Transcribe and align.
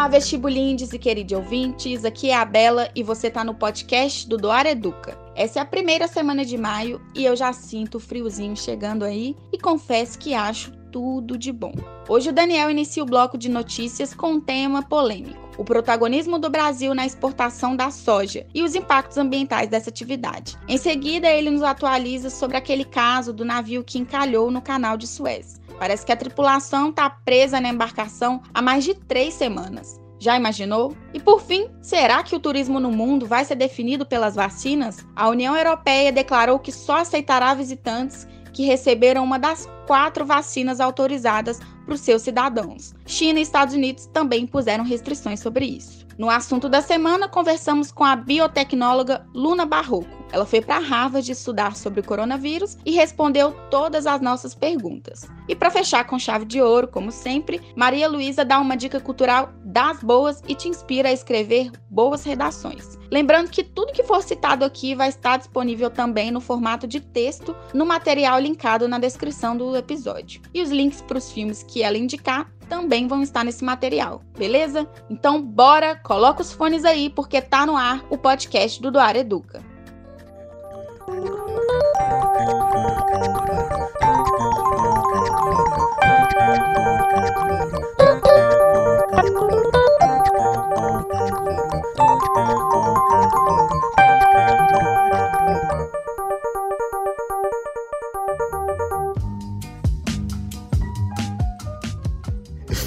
Olá, 0.00 0.08
vestibulindes 0.08 0.94
e 0.94 0.98
queridos 0.98 1.36
ouvintes, 1.36 2.06
aqui 2.06 2.30
é 2.30 2.34
a 2.34 2.42
Bela 2.42 2.88
e 2.94 3.02
você 3.02 3.26
está 3.26 3.44
no 3.44 3.54
podcast 3.54 4.26
do 4.26 4.38
Doar 4.38 4.64
Educa. 4.64 5.18
Essa 5.36 5.58
é 5.58 5.62
a 5.62 5.66
primeira 5.66 6.08
semana 6.08 6.42
de 6.42 6.56
maio 6.56 7.02
e 7.14 7.22
eu 7.22 7.36
já 7.36 7.52
sinto 7.52 7.96
o 7.96 8.00
friozinho 8.00 8.56
chegando 8.56 9.04
aí 9.04 9.36
e 9.52 9.58
confesso 9.58 10.18
que 10.18 10.32
acho 10.32 10.72
tudo 10.90 11.36
de 11.36 11.52
bom. 11.52 11.74
Hoje 12.08 12.30
o 12.30 12.32
Daniel 12.32 12.70
inicia 12.70 13.02
o 13.02 13.06
bloco 13.06 13.36
de 13.36 13.50
notícias 13.50 14.14
com 14.14 14.32
um 14.32 14.40
tema 14.40 14.82
polêmico: 14.82 15.38
o 15.58 15.64
protagonismo 15.64 16.38
do 16.38 16.48
Brasil 16.48 16.94
na 16.94 17.04
exportação 17.04 17.76
da 17.76 17.90
soja 17.90 18.46
e 18.54 18.62
os 18.62 18.74
impactos 18.74 19.18
ambientais 19.18 19.68
dessa 19.68 19.90
atividade. 19.90 20.56
Em 20.66 20.78
seguida, 20.78 21.28
ele 21.28 21.50
nos 21.50 21.62
atualiza 21.62 22.30
sobre 22.30 22.56
aquele 22.56 22.86
caso 22.86 23.34
do 23.34 23.44
navio 23.44 23.84
que 23.84 23.98
encalhou 23.98 24.50
no 24.50 24.62
canal 24.62 24.96
de 24.96 25.06
Suez. 25.06 25.59
Parece 25.80 26.04
que 26.04 26.12
a 26.12 26.16
tripulação 26.16 26.90
está 26.90 27.08
presa 27.08 27.58
na 27.58 27.70
embarcação 27.70 28.42
há 28.52 28.60
mais 28.60 28.84
de 28.84 28.92
três 28.92 29.32
semanas. 29.32 29.98
Já 30.18 30.36
imaginou? 30.36 30.94
E 31.14 31.18
por 31.18 31.40
fim, 31.40 31.68
será 31.80 32.22
que 32.22 32.36
o 32.36 32.38
turismo 32.38 32.78
no 32.78 32.92
mundo 32.92 33.26
vai 33.26 33.46
ser 33.46 33.54
definido 33.54 34.04
pelas 34.04 34.34
vacinas? 34.34 34.98
A 35.16 35.30
União 35.30 35.56
Europeia 35.56 36.12
declarou 36.12 36.58
que 36.58 36.70
só 36.70 36.98
aceitará 36.98 37.54
visitantes 37.54 38.28
que 38.52 38.66
receberam 38.66 39.24
uma 39.24 39.38
das 39.38 39.66
quatro 39.86 40.26
vacinas 40.26 40.80
autorizadas 40.80 41.58
para 41.86 41.94
os 41.94 42.02
seus 42.02 42.20
cidadãos. 42.20 42.94
China 43.06 43.38
e 43.38 43.42
Estados 43.42 43.74
Unidos 43.74 44.04
também 44.12 44.46
puseram 44.46 44.84
restrições 44.84 45.40
sobre 45.40 45.64
isso. 45.64 46.06
No 46.18 46.28
assunto 46.28 46.68
da 46.68 46.82
semana, 46.82 47.26
conversamos 47.26 47.90
com 47.90 48.04
a 48.04 48.14
biotecnóloga 48.14 49.26
Luna 49.32 49.64
Barroco. 49.64 50.19
Ela 50.32 50.46
foi 50.46 50.60
para 50.60 50.78
Harvard 50.78 51.30
estudar 51.30 51.76
sobre 51.76 52.00
o 52.00 52.04
coronavírus 52.04 52.76
e 52.84 52.92
respondeu 52.92 53.52
todas 53.70 54.06
as 54.06 54.20
nossas 54.20 54.54
perguntas. 54.54 55.26
E 55.48 55.56
para 55.56 55.70
fechar 55.70 56.04
com 56.04 56.18
chave 56.18 56.44
de 56.44 56.60
ouro, 56.60 56.88
como 56.88 57.10
sempre, 57.10 57.60
Maria 57.76 58.08
Luísa 58.08 58.44
dá 58.44 58.58
uma 58.58 58.76
dica 58.76 59.00
cultural 59.00 59.50
das 59.64 60.02
boas 60.02 60.42
e 60.46 60.54
te 60.54 60.68
inspira 60.68 61.08
a 61.08 61.12
escrever 61.12 61.70
boas 61.88 62.24
redações. 62.24 62.98
Lembrando 63.10 63.50
que 63.50 63.64
tudo 63.64 63.92
que 63.92 64.04
for 64.04 64.22
citado 64.22 64.64
aqui 64.64 64.94
vai 64.94 65.08
estar 65.08 65.36
disponível 65.36 65.90
também 65.90 66.30
no 66.30 66.40
formato 66.40 66.86
de 66.86 67.00
texto 67.00 67.56
no 67.74 67.84
material 67.84 68.38
linkado 68.38 68.86
na 68.86 68.98
descrição 68.98 69.56
do 69.56 69.76
episódio. 69.76 70.40
E 70.54 70.62
os 70.62 70.70
links 70.70 71.02
para 71.02 71.18
os 71.18 71.32
filmes 71.32 71.64
que 71.64 71.82
ela 71.82 71.98
indicar 71.98 72.48
também 72.68 73.08
vão 73.08 73.20
estar 73.20 73.44
nesse 73.44 73.64
material, 73.64 74.22
beleza? 74.38 74.88
Então 75.10 75.42
bora, 75.42 75.96
coloca 75.96 76.40
os 76.40 76.52
fones 76.52 76.84
aí 76.84 77.10
porque 77.10 77.42
tá 77.42 77.66
no 77.66 77.76
ar 77.76 78.04
o 78.08 78.16
podcast 78.16 78.80
do 78.80 78.92
Doar 78.92 79.16
Educa. 79.16 79.60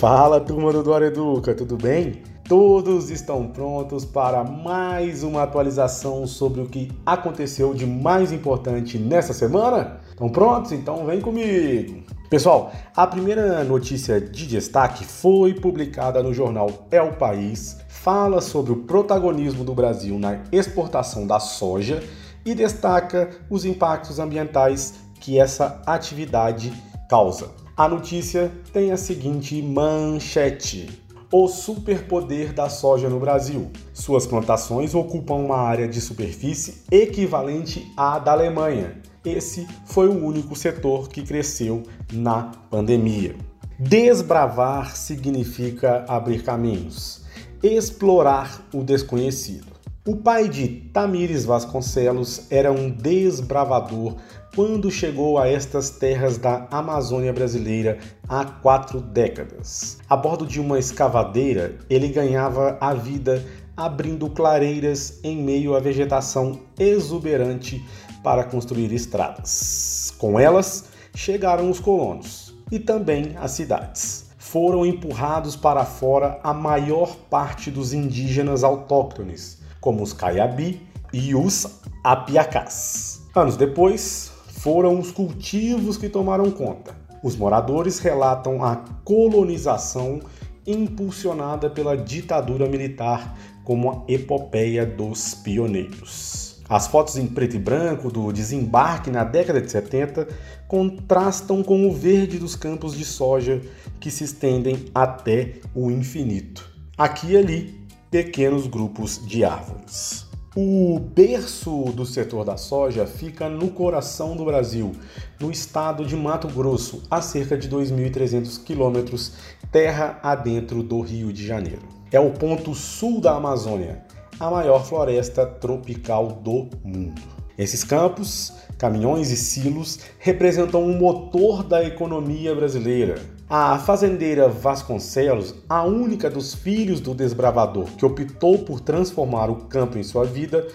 Fala 0.04 0.42
turma 0.42 0.74
do 0.74 0.84
Dora 0.84 1.08
Educa, 1.08 1.56
tudo 1.56 1.78
bem? 1.78 2.24
Todos 2.44 3.10
estão 3.10 3.48
prontos 3.48 4.04
para 4.04 4.44
mais 4.44 5.24
uma 5.24 5.44
atualização 5.44 6.28
sobre 6.28 6.60
o 6.60 6.66
que 6.66 6.92
aconteceu 7.06 7.74
de 7.74 7.86
mais 7.86 8.34
importante 8.34 9.00
nessa 9.00 9.32
semana? 9.32 10.02
Estão 10.10 10.28
prontos? 10.28 10.74
Então 10.74 11.06
vem 11.06 11.22
comigo! 11.22 12.04
Pessoal, 12.30 12.74
a 12.94 13.08
primeira 13.08 13.64
notícia 13.64 14.20
de 14.20 14.46
destaque 14.46 15.06
foi 15.06 15.54
publicada 15.54 16.22
no 16.22 16.34
jornal 16.34 16.70
É 16.92 17.02
o 17.02 17.14
País, 17.14 17.78
fala 17.88 18.42
sobre 18.42 18.74
o 18.74 18.84
protagonismo 18.84 19.64
do 19.64 19.74
Brasil 19.74 20.20
na 20.20 20.42
exportação 20.52 21.26
da 21.26 21.40
soja 21.40 22.04
e 22.46 22.54
destaca 22.54 23.30
os 23.50 23.64
impactos 23.64 24.20
ambientais 24.20 24.96
que 25.22 25.40
essa 25.40 25.82
atividade 25.86 26.74
causa. 27.10 27.63
A 27.76 27.88
notícia 27.88 28.52
tem 28.72 28.92
a 28.92 28.98
seguinte 28.98 29.60
manchete: 29.60 30.88
O 31.32 31.48
superpoder 31.48 32.54
da 32.54 32.70
soja 32.70 33.10
no 33.10 33.20
Brasil. 33.20 33.72
Suas 33.92 34.28
plantações 34.28 34.94
ocupam 34.94 35.38
uma 35.38 35.58
área 35.58 35.88
de 35.88 36.00
superfície 36.00 36.84
equivalente 36.92 37.92
à 37.98 38.20
da 38.20 38.32
Alemanha. 38.32 39.02
Esse 39.26 39.68
foi 39.88 40.08
o 40.08 40.24
único 40.24 40.56
setor 40.56 41.10
que 41.10 41.24
cresceu 41.24 41.82
na 42.12 42.52
pandemia. 42.70 43.36
Desbravar 43.80 44.96
significa 44.96 46.06
abrir 46.08 46.44
caminhos, 46.44 47.26
explorar 47.64 48.68
o 48.72 48.84
desconhecido. 48.84 49.74
O 50.06 50.18
pai 50.18 50.48
de 50.48 50.68
Tamires 50.94 51.44
Vasconcelos 51.44 52.46
era 52.52 52.72
um 52.72 52.92
desbravador 52.92 54.18
quando 54.56 54.92
chegou 54.92 55.40
a 55.40 55.48
estas 55.48 55.90
terras 55.90 56.38
da 56.38 56.68
Amazônia 56.70 57.34
brasileira 57.34 57.98
há 58.30 58.46
quatro 58.46 59.02
décadas. 59.02 59.98
A 60.08 60.16
bordo 60.16 60.46
de 60.46 60.60
uma 60.60 60.78
escavadeira, 60.78 61.80
ele 61.90 62.10
ganhava 62.10 62.78
a 62.80 62.94
vida 62.94 63.44
abrindo 63.76 64.30
clareiras 64.30 65.20
em 65.24 65.38
meio 65.38 65.76
à 65.76 65.80
vegetação 65.80 66.60
exuberante 66.78 67.84
para 68.24 68.44
construir 68.44 68.94
estradas. 68.94 70.14
Com 70.20 70.40
elas, 70.40 70.86
chegaram 71.16 71.70
os 71.70 71.80
colonos 71.80 72.56
e 72.72 72.78
também 72.80 73.36
as 73.38 73.52
cidades. 73.52 74.30
Foram 74.38 74.86
empurrados 74.86 75.56
para 75.56 75.84
fora 75.84 76.40
a 76.44 76.54
maior 76.54 77.16
parte 77.30 77.72
dos 77.72 77.92
indígenas 77.92 78.64
autóctones 78.64 79.58
como 79.82 80.04
os 80.04 80.14
Caiabi 80.14 80.82
e 81.12 81.34
os 81.36 81.68
Apiacás. 82.04 83.22
Anos 83.36 83.58
depois, 83.58 84.33
foram 84.64 84.98
os 84.98 85.12
cultivos 85.12 85.98
que 85.98 86.08
tomaram 86.08 86.50
conta. 86.50 86.96
Os 87.22 87.36
moradores 87.36 88.00
relatam 88.00 88.64
a 88.64 88.78
colonização 89.04 90.22
impulsionada 90.66 91.70
pela 91.70 91.98
ditadura 91.98 92.66
militar 92.66 93.38
como 93.66 93.92
a 93.92 94.04
epopeia 94.08 94.86
dos 94.86 95.34
pioneiros. 95.34 96.64
As 96.70 96.88
fotos 96.88 97.18
em 97.18 97.28
preto 97.28 97.58
e 97.58 97.60
branco 97.60 98.10
do 98.10 98.32
desembarque 98.32 99.12
na 99.12 99.26
década 99.26 99.60
de 99.60 99.70
70 99.70 100.30
contrastam 100.66 101.62
com 101.62 101.86
o 101.86 101.92
verde 101.92 102.40
dos 102.40 102.56
campos 102.56 102.98
de 102.98 103.04
soja 103.04 103.62
que 104.00 104.10
se 104.10 104.24
estendem 104.24 104.86
até 104.96 105.56
o 105.76 105.92
infinito. 105.92 106.72
Aqui 106.98 107.34
e 107.34 107.38
ali, 107.38 107.86
pequenos 108.10 108.66
grupos 108.68 109.20
de 109.28 109.44
árvores. 109.44 110.23
O 110.56 111.00
berço 111.00 111.86
do 111.96 112.06
setor 112.06 112.46
da 112.46 112.58
soja 112.58 113.08
fica 113.08 113.50
no 113.50 113.72
coração 113.72 114.36
do 114.36 114.46
Brasil, 114.46 114.92
no 115.40 115.50
estado 115.50 116.06
de 116.06 116.16
Mato 116.16 116.48
Grosso, 116.48 117.02
a 117.10 117.24
cerca 117.24 117.58
de 117.58 117.68
2.300 117.68 118.64
quilômetros 118.64 119.34
terra 119.72 120.20
adentro 120.22 120.84
do 120.84 121.02
Rio 121.02 121.34
de 121.34 121.44
Janeiro. 121.44 121.82
É 122.12 122.20
o 122.20 122.30
ponto 122.30 122.76
sul 122.76 123.20
da 123.20 123.36
Amazônia, 123.36 124.06
a 124.40 124.52
maior 124.52 124.86
floresta 124.86 125.44
tropical 125.44 126.28
do 126.28 126.70
mundo. 126.84 127.20
Esses 127.58 127.84
campos, 127.84 128.54
caminhões 128.78 129.32
e 129.32 129.36
silos 129.36 130.02
representam 130.20 130.86
o 130.86 130.96
motor 130.96 131.64
da 131.64 131.84
economia 131.84 132.54
brasileira 132.54 133.16
a 133.50 133.78
fazendeira 133.78 134.48
Vasconcelos, 134.48 135.54
a 135.68 135.84
única 135.84 136.30
dos 136.30 136.54
filhos 136.54 137.00
do 137.00 137.14
desbravador 137.14 137.86
que 137.98 138.06
optou 138.06 138.60
por 138.60 138.80
transformar 138.80 139.50
o 139.50 139.56
campo 139.66 139.98
em 139.98 140.04
sua 140.04 140.26
vida, 140.26 140.68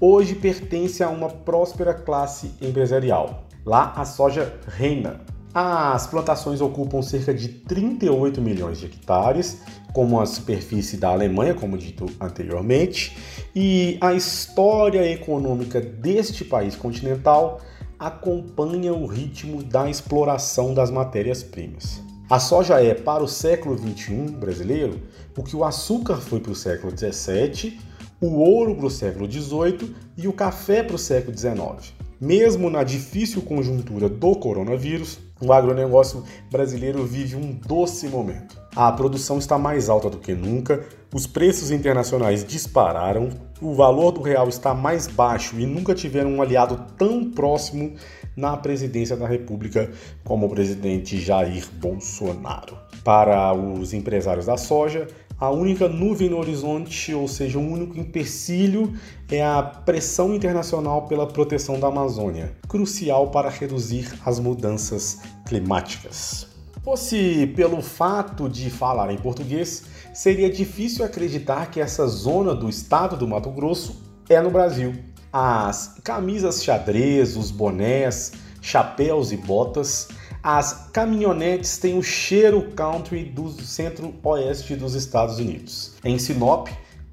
hoje 0.00 0.34
pertence 0.34 1.02
a 1.02 1.08
uma 1.08 1.28
próspera 1.28 1.94
classe 1.94 2.52
empresarial. 2.60 3.44
Lá 3.64 3.92
a 3.96 4.04
soja 4.04 4.54
reina. 4.66 5.20
As 5.54 6.06
plantações 6.06 6.60
ocupam 6.60 7.00
cerca 7.00 7.32
de 7.32 7.48
38 7.48 8.42
milhões 8.42 8.78
de 8.78 8.86
hectares, 8.86 9.62
como 9.94 10.20
a 10.20 10.26
superfície 10.26 10.98
da 10.98 11.08
Alemanha, 11.08 11.54
como 11.54 11.78
dito 11.78 12.04
anteriormente, 12.20 13.16
e 13.54 13.96
a 14.02 14.12
história 14.12 15.10
econômica 15.10 15.80
deste 15.80 16.44
país 16.44 16.76
continental 16.76 17.62
acompanha 17.98 18.92
o 18.92 19.06
ritmo 19.06 19.62
da 19.62 19.88
exploração 19.88 20.74
das 20.74 20.90
matérias-primas. 20.90 22.05
A 22.28 22.40
soja 22.40 22.82
é 22.82 22.92
para 22.92 23.22
o 23.22 23.28
século 23.28 23.78
XXI 23.78 24.32
brasileiro 24.32 25.00
o 25.38 25.44
que 25.44 25.54
o 25.54 25.62
açúcar 25.62 26.16
foi 26.16 26.40
para 26.40 26.50
o 26.50 26.56
século 26.56 26.92
XVII, 26.92 27.78
o 28.20 28.40
ouro 28.40 28.74
para 28.74 28.86
o 28.86 28.90
século 28.90 29.30
XVIII 29.30 29.94
e 30.16 30.26
o 30.26 30.32
café 30.32 30.82
para 30.82 30.96
o 30.96 30.98
século 30.98 31.38
XIX. 31.38 31.94
Mesmo 32.20 32.68
na 32.68 32.82
difícil 32.82 33.42
conjuntura 33.42 34.08
do 34.08 34.34
coronavírus, 34.34 35.20
o 35.40 35.52
agronegócio 35.52 36.24
brasileiro 36.50 37.04
vive 37.04 37.36
um 37.36 37.52
doce 37.52 38.08
momento. 38.08 38.60
A 38.74 38.90
produção 38.90 39.38
está 39.38 39.56
mais 39.56 39.88
alta 39.88 40.10
do 40.10 40.18
que 40.18 40.34
nunca, 40.34 40.84
os 41.14 41.28
preços 41.28 41.70
internacionais 41.70 42.44
dispararam, 42.44 43.28
o 43.60 43.72
valor 43.72 44.10
do 44.10 44.20
real 44.20 44.48
está 44.48 44.74
mais 44.74 45.06
baixo 45.06 45.60
e 45.60 45.64
nunca 45.64 45.94
tiveram 45.94 46.32
um 46.32 46.42
aliado 46.42 46.86
tão 46.98 47.30
próximo 47.30 47.94
na 48.36 48.56
presidência 48.56 49.16
da 49.16 49.26
República 49.26 49.90
como 50.22 50.46
o 50.46 50.50
presidente 50.50 51.18
Jair 51.18 51.66
Bolsonaro. 51.80 52.76
Para 53.02 53.54
os 53.54 53.94
empresários 53.94 54.46
da 54.46 54.56
soja, 54.56 55.08
A 55.38 55.50
única 55.50 55.86
nuvem 55.86 56.30
no 56.30 56.38
horizonte, 56.38 57.12
ou 57.12 57.28
seja, 57.28 57.58
o 57.58 57.62
único 57.62 57.98
empecilho, 57.98 58.94
é 59.30 59.44
a 59.44 59.62
pressão 59.62 60.34
internacional 60.34 61.06
pela 61.06 61.26
proteção 61.26 61.78
da 61.78 61.88
Amazônia, 61.88 62.56
crucial 62.66 63.30
para 63.30 63.50
reduzir 63.50 64.14
as 64.24 64.38
mudanças 64.38 65.20
climáticas. 65.46 66.46
Fosse 66.82 67.52
pelo 67.54 67.82
fato 67.82 68.48
de 68.48 68.70
falar 68.70 69.12
em 69.12 69.18
português, 69.18 69.84
seria 70.14 70.48
difícil 70.48 71.04
acreditar 71.04 71.70
que 71.70 71.80
essa 71.80 72.06
zona 72.06 72.54
do 72.54 72.66
estado 72.66 73.14
do 73.14 73.28
Mato 73.28 73.50
Grosso 73.50 74.00
é 74.30 74.40
no 74.40 74.50
Brasil. 74.50 74.94
As 75.38 75.96
camisas 76.02 76.64
xadrez, 76.64 77.36
os 77.36 77.50
bonés, 77.50 78.32
chapéus 78.62 79.32
e 79.32 79.36
botas, 79.36 80.08
as 80.42 80.88
caminhonetes 80.94 81.76
têm 81.76 81.98
o 81.98 82.02
cheiro 82.02 82.72
country 82.74 83.24
do 83.24 83.50
centro-oeste 83.50 84.74
dos 84.76 84.94
Estados 84.94 85.38
Unidos. 85.38 85.92
Em 86.02 86.18
Sinop, 86.18 86.68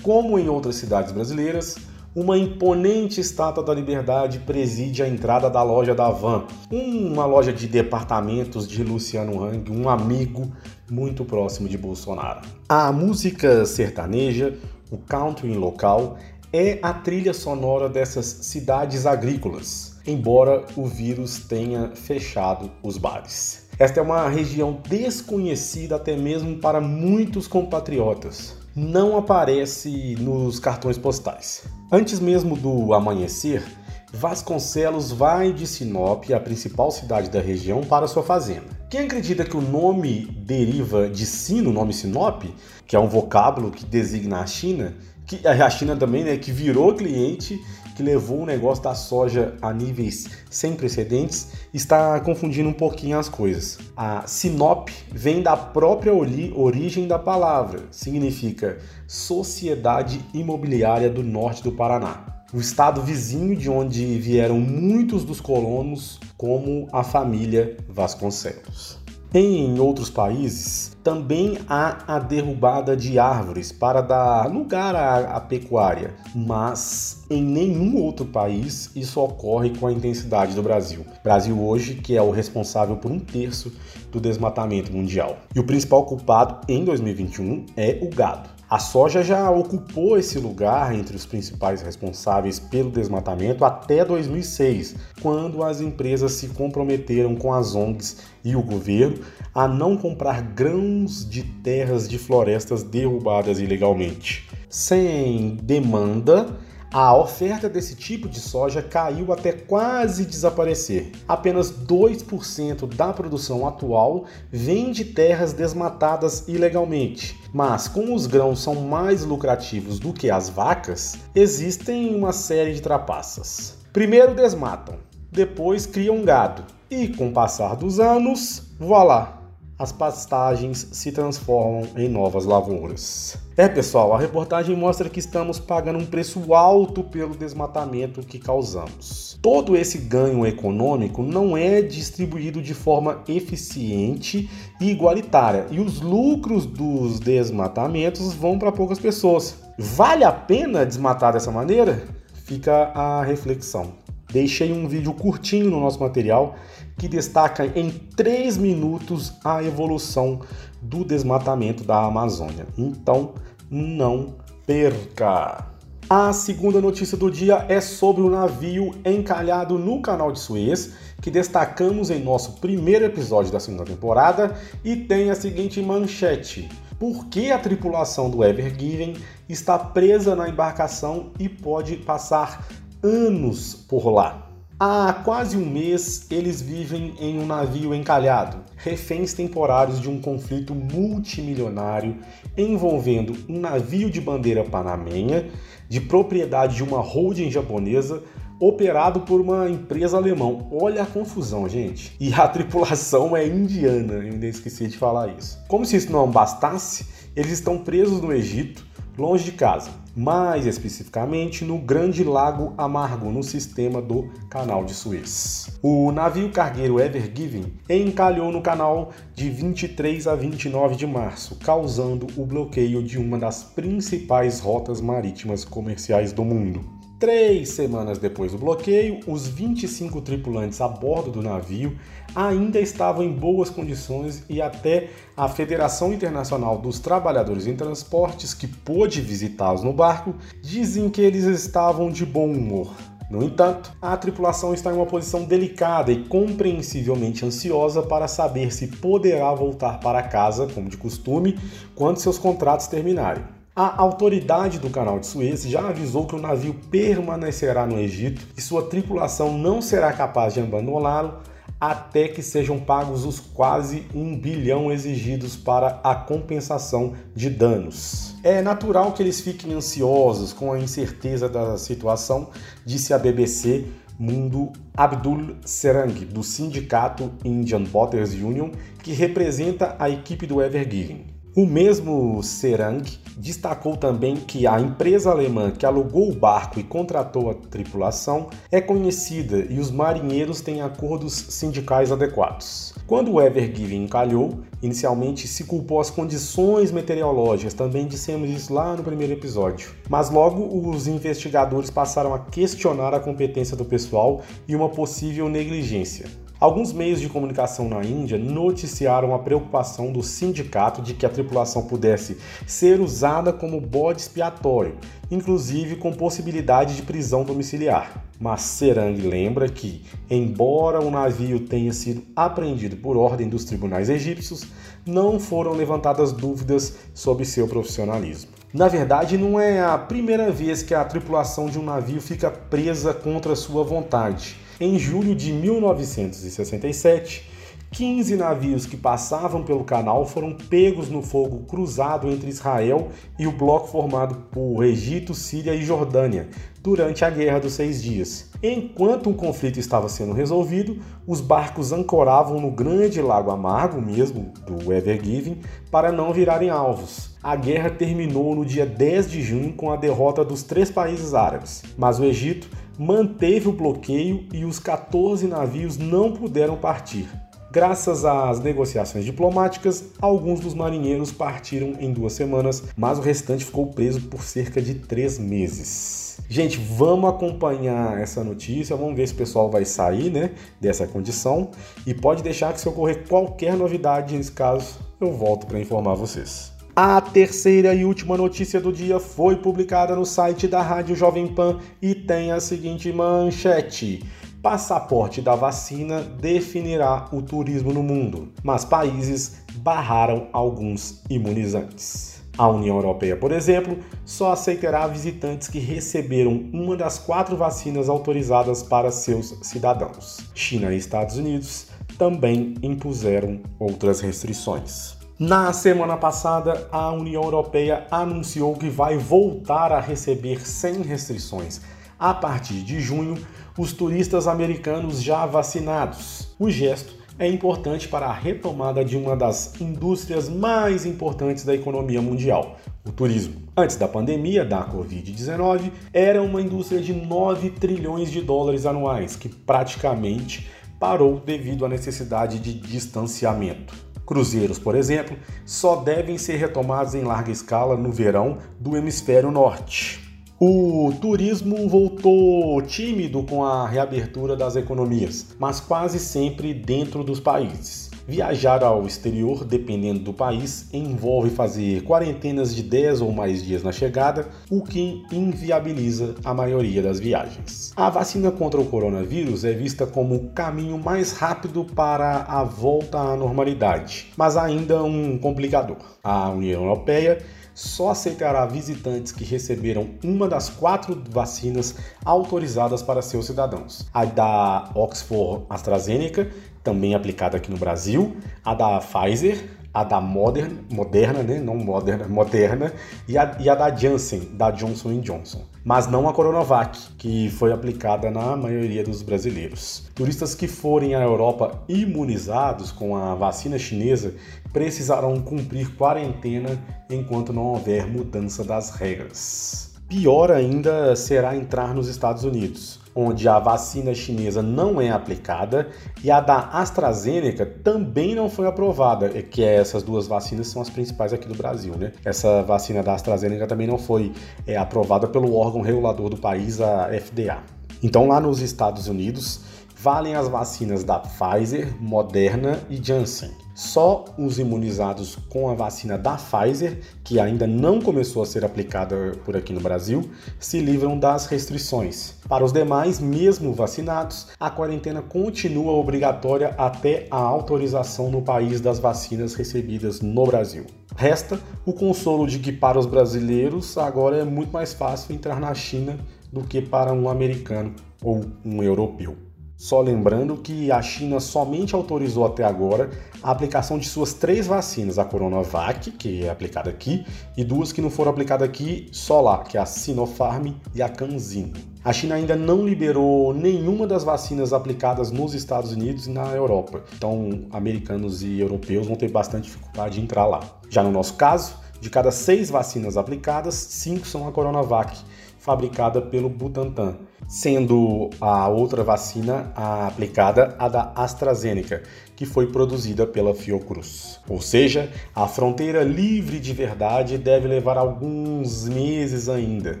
como 0.02 0.38
em 0.38 0.50
outras 0.50 0.76
cidades 0.76 1.12
brasileiras, 1.12 1.78
uma 2.14 2.36
imponente 2.36 3.22
estátua 3.22 3.64
da 3.64 3.72
liberdade 3.72 4.40
preside 4.40 5.02
a 5.02 5.08
entrada 5.08 5.48
da 5.48 5.62
loja 5.62 5.94
da 5.94 6.10
Van, 6.10 6.44
uma 6.70 7.24
loja 7.24 7.54
de 7.54 7.66
departamentos 7.66 8.68
de 8.68 8.84
Luciano 8.84 9.42
Hang, 9.42 9.72
um 9.72 9.88
amigo 9.88 10.52
muito 10.90 11.24
próximo 11.24 11.70
de 11.70 11.78
Bolsonaro. 11.78 12.42
A 12.68 12.92
música 12.92 13.64
sertaneja, 13.64 14.58
o 14.90 14.98
country 14.98 15.54
local, 15.54 16.18
é 16.52 16.78
a 16.82 16.92
trilha 16.92 17.32
sonora 17.32 17.88
dessas 17.88 18.26
cidades 18.26 19.06
agrícolas, 19.06 19.96
embora 20.06 20.64
o 20.76 20.86
vírus 20.86 21.38
tenha 21.38 21.90
fechado 21.94 22.70
os 22.82 22.98
bares. 22.98 23.68
Esta 23.78 24.00
é 24.00 24.02
uma 24.02 24.28
região 24.28 24.80
desconhecida 24.88 25.96
até 25.96 26.16
mesmo 26.16 26.58
para 26.58 26.80
muitos 26.80 27.46
compatriotas 27.46 28.60
não 28.74 29.16
aparece 29.16 30.16
nos 30.20 30.60
cartões 30.60 30.96
postais. 30.96 31.64
Antes 31.90 32.20
mesmo 32.20 32.56
do 32.56 32.94
amanhecer, 32.94 33.64
Vasconcelos 34.12 35.12
vai 35.12 35.52
de 35.52 35.66
Sinop, 35.66 36.30
a 36.32 36.40
principal 36.40 36.90
cidade 36.90 37.30
da 37.30 37.40
região, 37.40 37.82
para 37.82 38.08
sua 38.08 38.22
fazenda. 38.22 38.66
Quem 38.88 39.02
acredita 39.02 39.44
que 39.44 39.56
o 39.56 39.60
nome 39.60 40.26
deriva 40.36 41.08
de 41.08 41.24
sino, 41.24 41.70
o 41.70 41.72
nome 41.72 41.92
Sinop, 41.92 42.42
que 42.86 42.96
é 42.96 42.98
um 42.98 43.08
vocábulo 43.08 43.70
que 43.70 43.84
designa 43.84 44.40
a 44.40 44.46
China, 44.46 44.94
que 45.36 45.46
a 45.46 45.70
China 45.70 45.94
também, 45.94 46.24
né, 46.24 46.36
que 46.36 46.50
virou 46.50 46.92
cliente 46.92 47.60
que 47.94 48.02
levou 48.02 48.40
o 48.40 48.46
negócio 48.46 48.82
da 48.82 48.94
soja 48.94 49.54
a 49.60 49.72
níveis 49.72 50.26
sem 50.50 50.74
precedentes, 50.74 51.52
está 51.72 52.18
confundindo 52.20 52.68
um 52.68 52.72
pouquinho 52.72 53.18
as 53.18 53.28
coisas. 53.28 53.78
A 53.96 54.26
Sinop 54.26 54.88
vem 55.12 55.42
da 55.42 55.56
própria 55.56 56.12
origem 56.12 57.06
da 57.06 57.18
palavra, 57.18 57.84
significa 57.90 58.78
Sociedade 59.06 60.20
Imobiliária 60.34 61.10
do 61.10 61.22
Norte 61.22 61.62
do 61.62 61.72
Paraná. 61.72 62.42
O 62.52 62.58
estado 62.58 63.02
vizinho 63.02 63.54
de 63.54 63.70
onde 63.70 64.18
vieram 64.18 64.58
muitos 64.58 65.24
dos 65.24 65.40
colonos, 65.40 66.18
como 66.36 66.88
a 66.92 67.04
família 67.04 67.76
Vasconcelos. 67.88 68.98
Em 69.32 69.78
outros 69.78 70.10
países, 70.10 70.90
também 71.04 71.56
há 71.68 72.16
a 72.16 72.18
derrubada 72.18 72.96
de 72.96 73.16
árvores 73.16 73.70
para 73.70 74.00
dar 74.00 74.50
lugar 74.52 74.96
à, 74.96 75.36
à, 75.36 75.40
pecuária, 75.40 76.16
mas 76.34 77.24
em 77.30 77.40
nenhum 77.40 78.02
outro 78.02 78.26
país 78.26 78.90
isso 78.96 79.20
ocorre 79.20 79.70
com 79.70 79.86
a 79.86 79.92
intensidade 79.92 80.52
do 80.52 80.64
Brasil. 80.64 81.06
Brasil 81.22 81.62
hoje 81.62 81.94
que 81.94 82.16
é 82.16 82.22
o 82.22 82.32
responsável 82.32 82.96
por 82.96 83.12
um 83.12 83.20
terço 83.20 83.72
do 84.10 84.18
desmatamento 84.20 84.92
mundial. 84.92 85.38
E 85.54 85.60
o 85.60 85.64
principal 85.64 86.04
culpado 86.06 86.66
em 86.66 86.84
2021 86.84 87.66
é 87.76 88.00
o 88.02 88.12
gado. 88.12 88.59
A 88.70 88.78
soja 88.78 89.20
já 89.20 89.50
ocupou 89.50 90.16
esse 90.16 90.38
lugar 90.38 90.94
entre 90.94 91.16
os 91.16 91.26
principais 91.26 91.82
responsáveis 91.82 92.60
pelo 92.60 92.88
desmatamento 92.88 93.64
até 93.64 94.04
2006, 94.04 94.94
quando 95.20 95.64
as 95.64 95.80
empresas 95.80 96.34
se 96.34 96.46
comprometeram 96.50 97.34
com 97.34 97.52
as 97.52 97.74
ONGs 97.74 98.18
e 98.44 98.54
o 98.54 98.62
governo 98.62 99.24
a 99.52 99.66
não 99.66 99.96
comprar 99.96 100.40
grãos 100.40 101.28
de 101.28 101.42
terras 101.42 102.08
de 102.08 102.16
florestas 102.16 102.84
derrubadas 102.84 103.58
ilegalmente. 103.58 104.48
Sem 104.68 105.56
demanda, 105.56 106.46
a 106.92 107.16
oferta 107.16 107.68
desse 107.68 107.94
tipo 107.94 108.28
de 108.28 108.40
soja 108.40 108.82
caiu 108.82 109.32
até 109.32 109.52
quase 109.52 110.24
desaparecer. 110.24 111.12
Apenas 111.28 111.70
2% 111.70 112.86
da 112.94 113.12
produção 113.12 113.66
atual 113.66 114.24
vem 114.50 114.90
de 114.90 115.04
terras 115.04 115.52
desmatadas 115.52 116.48
ilegalmente. 116.48 117.38
Mas, 117.52 117.86
como 117.86 118.14
os 118.14 118.26
grãos 118.26 118.60
são 118.60 118.74
mais 118.74 119.24
lucrativos 119.24 119.98
do 120.00 120.12
que 120.12 120.30
as 120.30 120.48
vacas, 120.48 121.16
existem 121.34 122.14
uma 122.14 122.32
série 122.32 122.74
de 122.74 122.82
trapaças. 122.82 123.78
Primeiro 123.92 124.34
desmatam, 124.34 124.96
depois 125.30 125.86
criam 125.86 126.24
gado, 126.24 126.64
e 126.90 127.08
com 127.08 127.28
o 127.28 127.32
passar 127.32 127.76
dos 127.76 128.00
anos, 128.00 128.62
voilá! 128.78 129.39
As 129.80 129.90
pastagens 129.90 130.88
se 130.92 131.10
transformam 131.10 131.88
em 131.96 132.06
novas 132.06 132.44
lavouras. 132.44 133.38
É, 133.56 133.66
pessoal, 133.66 134.12
a 134.12 134.18
reportagem 134.18 134.76
mostra 134.76 135.08
que 135.08 135.18
estamos 135.18 135.58
pagando 135.58 135.98
um 135.98 136.04
preço 136.04 136.52
alto 136.52 137.02
pelo 137.02 137.34
desmatamento 137.34 138.20
que 138.20 138.38
causamos. 138.38 139.38
Todo 139.40 139.74
esse 139.74 139.96
ganho 139.96 140.46
econômico 140.46 141.22
não 141.22 141.56
é 141.56 141.80
distribuído 141.80 142.60
de 142.60 142.74
forma 142.74 143.22
eficiente 143.26 144.50
e 144.78 144.90
igualitária, 144.90 145.66
e 145.70 145.80
os 145.80 146.02
lucros 146.02 146.66
dos 146.66 147.18
desmatamentos 147.18 148.34
vão 148.34 148.58
para 148.58 148.70
poucas 148.70 148.98
pessoas. 148.98 149.56
Vale 149.78 150.24
a 150.24 150.32
pena 150.32 150.84
desmatar 150.84 151.32
dessa 151.32 151.50
maneira? 151.50 152.06
Fica 152.44 152.90
a 152.94 153.22
reflexão. 153.22 153.92
Deixei 154.32 154.72
um 154.72 154.86
vídeo 154.86 155.12
curtinho 155.12 155.70
no 155.70 155.80
nosso 155.80 156.00
material 156.00 156.56
que 156.96 157.08
destaca 157.08 157.66
em 157.66 157.90
3 157.90 158.56
minutos 158.58 159.32
a 159.44 159.62
evolução 159.62 160.40
do 160.80 161.04
desmatamento 161.04 161.84
da 161.84 162.04
Amazônia. 162.04 162.66
Então, 162.76 163.34
não 163.70 164.34
perca! 164.66 165.70
A 166.12 166.32
segunda 166.32 166.80
notícia 166.80 167.16
do 167.16 167.30
dia 167.30 167.64
é 167.68 167.80
sobre 167.80 168.20
o 168.22 168.28
navio 168.28 168.92
encalhado 169.04 169.78
no 169.78 170.02
canal 170.02 170.32
de 170.32 170.40
Suez, 170.40 170.92
que 171.22 171.30
destacamos 171.30 172.10
em 172.10 172.18
nosso 172.18 172.54
primeiro 172.54 173.04
episódio 173.04 173.52
da 173.52 173.60
segunda 173.60 173.84
temporada 173.84 174.56
e 174.84 174.96
tem 174.96 175.30
a 175.30 175.36
seguinte 175.36 175.80
manchete: 175.80 176.68
Por 176.98 177.26
que 177.26 177.52
a 177.52 177.60
tripulação 177.60 178.28
do 178.28 178.42
Ever 178.42 178.76
Given 178.76 179.14
está 179.48 179.78
presa 179.78 180.34
na 180.34 180.48
embarcação 180.48 181.30
e 181.38 181.48
pode 181.48 181.98
passar 181.98 182.66
anos 183.02 183.74
por 183.74 184.08
lá. 184.10 184.46
Há 184.78 185.12
quase 185.12 185.58
um 185.58 185.66
mês, 185.66 186.26
eles 186.30 186.62
vivem 186.62 187.14
em 187.20 187.38
um 187.38 187.44
navio 187.44 187.94
encalhado, 187.94 188.58
reféns 188.76 189.34
temporários 189.34 190.00
de 190.00 190.08
um 190.08 190.18
conflito 190.18 190.74
multimilionário 190.74 192.16
envolvendo 192.56 193.36
um 193.46 193.60
navio 193.60 194.10
de 194.10 194.20
bandeira 194.22 194.64
panamenha, 194.64 195.50
de 195.86 196.00
propriedade 196.00 196.76
de 196.76 196.82
uma 196.82 196.98
holding 196.98 197.50
japonesa, 197.50 198.22
operado 198.58 199.20
por 199.20 199.40
uma 199.40 199.68
empresa 199.68 200.16
alemã. 200.16 200.58
Olha 200.72 201.02
a 201.02 201.06
confusão, 201.06 201.68
gente. 201.68 202.16
E 202.18 202.32
a 202.32 202.48
tripulação 202.48 203.36
é 203.36 203.46
indiana, 203.46 204.14
eu 204.14 204.32
ainda 204.32 204.46
esqueci 204.46 204.88
de 204.88 204.96
falar 204.96 205.28
isso. 205.38 205.58
Como 205.68 205.84
se 205.84 205.96
isso 205.96 206.10
não 206.10 206.30
bastasse, 206.30 207.06
eles 207.36 207.52
estão 207.52 207.76
presos 207.76 208.22
no 208.22 208.32
Egito, 208.32 208.86
longe 209.18 209.44
de 209.44 209.52
casa 209.52 209.99
mais 210.16 210.66
especificamente 210.66 211.64
no 211.64 211.78
Grande 211.78 212.24
Lago 212.24 212.74
Amargo, 212.76 213.30
no 213.30 213.42
sistema 213.42 214.02
do 214.02 214.30
Canal 214.48 214.84
de 214.84 214.94
Suez. 214.94 215.78
O 215.82 216.10
navio 216.12 216.50
cargueiro 216.50 217.00
Ever 217.00 217.30
Given 217.34 217.72
encalhou 217.88 218.52
no 218.52 218.62
canal 218.62 219.10
de 219.34 219.48
23 219.48 220.26
a 220.26 220.34
29 220.34 220.96
de 220.96 221.06
março, 221.06 221.56
causando 221.56 222.26
o 222.36 222.44
bloqueio 222.44 223.02
de 223.02 223.18
uma 223.18 223.38
das 223.38 223.62
principais 223.62 224.60
rotas 224.60 225.00
marítimas 225.00 225.64
comerciais 225.64 226.32
do 226.32 226.44
mundo. 226.44 226.99
Três 227.20 227.68
semanas 227.68 228.16
depois 228.16 228.52
do 228.52 228.56
bloqueio, 228.56 229.20
os 229.26 229.46
25 229.46 230.22
tripulantes 230.22 230.80
a 230.80 230.88
bordo 230.88 231.30
do 231.30 231.42
navio 231.42 231.94
ainda 232.34 232.80
estavam 232.80 233.22
em 233.22 233.30
boas 233.30 233.68
condições 233.68 234.42
e 234.48 234.62
até 234.62 235.10
a 235.36 235.46
Federação 235.46 236.14
Internacional 236.14 236.78
dos 236.78 236.98
Trabalhadores 236.98 237.66
em 237.66 237.76
Transportes, 237.76 238.54
que 238.54 238.66
pôde 238.66 239.20
visitá-los 239.20 239.82
no 239.82 239.92
barco, 239.92 240.34
dizem 240.62 241.10
que 241.10 241.20
eles 241.20 241.44
estavam 241.44 242.10
de 242.10 242.24
bom 242.24 242.50
humor. 242.50 242.90
No 243.30 243.42
entanto, 243.42 243.92
a 244.00 244.16
tripulação 244.16 244.72
está 244.72 244.90
em 244.90 244.96
uma 244.96 245.04
posição 245.04 245.44
delicada 245.44 246.10
e 246.10 246.24
compreensivelmente 246.24 247.44
ansiosa 247.44 248.02
para 248.02 248.26
saber 248.26 248.72
se 248.72 248.86
poderá 248.86 249.52
voltar 249.52 250.00
para 250.00 250.22
casa, 250.22 250.66
como 250.68 250.88
de 250.88 250.96
costume, 250.96 251.58
quando 251.94 252.16
seus 252.16 252.38
contratos 252.38 252.86
terminarem. 252.86 253.59
A 253.82 253.98
autoridade 253.98 254.78
do 254.78 254.90
canal 254.90 255.18
de 255.18 255.26
Suez 255.26 255.62
já 255.62 255.88
avisou 255.88 256.26
que 256.26 256.36
o 256.36 256.38
navio 256.38 256.74
permanecerá 256.90 257.86
no 257.86 257.98
Egito 257.98 258.46
e 258.54 258.60
sua 258.60 258.82
tripulação 258.82 259.56
não 259.56 259.80
será 259.80 260.12
capaz 260.12 260.52
de 260.52 260.60
abandoná-lo 260.60 261.38
até 261.80 262.28
que 262.28 262.42
sejam 262.42 262.78
pagos 262.78 263.24
os 263.24 263.40
quase 263.40 264.06
um 264.14 264.38
bilhão 264.38 264.92
exigidos 264.92 265.56
para 265.56 265.98
a 266.04 266.14
compensação 266.14 267.14
de 267.34 267.48
danos. 267.48 268.34
É 268.44 268.60
natural 268.60 269.12
que 269.12 269.22
eles 269.22 269.40
fiquem 269.40 269.72
ansiosos 269.72 270.52
com 270.52 270.70
a 270.74 270.78
incerteza 270.78 271.48
da 271.48 271.78
situação, 271.78 272.50
disse 272.84 273.14
a 273.14 273.18
BBC 273.18 273.86
Mundo 274.18 274.74
Abdul 274.94 275.56
Serang, 275.64 276.26
do 276.26 276.42
sindicato 276.42 277.32
Indian 277.42 277.84
Botters 277.84 278.34
Union, 278.34 278.72
que 279.02 279.14
representa 279.14 279.96
a 279.98 280.10
equipe 280.10 280.46
do 280.46 280.60
Evergiven. 280.60 281.39
O 281.56 281.66
mesmo 281.66 282.40
Serang 282.44 283.02
destacou 283.36 283.96
também 283.96 284.36
que 284.36 284.68
a 284.68 284.78
empresa 284.78 285.32
alemã 285.32 285.72
que 285.72 285.84
alugou 285.84 286.30
o 286.30 286.34
barco 286.34 286.78
e 286.78 286.84
contratou 286.84 287.50
a 287.50 287.54
tripulação 287.54 288.48
é 288.70 288.80
conhecida 288.80 289.66
e 289.68 289.80
os 289.80 289.90
marinheiros 289.90 290.60
têm 290.60 290.80
acordos 290.80 291.32
sindicais 291.32 292.12
adequados. 292.12 292.94
Quando 293.04 293.32
o 293.32 293.40
Ever 293.40 293.74
Given 293.74 294.04
encalhou, 294.04 294.60
inicialmente 294.80 295.48
se 295.48 295.64
culpou 295.64 295.98
as 295.98 296.08
condições 296.08 296.92
meteorológicas, 296.92 297.74
também 297.74 298.06
dissemos 298.06 298.48
isso 298.48 298.72
lá 298.72 298.94
no 298.94 299.02
primeiro 299.02 299.32
episódio. 299.32 299.90
Mas 300.08 300.30
logo 300.30 300.88
os 300.88 301.08
investigadores 301.08 301.90
passaram 301.90 302.32
a 302.32 302.38
questionar 302.38 303.12
a 303.12 303.18
competência 303.18 303.76
do 303.76 303.84
pessoal 303.84 304.40
e 304.68 304.76
uma 304.76 304.88
possível 304.88 305.48
negligência. 305.48 306.26
Alguns 306.60 306.92
meios 306.92 307.22
de 307.22 307.28
comunicação 307.30 307.88
na 307.88 308.04
Índia 308.04 308.36
noticiaram 308.36 309.34
a 309.34 309.38
preocupação 309.38 310.12
do 310.12 310.22
sindicato 310.22 311.00
de 311.00 311.14
que 311.14 311.24
a 311.24 311.30
tripulação 311.30 311.86
pudesse 311.86 312.36
ser 312.66 313.00
usada 313.00 313.50
como 313.50 313.80
bode 313.80 314.20
expiatório, 314.20 314.98
inclusive 315.30 315.96
com 315.96 316.12
possibilidade 316.12 316.94
de 316.96 317.00
prisão 317.00 317.44
domiciliar. 317.44 318.22
Mas 318.38 318.60
Serang 318.60 319.18
lembra 319.22 319.70
que, 319.70 320.04
embora 320.28 321.00
o 321.00 321.10
navio 321.10 321.60
tenha 321.60 321.94
sido 321.94 322.24
apreendido 322.36 322.96
por 322.96 323.16
ordem 323.16 323.48
dos 323.48 323.64
tribunais 323.64 324.10
egípcios, 324.10 324.66
não 325.06 325.40
foram 325.40 325.72
levantadas 325.72 326.30
dúvidas 326.30 326.94
sobre 327.14 327.46
seu 327.46 327.66
profissionalismo. 327.66 328.50
Na 328.74 328.86
verdade, 328.86 329.38
não 329.38 329.58
é 329.58 329.80
a 329.80 329.96
primeira 329.96 330.52
vez 330.52 330.82
que 330.82 330.94
a 330.94 331.06
tripulação 331.06 331.70
de 331.70 331.78
um 331.78 331.82
navio 331.82 332.20
fica 332.20 332.50
presa 332.50 333.14
contra 333.14 333.56
sua 333.56 333.82
vontade. 333.82 334.58
Em 334.82 334.98
julho 334.98 335.34
de 335.34 335.52
1967, 335.52 337.46
15 337.90 338.34
navios 338.34 338.86
que 338.86 338.96
passavam 338.96 339.62
pelo 339.62 339.84
canal 339.84 340.24
foram 340.24 340.54
pegos 340.54 341.10
no 341.10 341.20
fogo 341.20 341.66
cruzado 341.66 342.30
entre 342.30 342.48
Israel 342.48 343.08
e 343.38 343.46
o 343.46 343.52
bloco 343.52 343.88
formado 343.88 344.36
por 344.50 344.82
Egito, 344.82 345.34
Síria 345.34 345.74
e 345.74 345.82
Jordânia 345.82 346.48
durante 346.82 347.26
a 347.26 347.28
Guerra 347.28 347.58
dos 347.60 347.74
Seis 347.74 348.02
Dias. 348.02 348.48
Enquanto 348.62 349.28
o 349.28 349.34
conflito 349.34 349.78
estava 349.78 350.08
sendo 350.08 350.32
resolvido, 350.32 350.96
os 351.26 351.42
barcos 351.42 351.92
ancoravam 351.92 352.58
no 352.58 352.70
grande 352.70 353.20
lago 353.20 353.50
amargo, 353.50 354.00
mesmo 354.00 354.50
do 354.66 354.90
Ever 354.90 355.22
Given, 355.22 355.58
para 355.90 356.10
não 356.10 356.32
virarem 356.32 356.70
alvos. 356.70 357.36
A 357.42 357.54
guerra 357.54 357.90
terminou 357.90 358.54
no 358.54 358.64
dia 358.64 358.86
10 358.86 359.30
de 359.30 359.42
junho 359.42 359.74
com 359.74 359.92
a 359.92 359.96
derrota 359.96 360.42
dos 360.42 360.62
três 360.62 360.90
países 360.90 361.34
árabes, 361.34 361.82
mas 361.98 362.18
o 362.18 362.24
Egito 362.24 362.66
manteve 363.00 363.66
o 363.66 363.72
bloqueio 363.72 364.46
e 364.52 364.62
os 364.62 364.78
14 364.78 365.46
navios 365.46 365.96
não 365.96 366.32
puderam 366.32 366.76
partir. 366.76 367.26
Graças 367.72 368.26
às 368.26 368.60
negociações 368.60 369.24
diplomáticas, 369.24 370.10
alguns 370.20 370.60
dos 370.60 370.74
marinheiros 370.74 371.32
partiram 371.32 371.94
em 371.98 372.12
duas 372.12 372.34
semanas, 372.34 372.82
mas 372.94 373.18
o 373.18 373.22
restante 373.22 373.64
ficou 373.64 373.86
preso 373.86 374.20
por 374.22 374.42
cerca 374.42 374.82
de 374.82 374.96
três 374.96 375.38
meses. 375.38 376.42
Gente, 376.46 376.76
vamos 376.76 377.30
acompanhar 377.30 378.20
essa 378.20 378.44
notícia, 378.44 378.94
vamos 378.94 379.16
ver 379.16 379.26
se 379.26 379.32
o 379.32 379.36
pessoal 379.36 379.70
vai 379.70 379.86
sair 379.86 380.30
né, 380.30 380.50
dessa 380.78 381.06
condição 381.06 381.70
e 382.06 382.12
pode 382.12 382.42
deixar 382.42 382.70
que 382.74 382.80
se 382.82 382.88
ocorrer 382.88 383.26
qualquer 383.26 383.78
novidade 383.78 384.36
nesse 384.36 384.52
caso, 384.52 384.98
eu 385.18 385.32
volto 385.32 385.66
para 385.66 385.80
informar 385.80 386.16
vocês. 386.16 386.69
A 386.94 387.20
terceira 387.20 387.94
e 387.94 388.04
última 388.04 388.36
notícia 388.36 388.80
do 388.80 388.92
dia 388.92 389.20
foi 389.20 389.56
publicada 389.56 390.16
no 390.16 390.26
site 390.26 390.66
da 390.66 390.82
Rádio 390.82 391.14
Jovem 391.14 391.46
Pan 391.46 391.78
e 392.02 392.14
tem 392.14 392.50
a 392.50 392.58
seguinte 392.58 393.12
manchete: 393.12 394.24
Passaporte 394.60 395.40
da 395.40 395.54
vacina 395.54 396.20
definirá 396.20 397.28
o 397.32 397.40
turismo 397.40 397.92
no 397.92 398.02
mundo, 398.02 398.52
mas 398.62 398.84
países 398.84 399.62
barraram 399.76 400.48
alguns 400.52 401.22
imunizantes. 401.30 402.42
A 402.58 402.68
União 402.68 402.96
Europeia, 402.96 403.36
por 403.36 403.52
exemplo, 403.52 403.96
só 404.24 404.52
aceitará 404.52 405.06
visitantes 405.06 405.68
que 405.68 405.78
receberam 405.78 406.68
uma 406.72 406.96
das 406.96 407.18
quatro 407.18 407.56
vacinas 407.56 408.08
autorizadas 408.08 408.82
para 408.82 409.10
seus 409.12 409.56
cidadãos. 409.62 410.38
China 410.54 410.92
e 410.92 410.98
Estados 410.98 411.36
Unidos 411.36 411.86
também 412.18 412.74
impuseram 412.82 413.60
outras 413.78 414.20
restrições. 414.20 415.19
Na 415.40 415.72
semana 415.72 416.18
passada, 416.18 416.86
a 416.92 417.10
União 417.10 417.42
Europeia 417.42 418.06
anunciou 418.10 418.74
que 418.76 418.90
vai 418.90 419.16
voltar 419.16 419.90
a 419.90 419.98
receber 419.98 420.68
sem 420.68 421.00
restrições, 421.00 421.80
a 422.18 422.34
partir 422.34 422.82
de 422.82 423.00
junho, 423.00 423.38
os 423.78 423.94
turistas 423.94 424.46
americanos 424.46 425.22
já 425.22 425.46
vacinados. 425.46 426.54
O 426.58 426.68
gesto 426.68 427.14
é 427.38 427.48
importante 427.48 428.06
para 428.06 428.26
a 428.26 428.34
retomada 428.34 429.02
de 429.02 429.16
uma 429.16 429.34
das 429.34 429.80
indústrias 429.80 430.46
mais 430.46 431.06
importantes 431.06 431.64
da 431.64 431.74
economia 431.74 432.20
mundial, 432.20 432.76
o 433.08 433.10
turismo. 433.10 433.62
Antes 433.74 433.96
da 433.96 434.06
pandemia 434.06 434.62
da 434.62 434.86
Covid-19, 434.86 435.90
era 436.12 436.42
uma 436.42 436.60
indústria 436.60 437.00
de 437.00 437.14
9 437.14 437.70
trilhões 437.70 438.30
de 438.30 438.42
dólares 438.42 438.84
anuais, 438.84 439.36
que 439.36 439.48
praticamente 439.48 440.68
parou 440.98 441.40
devido 441.40 441.86
à 441.86 441.88
necessidade 441.88 442.58
de 442.58 442.74
distanciamento. 442.74 444.09
Cruzeiros, 444.30 444.78
por 444.78 444.94
exemplo, 444.94 445.36
só 445.66 445.96
devem 445.96 446.38
ser 446.38 446.54
retomados 446.54 447.16
em 447.16 447.24
larga 447.24 447.50
escala 447.50 447.96
no 447.96 448.12
verão 448.12 448.58
do 448.78 448.96
hemisfério 448.96 449.50
norte. 449.50 450.20
O 450.56 451.12
turismo 451.20 451.88
voltou 451.88 452.80
tímido 452.82 453.42
com 453.42 453.64
a 453.64 453.88
reabertura 453.88 454.54
das 454.54 454.76
economias, 454.76 455.48
mas 455.58 455.80
quase 455.80 456.20
sempre 456.20 456.72
dentro 456.72 457.24
dos 457.24 457.40
países. 457.40 458.09
Viajar 458.30 458.84
ao 458.84 459.08
exterior, 459.08 459.64
dependendo 459.64 460.20
do 460.20 460.32
país, 460.32 460.88
envolve 460.92 461.50
fazer 461.50 462.04
quarentenas 462.04 462.72
de 462.72 462.80
10 462.80 463.22
ou 463.22 463.32
mais 463.32 463.60
dias 463.60 463.82
na 463.82 463.90
chegada, 463.90 464.46
o 464.70 464.82
que 464.82 465.24
inviabiliza 465.32 466.36
a 466.44 466.54
maioria 466.54 467.02
das 467.02 467.18
viagens. 467.18 467.92
A 467.96 468.08
vacina 468.08 468.52
contra 468.52 468.80
o 468.80 468.86
coronavírus 468.86 469.64
é 469.64 469.72
vista 469.72 470.06
como 470.06 470.36
o 470.36 470.48
caminho 470.50 470.96
mais 470.96 471.32
rápido 471.32 471.84
para 471.84 472.44
a 472.44 472.62
volta 472.62 473.18
à 473.18 473.36
normalidade, 473.36 474.28
mas 474.36 474.56
ainda 474.56 475.02
um 475.02 475.36
complicador. 475.36 475.96
A 476.22 476.50
União 476.50 476.82
Europeia 476.84 477.42
só 477.74 478.10
aceitará 478.10 478.66
visitantes 478.66 479.32
que 479.32 479.42
receberam 479.44 480.10
uma 480.22 480.48
das 480.48 480.68
quatro 480.68 481.20
vacinas 481.30 481.96
autorizadas 482.24 483.02
para 483.02 483.22
seus 483.22 483.46
cidadãos: 483.46 484.06
a 484.12 484.24
da 484.24 484.90
Oxford 484.94 485.64
AstraZeneca, 485.70 486.50
também 486.82 487.14
aplicada 487.14 487.56
aqui 487.56 487.70
no 487.70 487.76
Brasil, 487.76 488.36
a 488.64 488.74
da 488.74 489.00
Pfizer, 489.00 489.68
a 489.92 490.04
da 490.04 490.20
Moderna, 490.20 490.78
Moderna, 490.90 491.42
né? 491.42 491.58
Não 491.58 491.76
Moderna, 491.76 492.28
Moderna, 492.28 492.92
e 493.28 493.36
a, 493.36 493.56
e 493.58 493.68
a 493.68 493.74
da 493.74 493.94
Janssen, 493.94 494.50
da 494.52 494.70
Johnson 494.70 495.20
Johnson. 495.20 495.64
Mas 495.84 496.06
não 496.06 496.28
a 496.28 496.32
Coronavac, 496.32 496.98
que 497.18 497.50
foi 497.50 497.72
aplicada 497.72 498.30
na 498.30 498.56
maioria 498.56 499.02
dos 499.02 499.22
brasileiros. 499.22 500.08
Turistas 500.14 500.54
que 500.54 500.68
forem 500.68 501.14
à 501.14 501.22
Europa 501.22 501.82
imunizados 501.88 502.92
com 502.92 503.16
a 503.16 503.34
vacina 503.34 503.78
chinesa 503.78 504.34
precisarão 504.72 505.40
cumprir 505.40 505.96
quarentena 505.96 506.78
enquanto 507.08 507.52
não 507.52 507.64
houver 507.64 508.06
mudança 508.06 508.62
das 508.62 508.90
regras. 508.90 509.94
Pior 510.08 510.50
ainda 510.52 511.16
será 511.16 511.56
entrar 511.56 511.94
nos 511.94 512.08
Estados 512.08 512.44
Unidos 512.44 512.99
onde 513.20 513.48
a 513.48 513.58
vacina 513.58 514.14
chinesa 514.14 514.62
não 514.62 515.00
é 515.00 515.10
aplicada 515.10 515.88
e 516.22 516.30
a 516.30 516.40
da 516.40 516.58
AstraZeneca 516.72 517.66
também 517.66 518.34
não 518.34 518.48
foi 518.48 518.66
aprovada, 518.66 519.28
que 519.42 519.62
é, 519.62 519.76
essas 519.76 520.02
duas 520.02 520.26
vacinas 520.26 520.68
são 520.68 520.80
as 520.80 520.90
principais 520.90 521.32
aqui 521.32 521.46
do 521.46 521.54
Brasil, 521.54 521.94
né? 521.96 522.12
Essa 522.24 522.62
vacina 522.62 523.02
da 523.02 523.14
AstraZeneca 523.14 523.66
também 523.66 523.86
não 523.86 523.98
foi 523.98 524.32
é, 524.66 524.76
aprovada 524.76 525.26
pelo 525.26 525.54
órgão 525.54 525.80
regulador 525.80 526.28
do 526.28 526.36
país, 526.36 526.80
a 526.80 527.08
FDA. 527.08 527.58
Então 528.02 528.26
lá 528.26 528.40
nos 528.40 528.60
Estados 528.60 529.08
Unidos 529.08 529.60
valem 529.96 530.34
as 530.34 530.48
vacinas 530.48 531.04
da 531.04 531.18
Pfizer, 531.18 531.94
Moderna 532.00 532.80
e 532.88 532.96
Janssen. 532.96 533.50
Só 533.80 534.26
os 534.36 534.58
imunizados 534.58 535.36
com 535.48 535.70
a 535.70 535.74
vacina 535.74 536.18
da 536.18 536.36
Pfizer, 536.36 537.00
que 537.24 537.40
ainda 537.40 537.66
não 537.66 537.98
começou 537.98 538.42
a 538.42 538.46
ser 538.46 538.62
aplicada 538.62 539.32
por 539.42 539.56
aqui 539.56 539.72
no 539.72 539.80
Brasil, 539.80 540.30
se 540.58 540.80
livram 540.80 541.18
das 541.18 541.46
restrições. 541.46 542.34
Para 542.46 542.62
os 542.62 542.74
demais, 542.74 543.18
mesmo 543.20 543.72
vacinados, 543.72 544.48
a 544.60 544.68
quarentena 544.68 545.22
continua 545.22 545.92
obrigatória 545.92 546.74
até 546.76 547.26
a 547.30 547.38
autorização 547.38 548.30
no 548.30 548.42
país 548.42 548.82
das 548.82 548.98
vacinas 548.98 549.54
recebidas 549.54 550.20
no 550.20 550.44
Brasil. 550.44 550.84
Resta 551.16 551.58
o 551.86 551.94
consolo 551.94 552.46
de 552.46 552.58
que 552.58 552.72
para 552.72 552.98
os 552.98 553.06
brasileiros 553.06 553.96
agora 553.96 554.36
é 554.36 554.44
muito 554.44 554.74
mais 554.74 554.92
fácil 554.92 555.34
entrar 555.34 555.58
na 555.58 555.72
China 555.72 556.18
do 556.52 556.60
que 556.60 556.82
para 556.82 557.14
um 557.14 557.30
americano 557.30 557.94
ou 558.22 558.44
um 558.62 558.82
europeu. 558.82 559.49
Só 559.80 560.02
lembrando 560.02 560.58
que 560.58 560.92
a 560.92 561.00
China 561.00 561.40
somente 561.40 561.94
autorizou 561.94 562.44
até 562.44 562.62
agora 562.62 563.08
a 563.42 563.50
aplicação 563.50 563.98
de 563.98 564.06
suas 564.06 564.34
três 564.34 564.66
vacinas, 564.66 565.18
a 565.18 565.24
Coronavac, 565.24 566.10
que 566.10 566.44
é 566.44 566.50
aplicada 566.50 566.90
aqui, 566.90 567.24
e 567.56 567.64
duas 567.64 567.90
que 567.90 568.02
não 568.02 568.10
foram 568.10 568.30
aplicadas 568.30 568.68
aqui 568.68 569.08
só 569.10 569.40
lá, 569.40 569.64
que 569.64 569.78
é 569.78 569.80
a 569.80 569.86
Sinopharm 569.86 570.74
e 570.94 571.00
a 571.00 571.08
CanSino. 571.08 571.72
A 572.04 572.12
China 572.12 572.34
ainda 572.34 572.54
não 572.54 572.84
liberou 572.84 573.54
nenhuma 573.54 574.06
das 574.06 574.22
vacinas 574.22 574.74
aplicadas 574.74 575.30
nos 575.30 575.54
Estados 575.54 575.92
Unidos 575.92 576.26
e 576.26 576.30
na 576.30 576.48
Europa. 576.48 577.02
Então, 577.16 577.62
americanos 577.70 578.42
e 578.42 578.60
europeus 578.60 579.06
vão 579.06 579.16
ter 579.16 579.30
bastante 579.30 579.64
dificuldade 579.64 580.16
de 580.16 580.20
entrar 580.20 580.44
lá. 580.44 580.60
Já 580.90 581.02
no 581.02 581.10
nosso 581.10 581.32
caso, 581.36 581.74
de 582.02 582.10
cada 582.10 582.30
seis 582.30 582.68
vacinas 582.68 583.16
aplicadas, 583.16 583.76
cinco 583.76 584.26
são 584.26 584.46
a 584.46 584.52
Coronavac, 584.52 585.18
fabricada 585.60 586.22
pelo 586.22 586.48
Butantan, 586.48 587.16
sendo 587.46 588.30
a 588.40 588.66
outra 588.66 589.04
vacina 589.04 589.70
aplicada 589.76 590.74
a 590.78 590.88
da 590.88 591.12
AstraZeneca, 591.14 592.02
que 592.34 592.46
foi 592.46 592.72
produzida 592.72 593.26
pela 593.26 593.54
Fiocruz. 593.54 594.40
Ou 594.48 594.60
seja, 594.60 595.10
a 595.34 595.46
fronteira 595.46 596.02
livre 596.02 596.58
de 596.58 596.72
verdade 596.72 597.36
deve 597.36 597.68
levar 597.68 597.98
alguns 597.98 598.88
meses 598.88 599.48
ainda, 599.48 600.00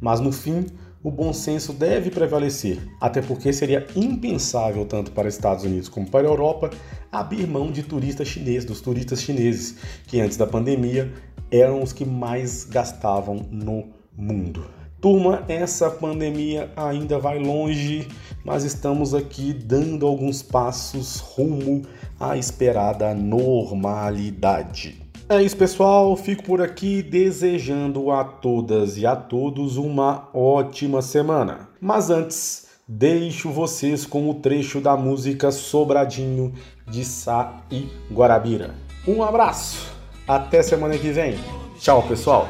mas 0.00 0.18
no 0.18 0.32
fim 0.32 0.66
o 1.04 1.10
bom 1.10 1.32
senso 1.32 1.72
deve 1.72 2.10
prevalecer, 2.10 2.78
até 3.00 3.20
porque 3.20 3.52
seria 3.52 3.86
impensável 3.96 4.84
tanto 4.84 5.10
para 5.10 5.28
Estados 5.28 5.64
Unidos 5.64 5.88
como 5.88 6.08
para 6.08 6.26
a 6.26 6.30
Europa 6.30 6.70
abrir 7.10 7.46
mão 7.46 7.72
de 7.72 7.82
turistas 7.82 8.28
chineses, 8.28 8.64
dos 8.64 8.80
turistas 8.80 9.20
chineses, 9.20 9.76
que 10.06 10.20
antes 10.20 10.36
da 10.36 10.46
pandemia 10.46 11.12
eram 11.50 11.82
os 11.82 11.92
que 11.92 12.04
mais 12.04 12.64
gastavam 12.64 13.46
no 13.50 13.88
mundo. 14.16 14.81
Turma, 15.02 15.42
essa 15.48 15.90
pandemia 15.90 16.70
ainda 16.76 17.18
vai 17.18 17.36
longe, 17.36 18.06
mas 18.44 18.62
estamos 18.62 19.12
aqui 19.12 19.52
dando 19.52 20.06
alguns 20.06 20.42
passos 20.42 21.16
rumo 21.18 21.82
à 22.20 22.36
esperada 22.36 23.12
normalidade. 23.12 25.02
É 25.28 25.42
isso, 25.42 25.56
pessoal. 25.56 26.14
Fico 26.14 26.44
por 26.44 26.62
aqui 26.62 27.02
desejando 27.02 28.12
a 28.12 28.22
todas 28.22 28.96
e 28.96 29.04
a 29.04 29.16
todos 29.16 29.76
uma 29.76 30.28
ótima 30.32 31.02
semana. 31.02 31.68
Mas 31.80 32.08
antes, 32.08 32.68
deixo 32.86 33.50
vocês 33.50 34.06
com 34.06 34.30
o 34.30 34.34
trecho 34.34 34.80
da 34.80 34.96
música 34.96 35.50
Sobradinho 35.50 36.52
de 36.86 37.04
Sá 37.04 37.64
e 37.72 37.88
Guarabira. 38.08 38.76
Um 39.04 39.20
abraço, 39.20 39.92
até 40.28 40.62
semana 40.62 40.96
que 40.96 41.10
vem. 41.10 41.34
Tchau, 41.80 42.04
pessoal. 42.04 42.48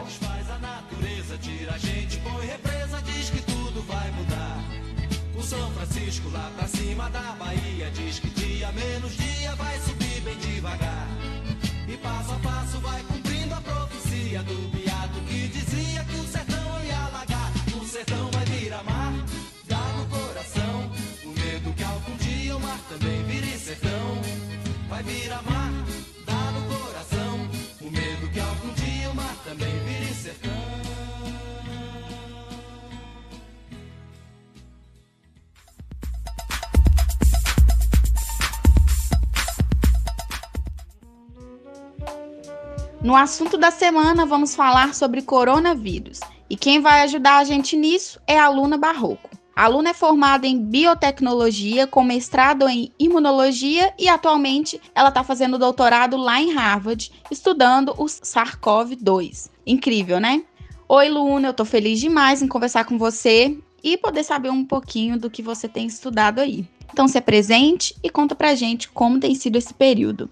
No 43.03 43.17
assunto 43.17 43.59
da 43.59 43.73
semana, 43.73 44.25
vamos 44.25 44.55
falar 44.55 44.95
sobre 44.95 45.23
coronavírus. 45.23 46.21
E 46.49 46.55
quem 46.55 46.81
vai 46.81 47.03
ajudar 47.03 47.39
a 47.39 47.45
gente 47.45 47.77
nisso 47.77 48.21
é 48.29 48.39
a 48.39 48.49
Luna 48.49 48.79
Barroco. 48.79 49.29
A 49.57 49.67
Luna 49.67 49.91
é 49.91 49.95
formada 49.95 50.47
em 50.47 50.57
biotecnologia, 50.57 51.85
com 51.85 52.05
mestrado 52.05 52.69
em 52.69 52.93
imunologia 53.01 53.93
e 53.99 54.09
atualmente 54.09 54.81
ela 54.95 55.09
está 55.09 55.25
fazendo 55.25 55.59
doutorado 55.59 56.17
lá 56.17 56.41
em 56.41 56.53
Harvard, 56.53 57.11
estudando 57.29 57.93
o 57.99 58.05
SARS-CoV-2. 58.05 59.51
Incrível, 59.67 60.21
né? 60.21 60.45
Oi, 60.89 61.09
Luna, 61.09 61.49
eu 61.49 61.51
estou 61.51 61.67
feliz 61.67 61.99
demais 61.99 62.41
em 62.41 62.47
conversar 62.47 62.85
com 62.85 62.97
você 62.97 63.59
e 63.83 63.99
poder 63.99 64.23
saber 64.23 64.51
um 64.51 64.65
pouquinho 64.65 65.19
do 65.19 65.29
que 65.29 65.43
você 65.43 65.69
tem 65.69 65.89
estudado 65.89 66.39
aí. 66.39 66.65
Então 66.93 67.09
se 67.09 67.19
apresente 67.19 67.97
e 68.01 68.09
conta 68.09 68.37
pra 68.37 68.55
gente 68.55 68.89
como 68.89 69.19
tem 69.19 69.35
sido 69.35 69.57
esse 69.57 69.75
período. 69.75 70.31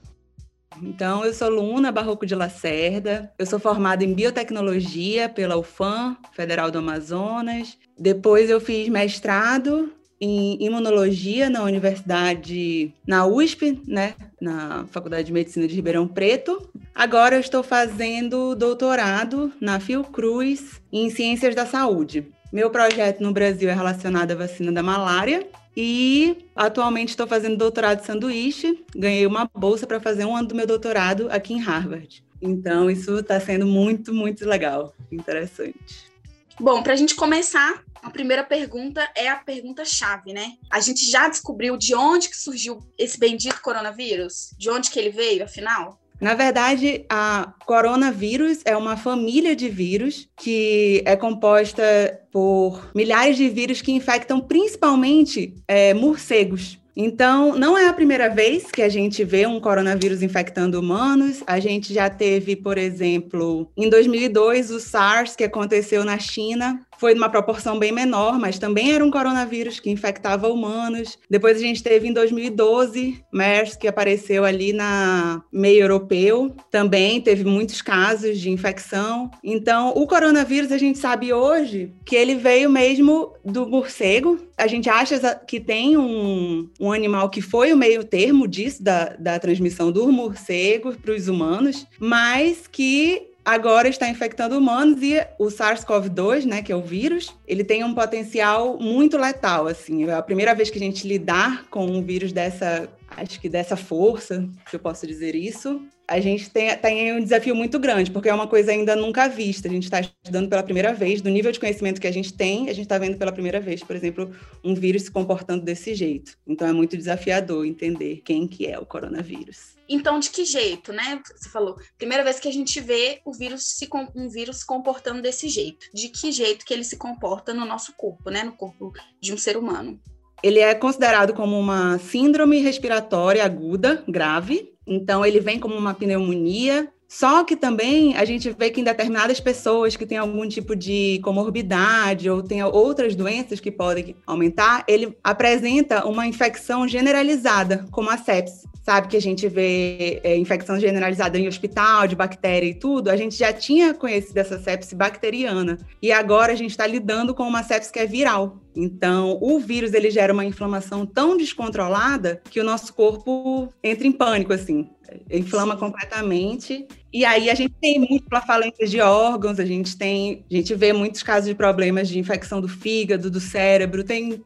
Então, 0.82 1.24
eu 1.24 1.32
sou 1.32 1.48
Luna 1.48 1.92
Barroco 1.92 2.26
de 2.26 2.34
Lacerda, 2.34 3.32
eu 3.38 3.46
sou 3.46 3.58
formada 3.58 4.04
em 4.04 4.14
biotecnologia 4.14 5.28
pela 5.28 5.56
UFAM, 5.56 6.16
Federal 6.32 6.70
do 6.70 6.78
Amazonas. 6.78 7.76
Depois 7.98 8.48
eu 8.48 8.60
fiz 8.60 8.88
mestrado 8.88 9.92
em 10.20 10.62
imunologia 10.62 11.48
na 11.48 11.62
universidade, 11.62 12.94
na 13.06 13.26
USP, 13.26 13.80
né, 13.86 14.14
na 14.40 14.84
Faculdade 14.90 15.24
de 15.24 15.32
Medicina 15.32 15.66
de 15.66 15.74
Ribeirão 15.74 16.06
Preto. 16.06 16.68
Agora 16.94 17.36
eu 17.36 17.40
estou 17.40 17.62
fazendo 17.62 18.54
doutorado 18.54 19.50
na 19.60 19.80
Fiocruz 19.80 20.80
em 20.92 21.08
Ciências 21.08 21.54
da 21.54 21.64
Saúde. 21.64 22.26
Meu 22.52 22.68
projeto 22.68 23.22
no 23.22 23.32
Brasil 23.32 23.70
é 23.70 23.72
relacionado 23.72 24.32
à 24.32 24.34
vacina 24.34 24.70
da 24.70 24.82
malária 24.82 25.46
e 25.76 26.48
atualmente 26.54 27.10
estou 27.10 27.26
fazendo 27.26 27.56
doutorado 27.56 28.00
de 28.00 28.06
sanduíche. 28.06 28.84
Ganhei 28.94 29.26
uma 29.26 29.50
bolsa 29.54 29.86
para 29.86 30.00
fazer 30.00 30.24
um 30.24 30.36
ano 30.36 30.48
do 30.48 30.54
meu 30.54 30.66
doutorado 30.66 31.28
aqui 31.30 31.54
em 31.54 31.60
Harvard. 31.60 32.24
Então, 32.42 32.90
isso 32.90 33.18
está 33.18 33.38
sendo 33.38 33.66
muito, 33.66 34.14
muito 34.14 34.46
legal, 34.46 34.94
interessante. 35.12 36.10
Bom, 36.58 36.82
para 36.82 36.94
a 36.94 36.96
gente 36.96 37.14
começar, 37.14 37.82
a 38.02 38.10
primeira 38.10 38.42
pergunta 38.42 39.08
é 39.14 39.28
a 39.28 39.36
pergunta 39.36 39.84
chave, 39.84 40.32
né? 40.32 40.54
A 40.70 40.80
gente 40.80 41.10
já 41.10 41.28
descobriu 41.28 41.76
de 41.76 41.94
onde 41.94 42.28
que 42.28 42.36
surgiu 42.36 42.82
esse 42.98 43.18
bendito 43.18 43.60
coronavírus? 43.60 44.54
De 44.58 44.70
onde 44.70 44.90
que 44.90 44.98
ele 44.98 45.10
veio, 45.10 45.44
afinal? 45.44 45.98
Na 46.20 46.34
verdade, 46.34 47.04
a 47.08 47.54
coronavírus 47.64 48.58
é 48.64 48.76
uma 48.76 48.96
família 48.96 49.56
de 49.56 49.68
vírus 49.68 50.28
que 50.36 51.02
é 51.06 51.16
composta 51.16 52.20
por 52.30 52.90
milhares 52.94 53.36
de 53.36 53.48
vírus 53.48 53.80
que 53.80 53.92
infectam 53.92 54.40
principalmente 54.40 55.54
é, 55.66 55.94
morcegos. 55.94 56.78
Então, 56.94 57.56
não 57.56 57.78
é 57.78 57.88
a 57.88 57.92
primeira 57.92 58.28
vez 58.28 58.70
que 58.70 58.82
a 58.82 58.88
gente 58.88 59.24
vê 59.24 59.46
um 59.46 59.58
coronavírus 59.58 60.22
infectando 60.22 60.78
humanos. 60.78 61.42
A 61.46 61.58
gente 61.58 61.94
já 61.94 62.10
teve, 62.10 62.56
por 62.56 62.76
exemplo, 62.76 63.70
em 63.74 63.88
2002, 63.88 64.70
o 64.70 64.78
SARS, 64.78 65.34
que 65.34 65.44
aconteceu 65.44 66.04
na 66.04 66.18
China, 66.18 66.80
foi 67.00 67.14
numa 67.14 67.30
proporção 67.30 67.78
bem 67.78 67.90
menor, 67.90 68.38
mas 68.38 68.58
também 68.58 68.92
era 68.92 69.02
um 69.02 69.10
coronavírus 69.10 69.80
que 69.80 69.88
infectava 69.88 70.48
humanos. 70.48 71.18
Depois 71.30 71.56
a 71.56 71.60
gente 71.60 71.82
teve 71.82 72.06
em 72.06 72.12
2012 72.12 73.24
MERS, 73.32 73.74
que 73.74 73.88
apareceu 73.88 74.44
ali 74.44 74.74
na 74.74 75.42
meio 75.50 75.80
europeu, 75.80 76.54
também 76.70 77.18
teve 77.18 77.42
muitos 77.42 77.80
casos 77.80 78.38
de 78.38 78.50
infecção. 78.50 79.30
Então, 79.42 79.94
o 79.96 80.06
coronavírus 80.06 80.70
a 80.70 80.76
gente 80.76 80.98
sabe 80.98 81.32
hoje 81.32 81.90
que 82.04 82.14
ele 82.14 82.34
veio 82.34 82.68
mesmo 82.68 83.32
do 83.42 83.66
morcego. 83.66 84.38
A 84.58 84.66
gente 84.66 84.90
acha 84.90 85.34
que 85.46 85.58
tem 85.58 85.96
um, 85.96 86.68
um 86.78 86.92
animal 86.92 87.30
que 87.30 87.40
foi 87.40 87.72
o 87.72 87.78
meio 87.78 88.04
termo 88.04 88.46
disso, 88.46 88.82
da, 88.82 89.16
da 89.18 89.38
transmissão 89.38 89.90
do 89.90 90.12
morcego 90.12 90.94
para 90.98 91.14
os 91.14 91.28
humanos, 91.28 91.86
mas 91.98 92.66
que 92.66 93.29
agora 93.50 93.88
está 93.88 94.08
infectando 94.08 94.56
humanos 94.56 95.02
e 95.02 95.20
o 95.38 95.46
SARS-CoV-2, 95.46 96.44
né, 96.44 96.62
que 96.62 96.70
é 96.70 96.76
o 96.76 96.82
vírus, 96.82 97.34
ele 97.46 97.64
tem 97.64 97.82
um 97.82 97.92
potencial 97.92 98.78
muito 98.78 99.18
letal, 99.18 99.66
assim. 99.66 100.08
É 100.08 100.14
a 100.14 100.22
primeira 100.22 100.54
vez 100.54 100.70
que 100.70 100.78
a 100.78 100.80
gente 100.80 101.06
lidar 101.06 101.66
com 101.68 101.84
um 101.84 102.02
vírus 102.02 102.32
dessa, 102.32 102.88
acho 103.08 103.40
que 103.40 103.48
dessa 103.48 103.76
força, 103.76 104.48
se 104.68 104.76
eu 104.76 104.80
posso 104.80 105.06
dizer 105.06 105.34
isso, 105.34 105.82
a 106.06 106.20
gente 106.20 106.50
tem, 106.50 106.76
tem 106.76 107.12
um 107.12 107.20
desafio 107.20 107.54
muito 107.54 107.78
grande, 107.78 108.10
porque 108.10 108.28
é 108.28 108.34
uma 108.34 108.46
coisa 108.46 108.72
ainda 108.72 108.94
nunca 108.96 109.28
vista. 109.28 109.68
A 109.68 109.70
gente 109.70 109.84
está 109.84 110.00
estudando 110.00 110.48
pela 110.48 110.62
primeira 110.62 110.92
vez, 110.92 111.20
do 111.20 111.30
nível 111.30 111.52
de 111.52 111.60
conhecimento 111.60 112.00
que 112.00 112.06
a 112.06 112.12
gente 112.12 112.32
tem, 112.32 112.68
a 112.68 112.72
gente 112.72 112.86
está 112.86 112.98
vendo 112.98 113.16
pela 113.16 113.32
primeira 113.32 113.60
vez, 113.60 113.82
por 113.82 113.96
exemplo, 113.96 114.30
um 114.62 114.74
vírus 114.74 115.02
se 115.02 115.10
comportando 115.10 115.64
desse 115.64 115.94
jeito. 115.94 116.36
Então 116.46 116.68
é 116.68 116.72
muito 116.72 116.96
desafiador 116.96 117.64
entender 117.66 118.22
quem 118.24 118.46
que 118.46 118.66
é 118.66 118.78
o 118.78 118.86
coronavírus. 118.86 119.79
Então, 119.90 120.20
de 120.20 120.30
que 120.30 120.44
jeito, 120.44 120.92
né? 120.92 121.20
Você 121.36 121.48
falou, 121.48 121.76
primeira 121.98 122.22
vez 122.22 122.38
que 122.38 122.48
a 122.48 122.52
gente 122.52 122.80
vê 122.80 123.20
o 123.24 123.32
vírus 123.32 123.64
se, 123.76 123.88
um 124.14 124.28
vírus 124.28 124.60
se 124.60 124.66
comportando 124.66 125.20
desse 125.20 125.48
jeito. 125.48 125.86
De 125.92 126.08
que 126.08 126.30
jeito 126.30 126.64
que 126.64 126.72
ele 126.72 126.84
se 126.84 126.96
comporta 126.96 127.52
no 127.52 127.66
nosso 127.66 127.92
corpo, 127.94 128.30
né? 128.30 128.44
No 128.44 128.52
corpo 128.52 128.92
de 129.20 129.34
um 129.34 129.38
ser 129.38 129.56
humano. 129.56 130.00
Ele 130.42 130.60
é 130.60 130.74
considerado 130.74 131.34
como 131.34 131.58
uma 131.58 131.98
síndrome 131.98 132.60
respiratória 132.60 133.44
aguda, 133.44 134.02
grave, 134.08 134.70
então, 134.90 135.24
ele 135.24 135.38
vem 135.38 135.60
como 135.60 135.76
uma 135.76 135.94
pneumonia, 135.94 136.92
Só 137.10 137.42
que 137.42 137.56
também 137.56 138.16
a 138.16 138.24
gente 138.24 138.54
vê 138.56 138.70
que 138.70 138.80
em 138.80 138.84
determinadas 138.84 139.40
pessoas 139.40 139.96
que 139.96 140.06
têm 140.06 140.16
algum 140.16 140.46
tipo 140.46 140.76
de 140.76 141.18
comorbidade 141.24 142.30
ou 142.30 142.40
têm 142.40 142.62
outras 142.62 143.16
doenças 143.16 143.58
que 143.58 143.68
podem 143.68 144.14
aumentar, 144.24 144.84
ele 144.86 145.18
apresenta 145.24 146.06
uma 146.06 146.24
infecção 146.24 146.86
generalizada, 146.86 147.84
como 147.90 148.08
a 148.08 148.16
sepsis 148.16 148.70
sabe 148.82 149.08
que 149.08 149.16
a 149.16 149.20
gente 149.20 149.48
vê 149.48 150.20
é, 150.24 150.36
infecção 150.36 150.78
generalizada 150.80 151.38
em 151.38 151.46
hospital, 151.46 152.06
de 152.06 152.16
bactéria 152.16 152.66
e 152.66 152.74
tudo, 152.74 153.08
a 153.08 153.16
gente 153.16 153.36
já 153.36 153.52
tinha 153.52 153.94
conhecido 153.94 154.38
essa 154.38 154.58
sepse 154.58 154.96
bacteriana. 154.96 155.78
E 156.02 156.10
agora 156.10 156.52
a 156.52 156.56
gente 156.56 156.70
está 156.70 156.86
lidando 156.86 157.34
com 157.34 157.44
uma 157.44 157.62
sepse 157.62 157.92
que 157.92 157.98
é 157.98 158.06
viral. 158.06 158.58
Então, 158.74 159.38
o 159.40 159.58
vírus 159.58 159.92
ele 159.92 160.10
gera 160.10 160.32
uma 160.32 160.44
inflamação 160.44 161.04
tão 161.04 161.36
descontrolada 161.36 162.40
que 162.50 162.60
o 162.60 162.64
nosso 162.64 162.94
corpo 162.94 163.72
entra 163.82 164.06
em 164.06 164.12
pânico, 164.12 164.52
assim, 164.52 164.88
inflama 165.30 165.76
completamente. 165.76 166.86
E 167.12 167.24
aí 167.24 167.50
a 167.50 167.54
gente 167.54 167.74
tem 167.80 167.98
múltipla 167.98 168.40
falência 168.40 168.86
de 168.86 169.00
órgãos, 169.00 169.58
a 169.58 169.64
gente 169.64 169.96
tem, 169.96 170.44
a 170.50 170.54
gente 170.54 170.74
vê 170.74 170.92
muitos 170.92 171.22
casos 171.22 171.48
de 171.48 171.54
problemas 171.54 172.08
de 172.08 172.18
infecção 172.18 172.60
do 172.60 172.68
fígado, 172.68 173.30
do 173.30 173.40
cérebro, 173.40 174.04
tem 174.04 174.42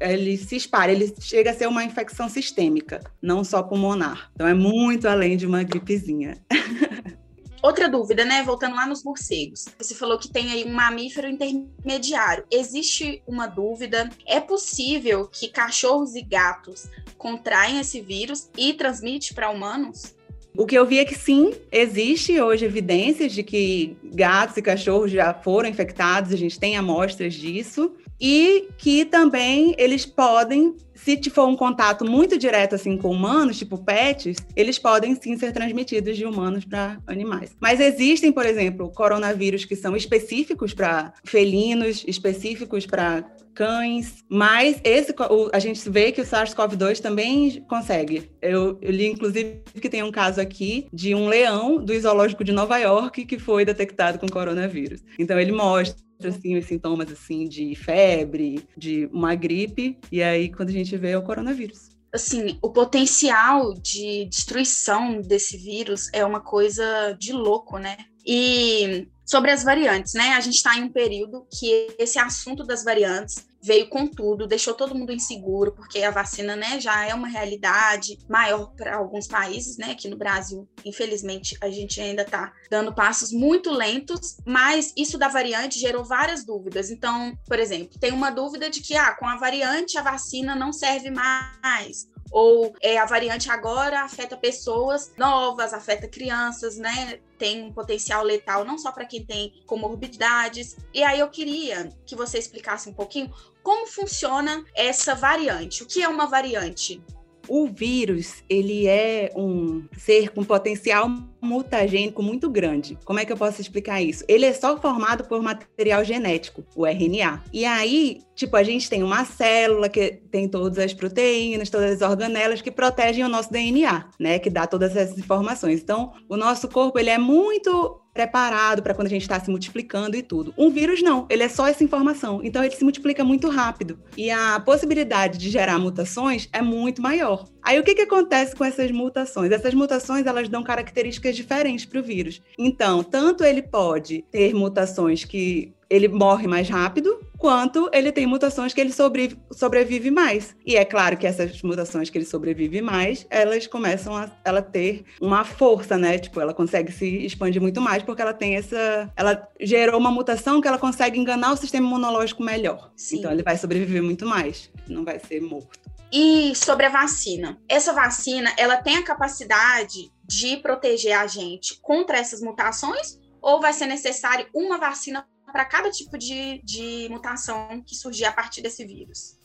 ele 0.00 0.38
se 0.38 0.56
espalha, 0.56 0.92
ele 0.92 1.12
chega 1.20 1.50
a 1.50 1.54
ser 1.54 1.68
uma 1.68 1.84
infecção 1.84 2.30
sistêmica, 2.30 3.00
não 3.20 3.44
só 3.44 3.62
pulmonar. 3.62 4.30
Então 4.34 4.48
é 4.48 4.54
muito 4.54 5.06
além 5.06 5.36
de 5.36 5.46
uma 5.46 5.62
gripezinha. 5.62 6.38
Outra 7.62 7.88
dúvida, 7.88 8.24
né? 8.24 8.42
Voltando 8.42 8.74
lá 8.74 8.86
nos 8.86 9.04
morcegos. 9.04 9.66
Você 9.78 9.94
falou 9.94 10.18
que 10.18 10.30
tem 10.30 10.50
aí 10.50 10.64
um 10.64 10.72
mamífero 10.72 11.28
intermediário. 11.28 12.44
Existe 12.50 13.22
uma 13.26 13.46
dúvida? 13.46 14.08
É 14.26 14.40
possível 14.40 15.28
que 15.30 15.48
cachorros 15.48 16.14
e 16.14 16.22
gatos 16.22 16.88
contraem 17.18 17.78
esse 17.78 18.00
vírus 18.00 18.48
e 18.56 18.72
transmite 18.72 19.34
para 19.34 19.50
humanos? 19.50 20.14
O 20.56 20.66
que 20.66 20.76
eu 20.76 20.86
vi 20.86 20.98
é 20.98 21.04
que 21.04 21.14
sim, 21.14 21.52
existe 21.70 22.40
hoje 22.40 22.64
evidências 22.64 23.32
de 23.32 23.42
que 23.42 23.96
gatos 24.02 24.56
e 24.56 24.62
cachorros 24.62 25.10
já 25.10 25.32
foram 25.32 25.68
infectados, 25.68 26.32
a 26.32 26.36
gente 26.36 26.58
tem 26.58 26.76
amostras 26.76 27.34
disso, 27.34 27.92
e 28.20 28.68
que 28.76 29.04
também 29.04 29.74
eles 29.78 30.04
podem 30.04 30.74
se 31.02 31.30
for 31.30 31.46
um 31.46 31.56
contato 31.56 32.04
muito 32.04 32.38
direto 32.38 32.74
assim 32.74 32.96
com 32.96 33.10
humanos, 33.10 33.58
tipo 33.58 33.78
pets, 33.78 34.36
eles 34.54 34.78
podem 34.78 35.14
sim 35.14 35.36
ser 35.36 35.52
transmitidos 35.52 36.16
de 36.16 36.24
humanos 36.24 36.64
para 36.64 36.98
animais. 37.06 37.56
Mas 37.60 37.80
existem, 37.80 38.32
por 38.32 38.46
exemplo, 38.46 38.90
coronavírus 38.90 39.64
que 39.64 39.76
são 39.76 39.96
específicos 39.96 40.74
para 40.74 41.12
felinos, 41.24 42.04
específicos 42.06 42.86
para 42.86 43.24
cães, 43.54 44.24
mas 44.28 44.80
esse 44.84 45.12
o, 45.12 45.50
a 45.52 45.58
gente 45.58 45.88
vê 45.90 46.12
que 46.12 46.20
o 46.20 46.24
SARS-CoV-2 46.24 47.00
também 47.00 47.62
consegue. 47.68 48.30
Eu, 48.40 48.78
eu, 48.80 48.90
li, 48.90 49.06
inclusive, 49.06 49.62
que 49.80 49.88
tem 49.88 50.02
um 50.02 50.10
caso 50.10 50.40
aqui 50.40 50.86
de 50.92 51.14
um 51.14 51.28
leão 51.28 51.82
do 51.82 51.98
zoológico 51.98 52.44
de 52.44 52.52
Nova 52.52 52.78
York 52.78 53.24
que 53.24 53.38
foi 53.38 53.64
detectado 53.64 54.18
com 54.18 54.28
coronavírus. 54.28 55.02
Então 55.18 55.38
ele 55.38 55.52
mostra 55.52 56.10
assim 56.28 56.56
os 56.56 56.66
sintomas 56.66 57.10
assim 57.10 57.48
de 57.48 57.74
febre, 57.74 58.62
de 58.76 59.08
uma 59.12 59.34
gripe, 59.34 59.98
e 60.12 60.22
aí 60.22 60.50
quando 60.50 60.68
a 60.68 60.72
gente 60.72 60.89
vê 60.96 61.10
é 61.10 61.18
o 61.18 61.22
coronavírus 61.22 61.90
assim, 62.12 62.58
o 62.60 62.70
potencial 62.70 63.74
de 63.74 64.26
destruição 64.26 65.20
desse 65.20 65.56
vírus 65.56 66.08
é 66.12 66.24
uma 66.24 66.40
coisa 66.40 67.12
de 67.18 67.32
louco, 67.32 67.78
né? 67.78 67.96
E 68.26 69.08
sobre 69.30 69.52
as 69.52 69.62
variantes, 69.62 70.14
né? 70.14 70.32
A 70.32 70.40
gente 70.40 70.56
está 70.56 70.76
em 70.76 70.82
um 70.82 70.92
período 70.92 71.46
que 71.56 71.94
esse 71.98 72.18
assunto 72.18 72.64
das 72.64 72.82
variantes 72.82 73.46
veio 73.62 73.88
com 73.88 74.06
tudo, 74.06 74.46
deixou 74.46 74.74
todo 74.74 74.94
mundo 74.94 75.12
inseguro, 75.12 75.72
porque 75.72 76.02
a 76.02 76.10
vacina, 76.10 76.56
né, 76.56 76.80
já 76.80 77.04
é 77.06 77.14
uma 77.14 77.28
realidade 77.28 78.18
maior 78.28 78.72
para 78.74 78.96
alguns 78.96 79.28
países, 79.28 79.76
né? 79.76 79.92
Aqui 79.92 80.08
no 80.08 80.16
Brasil, 80.16 80.68
infelizmente, 80.84 81.56
a 81.60 81.70
gente 81.70 82.00
ainda 82.00 82.22
está 82.22 82.52
dando 82.70 82.94
passos 82.94 83.30
muito 83.32 83.70
lentos, 83.70 84.36
mas 84.44 84.92
isso 84.96 85.18
da 85.18 85.28
variante 85.28 85.78
gerou 85.78 86.04
várias 86.04 86.44
dúvidas. 86.44 86.90
Então, 86.90 87.36
por 87.46 87.58
exemplo, 87.58 87.98
tem 88.00 88.12
uma 88.12 88.30
dúvida 88.30 88.68
de 88.68 88.80
que 88.80 88.96
ah, 88.96 89.14
com 89.14 89.26
a 89.26 89.36
variante 89.36 89.98
a 89.98 90.02
vacina 90.02 90.56
não 90.56 90.72
serve 90.72 91.10
mais 91.10 92.08
ou 92.30 92.74
é, 92.80 92.98
a 92.98 93.04
variante 93.04 93.50
agora 93.50 94.02
afeta 94.02 94.36
pessoas 94.36 95.12
novas, 95.16 95.74
afeta 95.74 96.06
crianças, 96.06 96.76
né? 96.76 97.20
Tem 97.38 97.62
um 97.62 97.72
potencial 97.72 98.22
letal 98.22 98.64
não 98.64 98.78
só 98.78 98.92
para 98.92 99.04
quem 99.04 99.24
tem 99.24 99.62
comorbidades. 99.66 100.76
E 100.94 101.02
aí 101.02 101.18
eu 101.18 101.28
queria 101.28 101.88
que 102.06 102.14
você 102.14 102.38
explicasse 102.38 102.88
um 102.88 102.94
pouquinho 102.94 103.32
como 103.62 103.86
funciona 103.86 104.64
essa 104.74 105.14
variante. 105.14 105.82
O 105.82 105.86
que 105.86 106.02
é 106.02 106.08
uma 106.08 106.26
variante? 106.26 107.02
O 107.48 107.66
vírus, 107.66 108.44
ele 108.48 108.86
é 108.86 109.32
um 109.36 109.84
ser 109.96 110.30
com 110.30 110.44
potencial 110.44 111.08
mutagênico 111.40 112.22
muito 112.22 112.50
grande. 112.50 112.98
Como 113.04 113.18
é 113.18 113.24
que 113.24 113.32
eu 113.32 113.36
posso 113.36 113.60
explicar 113.60 114.00
isso? 114.00 114.24
Ele 114.28 114.44
é 114.44 114.52
só 114.52 114.76
formado 114.76 115.24
por 115.24 115.42
material 115.42 116.04
genético, 116.04 116.64
o 116.76 116.86
RNA. 116.86 117.42
E 117.52 117.64
aí, 117.64 118.20
tipo, 118.34 118.56
a 118.56 118.62
gente 118.62 118.88
tem 118.88 119.02
uma 119.02 119.24
célula 119.24 119.88
que 119.88 120.20
tem 120.30 120.48
todas 120.48 120.78
as 120.78 120.92
proteínas, 120.92 121.70
todas 121.70 122.02
as 122.02 122.08
organelas 122.08 122.60
que 122.60 122.70
protegem 122.70 123.24
o 123.24 123.28
nosso 123.28 123.50
DNA, 123.50 124.06
né, 124.18 124.38
que 124.38 124.50
dá 124.50 124.66
todas 124.66 124.96
essas 124.96 125.18
informações. 125.18 125.80
Então, 125.80 126.12
o 126.28 126.36
nosso 126.36 126.68
corpo, 126.68 126.98
ele 126.98 127.10
é 127.10 127.18
muito 127.18 127.99
preparado 128.20 128.82
para 128.82 128.94
quando 128.94 129.06
a 129.06 129.10
gente 129.10 129.22
está 129.22 129.40
se 129.40 129.50
multiplicando 129.50 130.14
e 130.16 130.22
tudo. 130.22 130.52
Um 130.58 130.70
vírus 130.70 131.02
não, 131.02 131.26
ele 131.30 131.42
é 131.42 131.48
só 131.48 131.66
essa 131.66 131.82
informação. 131.82 132.40
Então 132.44 132.62
ele 132.62 132.74
se 132.74 132.84
multiplica 132.84 133.24
muito 133.24 133.48
rápido 133.48 133.98
e 134.16 134.30
a 134.30 134.60
possibilidade 134.60 135.38
de 135.38 135.48
gerar 135.48 135.78
mutações 135.78 136.48
é 136.52 136.60
muito 136.60 137.00
maior. 137.00 137.46
Aí 137.62 137.78
o 137.78 137.82
que, 137.82 137.94
que 137.94 138.02
acontece 138.02 138.54
com 138.54 138.64
essas 138.64 138.90
mutações? 138.90 139.52
Essas 139.52 139.72
mutações 139.72 140.26
elas 140.26 140.48
dão 140.48 140.62
características 140.62 141.34
diferentes 141.34 141.86
para 141.86 142.00
o 142.00 142.02
vírus. 142.02 142.42
Então, 142.58 143.02
tanto 143.02 143.42
ele 143.42 143.62
pode 143.62 144.24
ter 144.30 144.54
mutações 144.54 145.24
que 145.24 145.72
ele 145.88 146.08
morre 146.08 146.46
mais 146.46 146.68
rápido, 146.68 147.18
quanto 147.40 147.88
ele 147.90 148.12
tem 148.12 148.26
mutações 148.26 148.74
que 148.74 148.80
ele 148.80 148.92
sobre, 148.92 149.34
sobrevive 149.50 150.10
mais. 150.10 150.54
E 150.64 150.76
é 150.76 150.84
claro 150.84 151.16
que 151.16 151.26
essas 151.26 151.62
mutações 151.62 152.10
que 152.10 152.18
ele 152.18 152.26
sobrevive 152.26 152.82
mais, 152.82 153.26
elas 153.30 153.66
começam 153.66 154.14
a 154.14 154.30
ela 154.44 154.60
ter 154.60 155.06
uma 155.18 155.42
força, 155.42 155.96
né? 155.96 156.18
Tipo, 156.18 156.38
ela 156.38 156.52
consegue 156.52 156.92
se 156.92 157.24
expandir 157.24 157.60
muito 157.60 157.80
mais 157.80 158.02
porque 158.02 158.20
ela 158.20 158.34
tem 158.34 158.56
essa, 158.56 159.10
ela 159.16 159.48
gerou 159.58 159.98
uma 159.98 160.10
mutação 160.10 160.60
que 160.60 160.68
ela 160.68 160.78
consegue 160.78 161.18
enganar 161.18 161.52
o 161.52 161.56
sistema 161.56 161.86
imunológico 161.86 162.42
melhor. 162.42 162.92
Sim. 162.94 163.20
Então 163.20 163.32
ele 163.32 163.42
vai 163.42 163.56
sobreviver 163.56 164.02
muito 164.02 164.26
mais, 164.26 164.70
não 164.86 165.02
vai 165.02 165.18
ser 165.18 165.40
morto. 165.40 165.80
E 166.12 166.54
sobre 166.54 166.84
a 166.84 166.90
vacina, 166.90 167.58
essa 167.66 167.94
vacina, 167.94 168.52
ela 168.58 168.76
tem 168.76 168.96
a 168.96 169.04
capacidade 169.04 170.12
de 170.28 170.58
proteger 170.58 171.18
a 171.18 171.26
gente 171.26 171.80
contra 171.80 172.18
essas 172.18 172.42
mutações 172.42 173.18
ou 173.40 173.60
vai 173.60 173.72
ser 173.72 173.86
necessário 173.86 174.46
uma 174.54 174.76
vacina 174.76 175.26
para 175.50 175.64
cada 175.64 175.90
tipo 175.90 176.16
de, 176.16 176.60
de 176.64 177.08
mutação 177.10 177.82
que 177.86 177.94
surgir 177.94 178.24
a 178.24 178.32
partir 178.32 178.62
desse 178.62 178.84
vírus? 178.84 179.38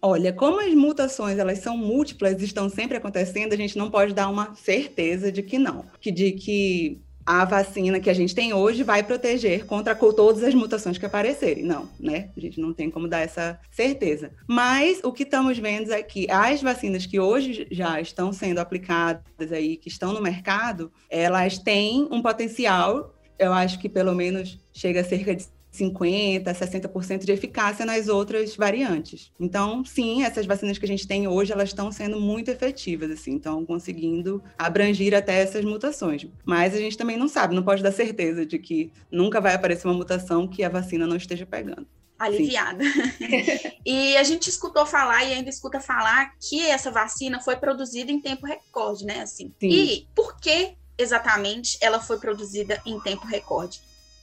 Olha, 0.00 0.32
como 0.32 0.60
as 0.60 0.74
mutações 0.74 1.38
elas 1.38 1.58
são 1.58 1.76
múltiplas 1.76 2.40
estão 2.40 2.68
sempre 2.68 2.96
acontecendo, 2.96 3.52
a 3.52 3.56
gente 3.56 3.78
não 3.78 3.90
pode 3.90 4.14
dar 4.14 4.28
uma 4.28 4.54
certeza 4.54 5.32
de 5.32 5.42
que 5.42 5.58
não, 5.58 5.84
que 6.00 6.12
de 6.12 6.32
que 6.32 7.00
a 7.26 7.44
vacina 7.44 7.98
que 7.98 8.08
a 8.08 8.14
gente 8.14 8.34
tem 8.34 8.54
hoje 8.54 8.84
vai 8.84 9.02
proteger 9.02 9.66
contra 9.66 9.96
todas 9.96 10.44
as 10.44 10.54
mutações 10.54 10.96
que 10.96 11.04
aparecerem. 11.04 11.64
Não, 11.64 11.88
né? 11.98 12.30
A 12.36 12.40
gente 12.40 12.60
não 12.60 12.72
tem 12.72 12.88
como 12.88 13.08
dar 13.08 13.20
essa 13.20 13.58
certeza. 13.68 14.30
Mas 14.46 15.00
o 15.02 15.12
que 15.12 15.24
estamos 15.24 15.58
vendo 15.58 15.92
é 15.92 16.02
que 16.04 16.30
as 16.30 16.62
vacinas 16.62 17.04
que 17.04 17.18
hoje 17.18 17.66
já 17.68 18.00
estão 18.00 18.32
sendo 18.32 18.60
aplicadas 18.60 19.50
aí, 19.50 19.76
que 19.76 19.88
estão 19.88 20.12
no 20.12 20.22
mercado, 20.22 20.92
elas 21.10 21.58
têm 21.58 22.06
um 22.12 22.22
potencial 22.22 23.12
eu 23.38 23.52
acho 23.52 23.78
que 23.78 23.88
pelo 23.88 24.14
menos 24.14 24.58
chega 24.72 25.00
a 25.00 25.04
cerca 25.04 25.34
de 25.34 25.46
50%, 25.76 26.44
60% 26.44 27.24
de 27.24 27.32
eficácia 27.32 27.84
nas 27.84 28.08
outras 28.08 28.56
variantes. 28.56 29.30
Então, 29.38 29.84
sim, 29.84 30.22
essas 30.24 30.46
vacinas 30.46 30.78
que 30.78 30.84
a 30.84 30.88
gente 30.88 31.06
tem 31.06 31.28
hoje, 31.28 31.52
elas 31.52 31.68
estão 31.68 31.92
sendo 31.92 32.20
muito 32.20 32.50
efetivas, 32.50 33.10
assim, 33.10 33.36
estão 33.36 33.64
conseguindo 33.64 34.42
abranger 34.58 35.14
até 35.14 35.42
essas 35.42 35.64
mutações. 35.64 36.26
Mas 36.44 36.74
a 36.74 36.78
gente 36.78 36.96
também 36.96 37.16
não 37.16 37.28
sabe, 37.28 37.54
não 37.54 37.62
pode 37.62 37.82
dar 37.82 37.92
certeza 37.92 38.46
de 38.46 38.58
que 38.58 38.90
nunca 39.10 39.40
vai 39.40 39.54
aparecer 39.54 39.86
uma 39.86 39.94
mutação 39.94 40.48
que 40.48 40.64
a 40.64 40.68
vacina 40.68 41.06
não 41.06 41.16
esteja 41.16 41.44
pegando. 41.44 41.86
Aliviada. 42.18 42.82
e 43.84 44.16
a 44.16 44.22
gente 44.22 44.48
escutou 44.48 44.86
falar 44.86 45.24
e 45.24 45.34
ainda 45.34 45.50
escuta 45.50 45.78
falar 45.80 46.32
que 46.40 46.62
essa 46.66 46.90
vacina 46.90 47.40
foi 47.40 47.56
produzida 47.56 48.10
em 48.10 48.20
tempo 48.20 48.46
recorde, 48.46 49.04
né? 49.04 49.20
Assim. 49.20 49.52
Sim. 49.60 49.68
E 49.68 50.08
por 50.14 50.40
que 50.40 50.74
exatamente 50.98 51.78
ela 51.80 52.00
foi 52.00 52.18
produzida 52.18 52.80
em 52.84 52.98
tempo 53.00 53.26
recorde? 53.26 53.80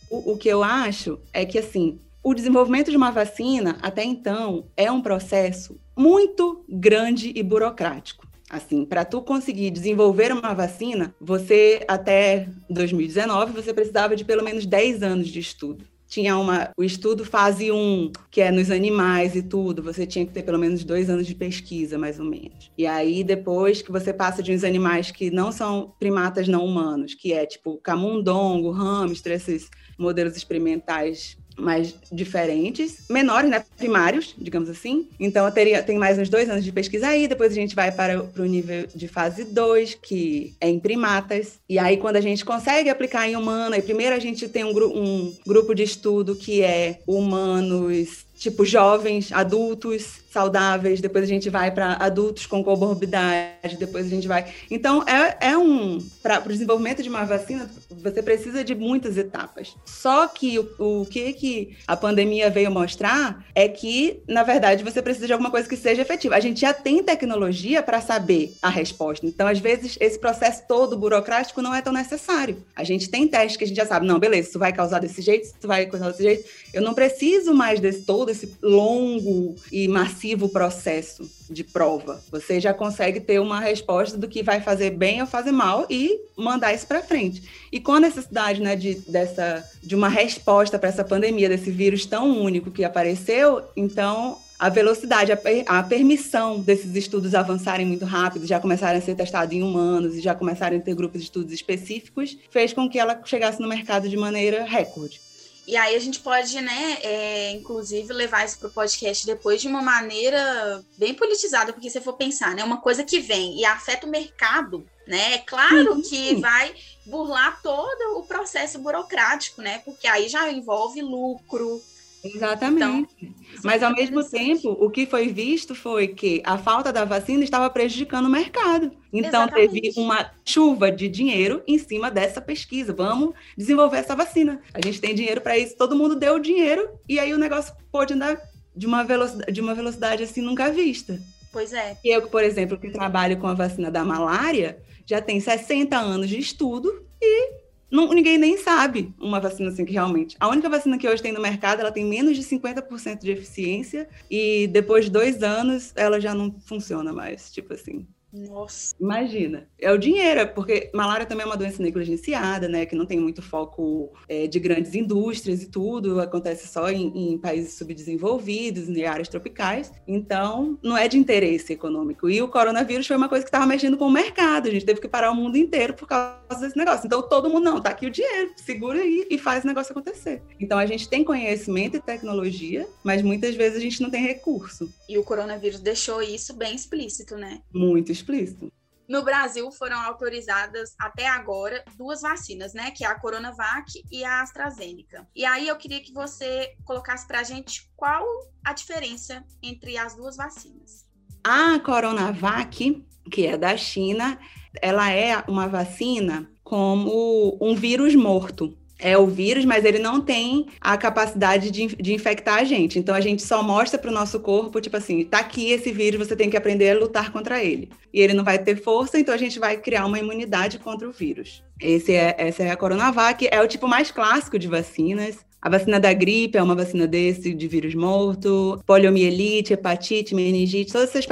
O, 0.09 0.33
o 0.33 0.37
que 0.37 0.49
eu 0.49 0.63
acho 0.63 1.19
é 1.31 1.45
que, 1.45 1.57
assim, 1.57 1.99
o 2.23 2.33
desenvolvimento 2.33 2.89
de 2.89 2.97
uma 2.97 3.11
vacina, 3.11 3.77
até 3.81 4.03
então, 4.03 4.65
é 4.77 4.91
um 4.91 5.01
processo 5.01 5.79
muito 5.95 6.63
grande 6.69 7.33
e 7.35 7.43
burocrático. 7.43 8.25
Assim, 8.49 8.85
para 8.85 9.03
tu 9.03 9.21
conseguir 9.21 9.71
desenvolver 9.71 10.31
uma 10.31 10.53
vacina, 10.53 11.13
você 11.19 11.83
até 11.87 12.47
2019 12.69 13.51
você 13.51 13.73
precisava 13.73 14.15
de 14.15 14.23
pelo 14.23 14.43
menos 14.43 14.65
10 14.65 15.01
anos 15.01 15.27
de 15.27 15.39
estudo. 15.39 15.85
Tinha 16.13 16.37
uma, 16.37 16.69
o 16.77 16.83
estudo 16.83 17.25
fase 17.25 17.71
1, 17.71 18.11
que 18.29 18.39
é 18.39 18.51
nos 18.51 18.69
animais 18.69 19.33
e 19.33 19.41
tudo, 19.41 19.81
você 19.81 20.05
tinha 20.05 20.23
que 20.23 20.31
ter 20.31 20.43
pelo 20.43 20.59
menos 20.59 20.83
dois 20.83 21.09
anos 21.09 21.25
de 21.25 21.33
pesquisa, 21.33 21.97
mais 21.97 22.19
ou 22.19 22.25
menos. 22.25 22.71
E 22.77 22.85
aí, 22.85 23.23
depois 23.23 23.81
que 23.81 23.91
você 23.91 24.13
passa 24.13 24.43
de 24.43 24.53
uns 24.53 24.63
animais 24.63 25.09
que 25.09 25.31
não 25.31 25.51
são 25.51 25.91
primatas 25.99 26.47
não 26.47 26.63
humanos, 26.63 27.15
que 27.15 27.33
é 27.33 27.47
tipo 27.47 27.77
camundongo, 27.77 28.69
hamster, 28.69 29.33
esses 29.33 29.71
modelos 29.97 30.37
experimentais 30.37 31.35
mais 31.57 31.95
diferentes, 32.11 33.05
menores, 33.09 33.49
né, 33.49 33.63
primários, 33.77 34.33
digamos 34.37 34.69
assim. 34.69 35.07
Então, 35.19 35.45
eu 35.45 35.51
teria, 35.51 35.83
tem 35.83 35.97
mais 35.97 36.17
uns 36.17 36.29
dois 36.29 36.49
anos 36.49 36.63
de 36.63 36.71
pesquisa 36.71 37.07
aí, 37.07 37.27
depois 37.27 37.51
a 37.51 37.55
gente 37.55 37.75
vai 37.75 37.91
para, 37.91 38.21
para 38.23 38.43
o 38.43 38.45
nível 38.45 38.87
de 38.93 39.07
fase 39.07 39.43
2, 39.43 39.95
que 39.95 40.53
é 40.59 40.69
em 40.69 40.79
primatas. 40.79 41.59
E 41.69 41.77
aí, 41.77 41.97
quando 41.97 42.17
a 42.17 42.21
gente 42.21 42.43
consegue 42.43 42.89
aplicar 42.89 43.27
em 43.27 43.35
humano, 43.35 43.75
aí 43.75 43.81
primeiro 43.81 44.15
a 44.15 44.19
gente 44.19 44.47
tem 44.47 44.63
um, 44.63 44.71
um 44.71 45.33
grupo 45.45 45.73
de 45.73 45.83
estudo 45.83 46.35
que 46.35 46.61
é 46.61 46.99
humanos 47.07 48.25
tipo 48.43 48.65
jovens, 48.65 49.31
adultos 49.31 50.22
saudáveis, 50.33 50.99
depois 50.99 51.23
a 51.23 51.27
gente 51.27 51.49
vai 51.49 51.71
para 51.71 51.93
adultos 51.93 52.47
com 52.47 52.63
comorbidade, 52.63 53.77
depois 53.77 54.07
a 54.07 54.09
gente 54.09 54.27
vai. 54.27 54.51
Então, 54.69 55.03
é, 55.07 55.51
é 55.51 55.57
um. 55.57 56.03
Para 56.21 56.41
o 56.43 56.47
desenvolvimento 56.49 57.03
de 57.03 57.09
uma 57.09 57.23
vacina, 57.23 57.69
você 57.89 58.21
precisa 58.21 58.63
de 58.63 58.73
muitas 58.73 59.15
etapas. 59.17 59.75
Só 59.85 60.27
que 60.27 60.57
o, 60.57 61.01
o 61.01 61.05
que, 61.05 61.33
que 61.33 61.77
a 61.87 61.95
pandemia 61.95 62.49
veio 62.49 62.71
mostrar 62.71 63.45
é 63.53 63.67
que, 63.67 64.21
na 64.27 64.41
verdade, 64.41 64.83
você 64.83 65.01
precisa 65.01 65.27
de 65.27 65.33
alguma 65.33 65.51
coisa 65.51 65.69
que 65.69 65.77
seja 65.77 66.01
efetiva. 66.01 66.35
A 66.35 66.39
gente 66.39 66.59
já 66.61 66.73
tem 66.73 67.03
tecnologia 67.03 67.83
para 67.83 68.01
saber 68.01 68.53
a 68.61 68.69
resposta. 68.69 69.25
Então, 69.27 69.47
às 69.47 69.59
vezes, 69.59 69.97
esse 69.99 70.17
processo 70.17 70.63
todo 70.67 70.97
burocrático 70.97 71.61
não 71.61 71.75
é 71.75 71.81
tão 71.81 71.93
necessário. 71.93 72.57
A 72.75 72.83
gente 72.83 73.09
tem 73.09 73.27
testes 73.27 73.57
que 73.57 73.65
a 73.65 73.67
gente 73.67 73.77
já 73.77 73.85
sabe, 73.85 74.07
não, 74.07 74.19
beleza, 74.19 74.49
isso 74.49 74.59
vai 74.59 74.73
causar 74.73 74.99
desse 74.99 75.21
jeito, 75.21 75.45
isso 75.45 75.67
vai 75.67 75.85
causar 75.85 76.09
desse 76.09 76.23
jeito. 76.23 76.49
Eu 76.73 76.81
não 76.81 76.93
preciso 76.93 77.53
mais 77.53 77.79
desse 77.79 78.01
todo 78.01 78.29
esse 78.29 78.55
longo 78.61 79.55
e 79.71 79.87
massivo 80.23 80.47
processo 80.47 81.29
de 81.49 81.65
prova. 81.65 82.23
Você 82.31 82.59
já 82.59 82.73
consegue 82.73 83.19
ter 83.19 83.39
uma 83.39 83.59
resposta 83.59 84.17
do 84.17 84.27
que 84.27 84.41
vai 84.41 84.61
fazer 84.61 84.91
bem 84.91 85.19
ou 85.19 85.27
fazer 85.27 85.51
mal 85.51 85.85
e 85.89 86.17
mandar 86.37 86.73
isso 86.73 86.87
para 86.87 87.03
frente. 87.03 87.43
E 87.71 87.79
com 87.79 87.91
a 87.91 87.99
necessidade 87.99 88.61
né, 88.61 88.75
de, 88.75 88.95
dessa, 89.07 89.63
de 89.81 89.93
uma 89.93 90.07
resposta 90.07 90.79
para 90.79 90.87
essa 90.87 91.03
pandemia, 91.03 91.49
desse 91.49 91.69
vírus 91.69 92.05
tão 92.05 92.39
único 92.41 92.71
que 92.71 92.85
apareceu, 92.85 93.63
então 93.75 94.37
a 94.57 94.69
velocidade, 94.69 95.33
a, 95.33 95.39
a, 95.67 95.83
permissão 95.83 96.61
desses 96.61 96.95
estudos 96.95 97.35
avançarem 97.35 97.85
muito 97.85 98.05
rápido, 98.05 98.47
já 98.47 98.61
começarem 98.61 98.99
a 98.99 99.01
ser 99.01 99.15
testados 99.15 99.53
em 99.53 99.61
humanos 99.61 100.15
e 100.15 100.21
já 100.21 100.33
começarem 100.33 100.79
a 100.79 100.81
ter 100.81 100.95
grupos 100.95 101.19
de 101.19 101.25
estudos 101.25 101.51
específicos, 101.51 102.37
fez 102.49 102.71
com 102.71 102.89
que 102.89 102.97
ela 102.97 103.19
chegasse 103.25 103.61
no 103.61 103.67
mercado 103.67 104.07
de 104.07 104.15
maneira 104.15 104.63
recorde. 104.63 105.19
E 105.65 105.77
aí 105.77 105.95
a 105.95 105.99
gente 105.99 106.19
pode, 106.19 106.59
né, 106.59 106.97
é, 107.01 107.51
inclusive, 107.51 108.11
levar 108.11 108.45
isso 108.45 108.59
para 108.59 108.67
o 108.67 108.71
podcast 108.71 109.25
depois 109.25 109.61
de 109.61 109.67
uma 109.67 109.81
maneira 109.81 110.83
bem 110.97 111.13
politizada, 111.13 111.71
porque 111.71 111.89
se 111.89 112.01
for 112.01 112.13
pensar, 112.13 112.53
né, 112.53 112.63
uma 112.63 112.81
coisa 112.81 113.03
que 113.03 113.19
vem 113.19 113.57
e 113.57 113.65
afeta 113.65 114.05
o 114.05 114.09
mercado, 114.09 114.85
né, 115.07 115.35
é 115.35 115.37
claro 115.37 116.01
que 116.01 116.35
vai 116.35 116.75
burlar 117.05 117.61
todo 117.61 118.19
o 118.19 118.27
processo 118.27 118.77
burocrático, 118.79 119.61
né, 119.61 119.79
porque 119.85 120.05
aí 120.05 120.27
já 120.27 120.51
envolve 120.51 121.01
lucro, 121.01 121.81
Exatamente. 122.23 123.09
Então, 123.21 123.35
Mas, 123.63 123.83
ao 123.83 123.93
mesmo 123.93 124.23
tempo, 124.23 124.69
o 124.79 124.89
que 124.89 125.05
foi 125.05 125.27
visto 125.27 125.75
foi 125.75 126.07
que 126.07 126.41
a 126.45 126.57
falta 126.57 126.91
da 126.91 127.03
vacina 127.03 127.43
estava 127.43 127.69
prejudicando 127.69 128.27
o 128.27 128.29
mercado. 128.29 128.91
Então, 129.11 129.43
Exatamente. 129.43 129.81
teve 129.81 129.99
uma 129.99 130.31
chuva 130.45 130.91
de 130.91 131.09
dinheiro 131.09 131.61
em 131.67 131.77
cima 131.77 132.09
dessa 132.09 132.39
pesquisa. 132.39 132.93
Vamos 132.93 133.33
desenvolver 133.57 133.97
essa 133.97 134.15
vacina. 134.15 134.61
A 134.73 134.79
gente 134.79 135.01
tem 135.01 135.13
dinheiro 135.13 135.41
para 135.41 135.57
isso, 135.57 135.75
todo 135.75 135.95
mundo 135.95 136.15
deu 136.15 136.35
o 136.35 136.39
dinheiro, 136.39 136.89
e 137.07 137.19
aí 137.19 137.33
o 137.33 137.37
negócio 137.37 137.73
pôde 137.91 138.13
andar 138.13 138.39
de 138.75 138.87
uma 138.87 139.03
velocidade, 139.03 139.51
de 139.51 139.61
uma 139.61 139.75
velocidade 139.75 140.23
assim 140.23 140.41
nunca 140.41 140.71
vista. 140.71 141.19
Pois 141.51 141.71
é. 141.73 141.97
E 142.03 142.09
eu, 142.09 142.23
por 142.23 142.43
exemplo, 142.43 142.79
que 142.79 142.89
trabalho 142.89 143.37
com 143.37 143.47
a 143.47 143.53
vacina 143.53 143.91
da 143.91 144.03
malária, 144.03 144.79
já 145.05 145.21
tem 145.21 145.39
60 145.39 145.95
anos 145.95 146.29
de 146.29 146.39
estudo 146.39 147.05
e 147.21 147.62
não, 147.93 148.11
ninguém 148.11 148.39
nem 148.39 148.57
sabe 148.57 149.13
uma 149.19 149.39
vacina 149.39 149.69
assim 149.69 149.85
que 149.85 149.93
realmente. 149.93 150.35
A 150.39 150.47
única 150.47 150.67
vacina 150.67 150.97
que 150.97 151.07
hoje 151.07 151.21
tem 151.21 151.31
no 151.31 151.39
mercado, 151.39 151.79
ela 151.79 151.91
tem 151.91 152.03
menos 152.03 152.35
de 152.35 152.43
50% 152.43 153.19
de 153.19 153.29
eficiência 153.29 154.09
e 154.31 154.65
depois 154.65 155.05
de 155.05 155.11
dois 155.11 155.43
anos 155.43 155.93
ela 155.95 156.19
já 156.19 156.33
não 156.33 156.51
funciona 156.65 157.13
mais, 157.13 157.51
tipo 157.51 157.71
assim. 157.71 158.07
Nossa. 158.33 158.95
Imagina. 158.99 159.67
É 159.79 159.91
o 159.91 159.97
dinheiro, 159.97 160.39
é 160.39 160.45
porque 160.45 160.89
malária 160.93 161.25
também 161.25 161.43
é 161.43 161.45
uma 161.45 161.55
doença 161.55 161.83
negligenciada, 161.83 162.67
né? 162.67 162.85
Que 162.85 162.95
não 162.95 163.05
tem 163.05 163.19
muito 163.19 163.43
foco 163.43 164.11
é, 164.27 164.47
de 164.47 164.59
grandes 164.59 164.95
indústrias 164.95 165.61
e 165.61 165.69
tudo. 165.69 166.19
Acontece 166.19 166.67
só 166.67 166.89
em, 166.89 167.33
em, 167.33 167.37
países 167.37 167.75
subdesenvolvidos, 167.75 168.89
em 168.89 169.05
áreas 169.05 169.27
tropicais. 169.27 169.91
Então, 170.07 170.79
não 170.81 170.97
é 170.97 171.07
de 171.07 171.17
interesse 171.17 171.73
econômico. 171.73 172.27
E 172.27 172.41
o 172.41 172.47
coronavírus 172.47 173.05
foi 173.05 173.15
uma 173.15 173.29
coisa 173.29 173.43
que 173.45 173.49
estava 173.49 173.67
mexendo 173.67 173.97
com 173.97 174.07
o 174.07 174.11
mercado. 174.11 174.67
A 174.67 174.71
gente 174.71 174.85
teve 174.85 174.99
que 174.99 175.07
parar 175.07 175.29
o 175.29 175.35
mundo 175.35 175.55
inteiro 175.55 175.93
por 175.93 176.07
causa 176.07 176.59
desse 176.59 176.77
negócio. 176.77 177.05
Então, 177.05 177.21
todo 177.21 177.49
mundo, 177.49 177.63
não, 177.63 177.81
tá 177.81 177.91
aqui 177.91 178.07
o 178.07 178.11
dinheiro, 178.11 178.51
segura 178.55 178.99
aí 178.99 179.27
e 179.29 179.37
faz 179.37 179.63
o 179.63 179.67
negócio 179.67 179.91
acontecer. 179.91 180.41
Então, 180.59 180.79
a 180.79 180.87
gente 180.87 181.07
tem 181.07 181.23
conhecimento 181.23 181.97
e 181.97 182.01
tecnologia, 182.01 182.87
mas 183.03 183.21
muitas 183.21 183.53
vezes 183.55 183.77
a 183.77 183.81
gente 183.81 184.01
não 184.01 184.09
tem 184.09 184.23
recurso. 184.23 184.91
E 185.07 185.19
o 185.19 185.23
coronavírus 185.23 185.79
deixou 185.79 186.21
isso 186.21 186.53
bem 186.55 186.75
explícito, 186.75 187.35
né? 187.37 187.61
Muito 187.71 188.11
explícito 188.11 188.22
explícito. 188.23 188.71
No 189.07 189.21
Brasil 189.21 189.69
foram 189.71 189.99
autorizadas 189.99 190.95
até 190.97 191.27
agora 191.27 191.83
duas 191.97 192.21
vacinas, 192.21 192.73
né? 192.73 192.89
Que 192.91 193.03
é 193.03 193.07
a 193.07 193.19
Coronavac 193.19 194.01
e 194.09 194.23
a 194.23 194.41
AstraZeneca. 194.41 195.27
E 195.35 195.45
aí 195.45 195.67
eu 195.67 195.75
queria 195.75 196.01
que 196.01 196.13
você 196.13 196.73
colocasse 196.85 197.27
para 197.27 197.41
a 197.41 197.43
gente 197.43 197.91
qual 197.97 198.25
a 198.63 198.73
diferença 198.73 199.43
entre 199.61 199.97
as 199.97 200.15
duas 200.15 200.37
vacinas. 200.37 201.05
A 201.43 201.77
Coronavac, 201.79 203.05
que 203.29 203.45
é 203.45 203.57
da 203.57 203.75
China, 203.75 204.39
ela 204.81 205.11
é 205.11 205.43
uma 205.49 205.67
vacina 205.67 206.49
como 206.63 207.57
um 207.61 207.75
vírus 207.75 208.15
morto 208.15 208.77
é 209.03 209.17
o 209.17 209.27
vírus, 209.27 209.65
mas 209.65 209.83
ele 209.83 209.99
não 209.99 210.21
tem 210.21 210.67
a 210.79 210.97
capacidade 210.97 211.69
de, 211.69 211.87
de 211.87 212.13
infectar 212.13 212.59
a 212.59 212.63
gente. 212.63 212.97
Então 212.97 213.13
a 213.13 213.19
gente 213.19 213.41
só 213.41 213.61
mostra 213.61 213.99
para 213.99 214.09
o 214.09 214.13
nosso 214.13 214.39
corpo, 214.39 214.79
tipo 214.79 214.95
assim, 214.95 215.25
tá 215.25 215.39
aqui 215.39 215.71
esse 215.71 215.91
vírus, 215.91 216.25
você 216.25 216.35
tem 216.35 216.49
que 216.49 216.55
aprender 216.55 216.91
a 216.91 216.99
lutar 216.99 217.31
contra 217.31 217.61
ele. 217.61 217.89
E 218.13 218.21
ele 218.21 218.33
não 218.33 218.43
vai 218.43 218.57
ter 218.57 218.81
força, 218.81 219.19
então 219.19 219.35
a 219.35 219.37
gente 219.37 219.59
vai 219.59 219.75
criar 219.77 220.05
uma 220.05 220.17
imunidade 220.17 220.79
contra 220.79 221.07
o 221.07 221.11
vírus. 221.11 221.61
Esse 221.81 222.13
é, 222.13 222.33
essa 222.37 222.63
é 222.63 222.71
a 222.71 222.77
Coronavac, 222.77 223.45
é 223.51 223.61
o 223.61 223.67
tipo 223.67 223.87
mais 223.87 224.09
clássico 224.09 224.57
de 224.57 224.69
vacinas. 224.69 225.37
A 225.61 225.69
vacina 225.69 225.99
da 225.99 226.13
gripe 226.13 226.57
é 226.57 226.63
uma 226.63 226.75
vacina 226.75 227.05
desse, 227.05 227.53
de 227.53 227.67
vírus 227.67 227.95
morto, 227.95 228.81
poliomielite, 228.85 229.73
hepatite, 229.73 230.35
meningite, 230.35 230.91
todas 230.91 231.09
essas, 231.09 231.25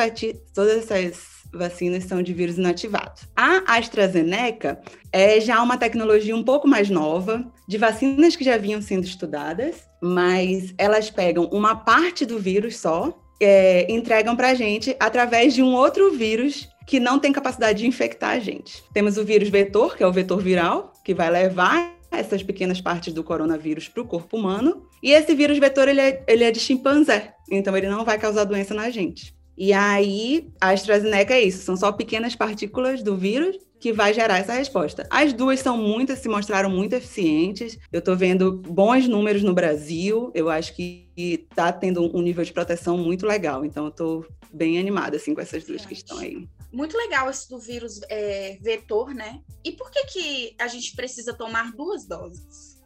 todas 0.54 0.78
essas 0.78 1.31
vacinas 1.54 2.06
são 2.06 2.22
de 2.22 2.34
vírus 2.34 2.58
inativados. 2.58 3.24
A 3.36 3.78
AstraZeneca 3.78 4.82
é 5.12 5.40
já 5.40 5.62
uma 5.62 5.78
tecnologia 5.78 6.36
um 6.36 6.44
pouco 6.44 6.68
mais 6.68 6.90
nova, 6.90 7.46
de 7.68 7.78
vacinas 7.78 8.36
que 8.36 8.44
já 8.44 8.58
vinham 8.58 8.82
sendo 8.82 9.06
estudadas, 9.06 9.88
mas 10.02 10.74
elas 10.78 11.10
pegam 11.10 11.46
uma 11.52 11.76
parte 11.76 12.26
do 12.26 12.40
vírus 12.40 12.78
só, 12.78 13.18
é, 13.42 13.92
entregam 13.92 14.36
para 14.36 14.50
a 14.50 14.54
gente 14.54 14.96
através 15.00 15.54
de 15.54 15.64
um 15.64 15.74
outro 15.74 16.12
vírus 16.12 16.70
que 16.86 17.00
não 17.00 17.20
tem 17.20 17.32
capacidade 17.32 17.80
de 17.80 17.88
infectar 17.88 18.32
a 18.32 18.40
gente. 18.40 18.84
Temos 18.94 19.18
o 19.18 19.24
vírus 19.24 19.50
vetor, 19.50 19.96
que 19.96 20.04
é 20.04 20.08
o 20.08 20.12
vetor 20.12 20.42
viral, 20.42 20.94
que 21.04 21.14
vai 21.14 21.30
levar 21.30 21.92
essas 22.12 22.44
pequenas 22.44 22.82
partes 22.82 23.14
do 23.14 23.24
coronavírus 23.24 23.88
para 23.88 24.04
o 24.04 24.08
corpo 24.08 24.38
humano. 24.38 24.86
E 25.02 25.12
esse 25.12 25.34
vírus 25.34 25.58
vetor 25.58 25.88
ele 25.88 26.02
é, 26.02 26.24
ele 26.28 26.44
é 26.44 26.52
de 26.52 26.60
chimpanzé, 26.60 27.34
então 27.50 27.76
ele 27.76 27.88
não 27.88 28.04
vai 28.04 28.20
causar 28.20 28.44
doença 28.44 28.74
na 28.74 28.90
gente. 28.90 29.34
E 29.64 29.74
aí, 29.74 30.52
a 30.60 30.70
AstraZeneca 30.70 31.36
é 31.36 31.44
isso, 31.44 31.64
são 31.64 31.78
só 31.78 31.92
pequenas 31.92 32.36
partículas 32.36 33.04
do 33.04 33.16
vírus 33.16 33.60
que 33.80 33.94
vai 33.94 34.12
gerar 34.12 34.40
essa 34.40 34.54
resposta. 34.54 35.06
As 35.08 35.34
duas 35.34 35.60
são 35.60 35.78
muitas, 35.78 36.18
se 36.18 36.28
mostraram 36.28 36.68
muito 36.68 36.94
eficientes. 36.94 37.78
Eu 37.92 38.00
estou 38.00 38.18
vendo 38.18 38.54
bons 38.54 39.08
números 39.08 39.44
no 39.44 39.54
Brasil. 39.54 40.32
Eu 40.34 40.50
acho 40.50 40.76
que 40.76 41.08
está 41.16 41.72
tendo 41.72 42.02
um 42.02 42.24
nível 42.24 42.44
de 42.44 42.52
proteção 42.52 42.98
muito 42.98 43.28
legal. 43.28 43.64
Então, 43.64 43.86
eu 43.86 43.90
estou 43.90 44.26
bem 44.52 44.80
animada 44.80 45.18
assim 45.18 45.36
com 45.36 45.42
essas 45.42 45.64
duas 45.64 45.86
que 45.86 45.94
estão 45.94 46.18
aí. 46.18 46.48
Muito 46.74 46.98
legal 46.98 47.30
esse 47.30 47.48
do 47.48 47.60
vírus 47.60 48.02
é, 48.10 48.58
vetor, 48.64 49.14
né? 49.14 49.42
E 49.64 49.74
por 49.74 49.92
que 49.92 50.06
que 50.06 50.56
a 50.58 50.68
gente 50.68 50.96
precisa 50.96 51.36
tomar 51.36 51.72
duas 51.74 52.08
doses? 52.08 52.82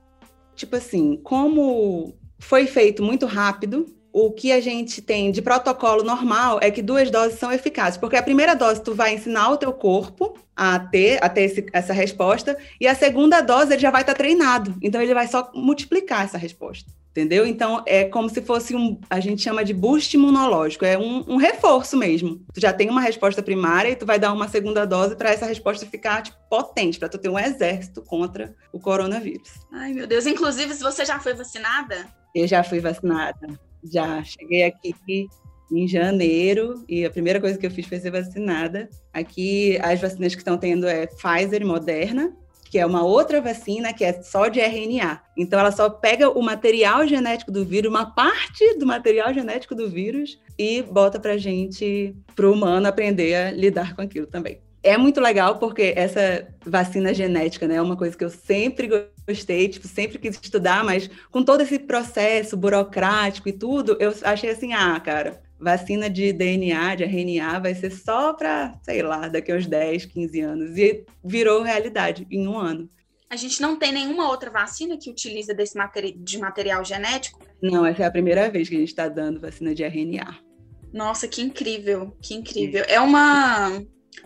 Tipo 0.57 0.75
assim, 0.75 1.15
como 1.23 2.17
foi 2.37 2.67
feito 2.67 3.01
muito 3.01 3.25
rápido, 3.25 3.85
o 4.15 4.31
que 4.31 4.53
a 4.53 4.61
gente 4.61 5.01
tem 5.01 5.29
de 5.29 5.41
protocolo 5.41 6.01
normal 6.01 6.57
é 6.61 6.71
que 6.71 6.81
duas 6.81 7.11
doses 7.11 7.37
são 7.37 7.51
eficazes, 7.51 7.97
porque 7.97 8.15
a 8.15 8.23
primeira 8.23 8.55
dose 8.55 8.81
tu 8.81 8.95
vai 8.95 9.13
ensinar 9.13 9.49
o 9.49 9.57
teu 9.57 9.73
corpo 9.73 10.37
a 10.55 10.79
ter, 10.79 11.21
a 11.21 11.27
ter 11.27 11.41
esse, 11.41 11.65
essa 11.73 11.91
resposta, 11.91 12.57
e 12.79 12.87
a 12.87 12.95
segunda 12.95 13.41
dose 13.41 13.73
ele 13.73 13.81
já 13.81 13.91
vai 13.91 14.03
estar 14.03 14.13
tá 14.13 14.17
treinado, 14.17 14.73
então 14.81 15.01
ele 15.01 15.13
vai 15.13 15.27
só 15.27 15.51
multiplicar 15.53 16.23
essa 16.23 16.37
resposta. 16.37 16.89
entendeu? 17.09 17.45
Então 17.45 17.83
é 17.85 18.05
como 18.05 18.29
se 18.29 18.41
fosse 18.41 18.73
um, 18.73 18.97
a 19.09 19.19
gente 19.19 19.41
chama 19.41 19.65
de 19.65 19.73
boost 19.73 20.15
imunológico, 20.15 20.85
é 20.85 20.97
um, 20.97 21.25
um 21.27 21.35
reforço 21.35 21.97
mesmo. 21.97 22.39
Tu 22.53 22.61
já 22.61 22.71
tem 22.71 22.89
uma 22.89 23.01
resposta 23.01 23.43
primária 23.43 23.89
e 23.89 23.97
tu 23.97 24.05
vai 24.05 24.17
dar 24.17 24.31
uma 24.31 24.47
segunda 24.47 24.85
dose 24.85 25.17
para 25.17 25.31
essa 25.31 25.45
resposta 25.45 25.85
ficar 25.85 26.21
tipo, 26.21 26.37
potente, 26.49 26.97
para 26.97 27.09
tu 27.09 27.17
ter 27.17 27.27
um 27.27 27.37
exército 27.37 28.01
contra 28.01 28.55
o 28.71 28.79
coronavírus. 28.79 29.49
Ai, 29.73 29.91
meu 29.91 30.07
Deus. 30.07 30.25
Inclusive, 30.25 30.73
você 30.75 31.03
já 31.03 31.19
foi 31.19 31.33
vacinada? 31.33 32.07
Eu 32.33 32.47
já 32.47 32.63
fui 32.63 32.79
vacinada. 32.79 33.64
Já 33.91 34.23
cheguei 34.23 34.63
aqui 34.63 35.27
em 35.71 35.87
janeiro 35.87 36.83
e 36.87 37.05
a 37.05 37.09
primeira 37.09 37.39
coisa 37.39 37.57
que 37.57 37.65
eu 37.65 37.71
fiz 37.71 37.85
foi 37.85 37.99
ser 37.99 38.11
vacinada. 38.11 38.89
Aqui 39.13 39.77
as 39.81 39.99
vacinas 39.99 40.33
que 40.33 40.41
estão 40.41 40.57
tendo 40.57 40.87
é 40.87 41.07
Pfizer 41.07 41.61
e 41.61 41.65
Moderna 41.65 42.35
que 42.75 42.79
é 42.79 42.85
uma 42.85 43.05
outra 43.05 43.39
vacina 43.39 43.93
que 43.93 44.03
é 44.03 44.21
só 44.21 44.49
de 44.49 44.59
RNA. 44.59 45.21
Então, 45.37 45.57
ela 45.57 45.71
só 45.71 45.89
pega 45.89 46.29
o 46.29 46.41
material 46.41 47.07
genético 47.07 47.49
do 47.49 47.63
vírus, 47.63 47.89
uma 47.89 48.05
parte 48.05 48.77
do 48.77 48.85
material 48.85 49.33
genético 49.33 49.73
do 49.73 49.89
vírus, 49.89 50.37
e 50.59 50.81
bota 50.81 51.17
para 51.17 51.37
gente, 51.37 52.13
para 52.35 52.45
o 52.45 52.51
humano, 52.51 52.85
aprender 52.85 53.33
a 53.33 53.51
lidar 53.51 53.95
com 53.95 54.01
aquilo 54.01 54.27
também. 54.27 54.59
É 54.85 54.97
muito 54.97 55.19
legal 55.19 55.57
porque 55.57 55.93
essa 55.95 56.47
vacina 56.63 57.11
genética, 57.11 57.67
né, 57.67 57.77
é 57.77 57.81
uma 57.81 57.97
coisa 57.97 58.15
que 58.15 58.23
eu 58.23 58.29
sempre 58.29 58.87
gostei, 59.27 59.67
tipo, 59.67 59.87
sempre 59.87 60.19
quis 60.19 60.39
estudar, 60.39 60.83
mas 60.83 61.09
com 61.31 61.43
todo 61.43 61.61
esse 61.61 61.79
processo 61.79 62.55
burocrático 62.55 63.49
e 63.49 63.53
tudo, 63.53 63.97
eu 63.99 64.13
achei 64.23 64.51
assim, 64.51 64.73
ah, 64.73 64.99
cara, 64.99 65.41
vacina 65.59 66.07
de 66.07 66.31
DNA, 66.31 66.95
de 66.95 67.03
RNA, 67.03 67.59
vai 67.59 67.73
ser 67.73 67.91
só 67.91 68.33
para, 68.33 68.79
sei 68.83 69.01
lá, 69.01 69.27
daqui 69.27 69.51
a 69.51 69.55
uns 69.55 69.65
10, 69.65 70.05
15 70.05 70.39
anos. 70.41 70.77
E 70.77 71.03
virou 71.23 71.63
realidade 71.63 72.27
em 72.29 72.47
um 72.47 72.55
ano. 72.55 72.87
A 73.27 73.35
gente 73.35 73.59
não 73.59 73.77
tem 73.79 73.91
nenhuma 73.91 74.29
outra 74.29 74.51
vacina 74.51 74.97
que 74.97 75.09
utiliza 75.09 75.51
desse 75.51 75.75
materi 75.75 76.11
de 76.11 76.37
material 76.37 76.85
genético? 76.85 77.39
Não, 77.59 77.83
essa 77.83 78.03
é 78.03 78.05
a 78.05 78.11
primeira 78.11 78.51
vez 78.51 78.69
que 78.69 78.75
a 78.75 78.79
gente 78.79 78.89
está 78.89 79.07
dando 79.07 79.41
vacina 79.41 79.73
de 79.73 79.83
RNA. 79.83 80.37
Nossa, 80.93 81.27
que 81.27 81.41
incrível, 81.41 82.15
que 82.21 82.35
incrível. 82.35 82.85
É 82.87 83.01
uma. 83.01 83.81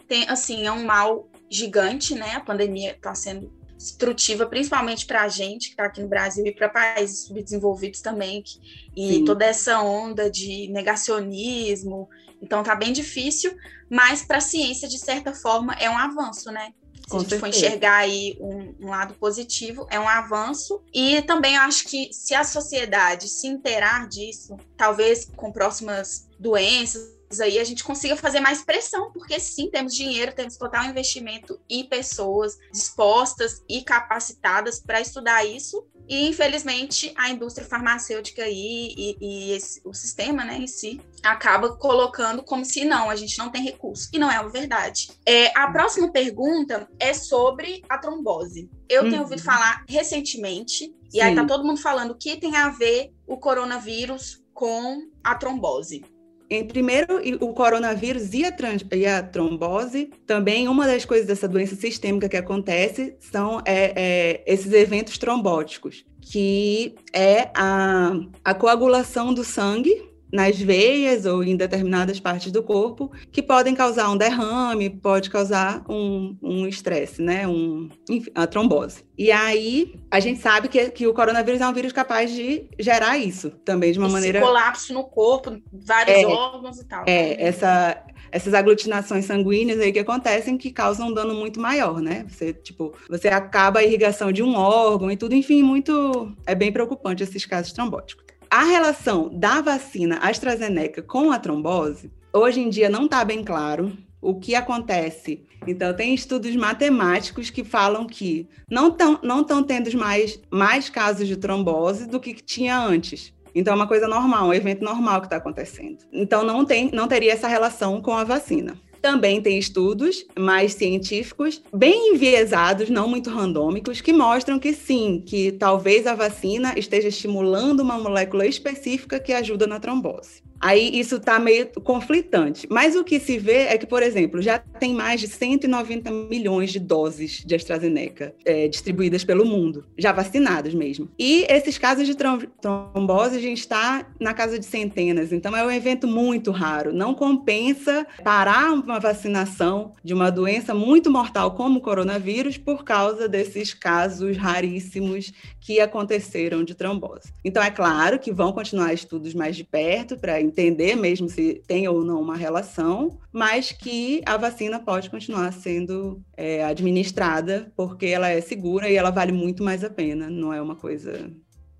Tem, 0.08 0.28
assim, 0.28 0.65
é 0.65 0.71
um 0.71 0.86
mal 0.86 1.30
gigante, 1.49 2.15
né? 2.15 2.32
A 2.36 2.39
pandemia 2.39 2.91
está 2.91 3.13
sendo 3.15 3.52
destrutiva, 3.80 4.45
principalmente 4.45 5.06
para 5.06 5.21
a 5.21 5.30
gente 5.30 5.67
que 5.67 5.73
está 5.73 5.86
aqui 5.86 6.02
no 6.02 6.08
Brasil 6.10 6.45
e 6.45 6.54
para 6.54 6.67
países 6.67 7.25
subdesenvolvidos 7.25 8.02
também, 8.02 8.41
que, 8.41 8.60
e 8.95 9.13
Sim. 9.15 9.25
toda 9.25 9.45
essa 9.45 9.80
onda 9.80 10.30
de 10.30 10.67
negacionismo. 10.67 12.10
Então 12.41 12.62
tá 12.62 12.75
bem 12.75 12.91
difícil, 12.91 13.56
mas 13.89 14.21
para 14.21 14.38
a 14.38 14.41
ciência, 14.41 14.88
de 14.88 14.99
certa 14.99 15.34
forma, 15.34 15.73
é 15.73 15.89
um 15.89 15.97
avanço, 15.97 16.52
né? 16.52 16.73
Se 16.93 17.10
Com 17.10 17.17
a 17.17 17.19
gente 17.21 17.30
certeza. 17.30 17.39
for 17.39 17.47
enxergar 17.47 17.95
aí 17.95 18.38
um, 18.39 18.75
um, 18.82 18.89
lado 18.89 19.13
positivo, 19.13 19.88
é 19.89 19.99
um 19.99 20.08
avanço. 20.08 20.82
E 20.93 21.21
também 21.21 21.58
acho 21.58 21.86
que 21.86 22.10
se 22.12 22.36
a 22.36 22.43
sociedade 22.43 23.30
se 23.30 23.47
inteirar 23.47 24.08
disso, 24.10 24.58
talvez 24.78 25.25
com 25.36 25.52
próximas 25.52 26.28
doenças 26.38 27.18
aí 27.39 27.60
a 27.60 27.63
gente 27.63 27.84
consiga 27.84 28.15
fazer 28.15 28.39
mais 28.39 28.63
pressão, 28.63 29.12
porque 29.12 29.39
sim, 29.39 29.70
temos 29.70 29.94
dinheiro, 29.94 30.34
temos 30.34 30.58
total 30.58 30.86
investimento 30.86 31.60
e 31.70 31.84
pessoas 31.84 32.58
dispostas 32.72 33.63
e 33.70 33.84
capacitadas 33.84 34.80
para 34.80 35.00
estudar 35.00 35.46
isso. 35.46 35.86
E, 36.08 36.28
infelizmente, 36.28 37.13
a 37.15 37.30
indústria 37.30 37.68
farmacêutica 37.68 38.44
aí 38.44 38.96
e, 38.98 39.18
e 39.22 39.52
esse, 39.52 39.80
o 39.86 39.94
sistema 39.94 40.44
né, 40.44 40.58
em 40.58 40.65
si 40.65 41.00
acaba 41.22 41.76
colocando 41.76 42.42
como 42.42 42.65
se 42.65 42.84
não, 42.84 43.12
a 43.12 43.15
gente 43.15 43.38
não 43.38 43.52
tem 43.52 43.62
recurso. 43.63 44.10
E 44.12 44.18
não 44.18 44.32
é 44.32 44.39
uma 44.39 44.50
verdade. 44.50 45.12
É, 45.24 45.56
a 45.56 45.70
próxima 45.72 46.12
pergunta 46.12 46.89
é 46.98 47.13
sobre 47.13 47.84
a 47.88 48.00
trombose. 48.00 48.72
Eu 48.89 49.04
uhum. 49.04 49.10
tenho 49.12 49.22
ouvido 49.22 49.44
falar 49.44 49.86
recentemente, 49.88 50.92
e 51.13 51.20
Sim. 51.20 51.22
aí 51.22 51.36
tá 51.36 51.46
todo 51.46 51.63
mundo 51.63 51.80
falando 51.80 52.12
o 52.12 52.18
que 52.18 52.38
tem 52.38 52.56
a 52.56 52.70
ver 52.70 53.13
o 53.28 53.38
coronavírus 53.38 54.44
com 54.52 55.08
a 55.24 55.36
trombose 55.36 56.04
em 56.49 56.65
primeiro, 56.65 57.21
o 57.39 57.53
coronavírus 57.53 58.33
e 58.33 58.43
a, 58.43 58.53
e 58.95 59.05
a, 59.05 59.21
trombose, 59.21 60.09
também 60.25 60.67
uma 60.67 60.88
das 60.88 61.05
coisas 61.05 61.27
dessa 61.27 61.47
doença 61.47 61.75
sistêmica 61.75 62.27
que 62.27 62.38
acontece 62.38 63.15
são 63.19 63.62
é, 63.65 63.93
é, 63.95 64.43
esses 64.47 64.73
eventos 64.73 65.17
trombóticos, 65.17 66.05
que 66.21 66.95
é 67.13 67.49
a, 67.53 68.13
a 68.43 68.53
coagulação 68.53 69.33
do 69.33 69.43
sangue 69.43 70.09
nas 70.32 70.60
veias 70.60 71.26
ou 71.26 71.44
em 71.44 71.56
determinadas 71.56 72.20
partes 72.20 72.52
do 72.52 72.62
corpo 72.62 73.12
que 73.32 73.42
podem 73.42 73.74
causar 73.74 74.10
um 74.10 74.18
derrame, 74.18 74.89
pode 74.89 75.30
causar 75.30 75.84
um 75.89 76.68
estresse, 76.68 77.22
um 77.22 77.26
né? 77.26 77.48
Um, 77.48 77.89
a 78.36 78.46
trombose. 78.46 79.04
E 79.18 79.32
aí 79.32 79.96
a 80.10 80.20
gente 80.20 80.39
sabe 80.39 80.68
que, 80.70 80.89
que 80.92 81.08
o 81.08 81.13
coronavírus 81.13 81.62
é 81.62 81.68
um 81.68 81.74
vírus 81.74 81.92
capaz 81.92 82.32
de 82.32 82.70
gerar 82.80 83.18
isso 83.18 83.50
também 83.65 83.92
de 83.92 84.00
uma 84.00 84.08
Esse 84.08 84.15
maneira. 84.15 84.42
colapso 84.42 84.94
no 84.94 85.04
corpo, 85.04 85.60
vários 85.74 86.18
é, 86.18 86.26
órgãos 86.26 86.80
e 86.80 86.86
tal. 86.86 87.04
É, 87.06 87.42
essa, 87.44 88.02
essas 88.32 88.54
aglutinações 88.54 89.26
sanguíneas 89.26 89.80
aí 89.80 89.92
que 89.92 90.00
acontecem 90.00 90.58
que 90.58 90.72
causam 90.72 91.10
um 91.10 91.13
dano 91.13 91.34
muito 91.34 91.60
maior, 91.60 92.00
né? 92.00 92.26
Você, 92.30 92.54
tipo, 92.54 92.94
você 93.10 93.28
acaba 93.28 93.80
a 93.80 93.84
irrigação 93.84 94.32
de 94.32 94.44
um 94.44 94.56
órgão 94.56 95.12
e 95.12 95.18
tudo, 95.18 95.36
enfim, 95.36 95.63
muito. 95.63 96.32
É 96.46 96.56
bem 96.56 96.72
preocupante 96.72 97.24
esses 97.24 97.46
casos 97.46 97.74
trombóticos. 97.74 98.29
A 98.51 98.63
relação 98.63 99.29
da 99.31 99.62
vacina 99.62 100.17
AstraZeneca 100.17 101.03
com 101.03 101.31
a 101.31 101.38
trombose, 101.38 102.12
hoje 102.33 102.59
em 102.59 102.67
dia 102.67 102.89
não 102.89 103.05
está 103.05 103.23
bem 103.23 103.43
claro 103.43 103.95
o 104.19 104.39
que 104.39 104.55
acontece. 104.55 105.45
Então, 105.67 105.93
tem 105.93 106.15
estudos 106.15 106.55
matemáticos 106.55 107.51
que 107.51 107.63
falam 107.63 108.07
que 108.07 108.47
não 108.67 108.88
estão 108.88 109.19
não 109.21 109.63
tendo 109.63 109.95
mais, 109.95 110.41
mais 110.49 110.89
casos 110.89 111.27
de 111.27 111.38
trombose 111.38 112.07
do 112.07 112.19
que 112.19 112.33
tinha 112.33 112.79
antes. 112.79 113.31
Então, 113.53 113.73
é 113.73 113.75
uma 113.75 113.88
coisa 113.88 114.07
normal, 114.07 114.47
um 114.47 114.53
evento 114.53 114.83
normal 114.83 115.21
que 115.21 115.27
está 115.27 115.38
acontecendo. 115.38 115.99
Então, 116.12 116.43
não, 116.43 116.65
tem, 116.65 116.89
não 116.91 117.07
teria 117.07 117.33
essa 117.33 117.47
relação 117.47 118.01
com 118.01 118.13
a 118.13 118.23
vacina. 118.23 118.75
Também 119.01 119.41
tem 119.41 119.57
estudos 119.57 120.25
mais 120.38 120.73
científicos, 120.73 121.62
bem 121.73 122.13
enviesados, 122.13 122.89
não 122.89 123.07
muito 123.07 123.29
randômicos, 123.29 124.01
que 124.01 124.12
mostram 124.12 124.59
que 124.59 124.73
sim, 124.73 125.23
que 125.25 125.51
talvez 125.53 126.05
a 126.05 126.15
vacina 126.15 126.73
esteja 126.77 127.07
estimulando 127.07 127.79
uma 127.79 127.97
molécula 127.97 128.45
específica 128.45 129.19
que 129.19 129.31
ajuda 129.31 129.65
na 129.65 129.79
trombose. 129.79 130.48
Aí 130.60 131.00
isso 131.00 131.15
está 131.15 131.39
meio 131.39 131.67
conflitante. 131.84 132.67
Mas 132.69 132.95
o 132.95 133.04
que 133.04 133.19
se 133.19 133.38
vê 133.38 133.67
é 133.67 133.78
que, 133.78 133.88
por 133.88 134.04
exemplo, 134.04 134.41
já 134.41 134.60
tem 134.60 134.93
mais 134.93 135.22
de 135.22 135.28
190 135.28 136.12
milhões 136.12 136.72
de 136.72 136.80
doses 136.80 137.43
de 137.45 137.56
AstraZeneca 137.56 138.34
é, 138.45 138.67
distribuídas 138.67 139.24
pelo 139.24 139.45
mundo, 139.45 139.86
já 139.98 140.12
vacinadas 140.12 140.74
mesmo. 140.74 141.10
E 141.17 141.45
esses 141.50 141.78
casos 141.78 142.06
de 142.06 142.15
trombose, 142.15 143.38
a 143.38 143.41
gente 143.41 143.60
está 143.60 144.08
na 144.19 144.34
casa 144.34 144.60
de 144.60 144.65
centenas. 144.65 145.32
Então 145.32 145.56
é 145.56 145.63
um 145.63 145.72
evento 145.72 146.08
muito 146.08 146.52
raro. 146.52 146.93
Não 146.93 147.13
compensa 147.13 148.06
parar 148.24 148.74
uma 148.74 149.00
vacinação 149.00 149.93
de 150.04 150.13
uma 150.13 150.30
doença 150.30 150.74
muito 150.74 151.10
mortal 151.10 151.52
como 151.52 151.80
o 151.80 151.82
coronavírus 151.82 152.58
por 152.58 152.84
causa 152.84 153.28
desses 153.28 153.74
casos 153.74 154.38
raríssimos 154.38 155.32
que 155.60 155.80
aconteceram 155.80 156.63
de 156.63 156.76
trombose. 156.76 157.32
Então 157.43 157.62
é 157.62 157.72
claro 157.72 158.19
que 158.19 158.32
vão 158.32 158.52
continuar 158.52 158.93
estudos 158.93 159.34
mais 159.34 159.56
de 159.56 159.63
perto 159.63 160.17
para 160.17 160.41
entender 160.49 160.95
mesmo 160.95 161.29
se 161.29 161.62
tem 161.67 161.88
ou 161.88 162.03
não 162.03 162.21
uma 162.21 162.35
relação, 162.35 163.17
mas 163.31 163.71
que 163.71 164.21
a 164.25 164.35
vacina 164.38 164.79
pode 164.79 165.09
continuar 165.09 165.53
sendo 165.53 166.21
é, 166.35 166.63
administrada 166.63 167.71
porque 167.75 168.07
ela 168.07 168.29
é 168.29 168.41
segura 168.41 168.89
e 168.89 168.95
ela 168.95 169.12
vale 169.12 169.31
muito 169.31 169.63
mais 169.63 169.83
a 169.83 169.89
pena, 169.89 170.29
não 170.29 170.53
é 170.53 170.62
uma 170.62 170.75
coisa 170.75 171.31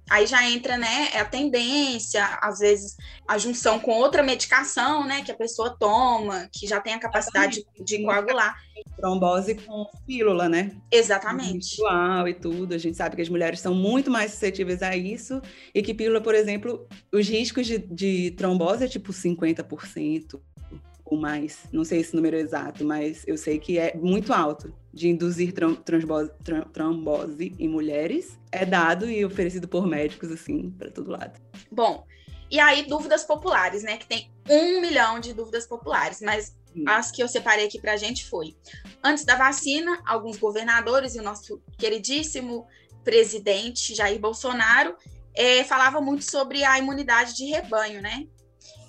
aí 0.10 0.26
já 0.26 0.50
entra, 0.50 0.78
né, 0.78 1.10
a 1.14 1.26
tendência, 1.26 2.26
às 2.42 2.60
vezes 2.60 2.98
a 3.28 3.38
junção 3.38 3.80
com 3.80 3.92
outra 3.92 4.24
medicação, 4.24 5.06
né, 5.06 5.22
que 5.24 5.32
a 5.32 5.36
pessoa 5.36 5.76
toma, 5.80 6.50
que 6.52 6.68
já 6.68 6.80
tem 6.80 6.94
a 6.94 7.00
capacidade 7.00 7.66
de, 7.78 7.84
de 7.84 8.04
coagular. 8.04 8.56
Trombose 8.98 9.56
com 9.56 9.86
pílula, 10.06 10.50
né? 10.50 10.72
Exatamente. 10.92 11.76
Ritual 11.76 12.28
e 12.28 12.34
tudo. 12.34 12.74
A 12.74 12.78
gente 12.78 12.98
sabe 12.98 13.16
que 13.16 13.22
as 13.22 13.30
mulheres 13.30 13.60
são 13.60 13.74
muito 13.74 14.10
mais 14.10 14.32
suscetíveis 14.32 14.82
a 14.82 14.96
isso 14.96 15.42
e 15.74 15.82
que 15.82 15.94
pílula, 15.94 16.22
por 16.22 16.34
exemplo, 16.34 16.88
os 17.12 17.28
riscos 17.28 17.68
de, 17.68 17.78
de 17.78 18.32
trombose 18.32 18.86
é 18.86 18.88
tipo 18.88 19.12
50% 19.12 20.40
ou 21.10 21.18
mais. 21.18 21.60
Não 21.72 21.84
sei 21.84 22.00
esse 22.00 22.16
número 22.16 22.36
exato, 22.36 22.86
mas 22.86 23.24
eu 23.28 23.38
sei 23.38 23.60
que 23.60 23.78
é 23.78 23.96
muito 23.96 24.34
alto 24.34 24.74
de 24.94 25.10
induzir 25.10 25.54
trombose, 25.54 26.32
trombose 26.74 27.56
em 27.58 27.68
mulheres. 27.68 28.38
É 28.52 28.66
dado 28.66 29.10
e 29.10 29.24
oferecido 29.26 29.68
por 29.68 29.88
médicos, 29.88 30.32
assim, 30.32 30.72
para 30.72 30.92
todo 30.92 31.12
lado. 31.12 31.40
Bom, 31.72 32.06
e 32.52 32.60
aí, 32.60 32.84
dúvidas 32.84 33.24
populares, 33.24 33.84
né? 33.84 33.98
Que 33.98 34.08
tem 34.08 34.32
um 34.50 34.82
milhão 34.82 35.20
de 35.20 35.34
dúvidas 35.34 35.68
populares, 35.68 36.22
mas 36.22 36.58
as 36.88 37.12
que 37.12 37.22
eu 37.22 37.28
separei 37.28 37.66
aqui 37.66 37.80
para 37.80 37.94
a 37.94 37.98
gente 37.98 38.28
foi: 38.28 38.56
antes 39.04 39.24
da 39.24 39.36
vacina, 39.36 40.02
alguns 40.06 40.38
governadores 40.38 41.16
e 41.16 41.20
o 41.20 41.24
nosso 41.24 41.62
queridíssimo 41.78 42.68
presidente 43.04 43.96
Jair 43.96 44.20
Bolsonaro 44.20 44.96
é, 45.34 45.64
falava 45.64 46.02
muito 46.02 46.24
sobre 46.24 46.64
a 46.64 46.78
imunidade 46.78 47.36
de 47.36 47.46
rebanho, 47.46 48.02
né? 48.02 48.28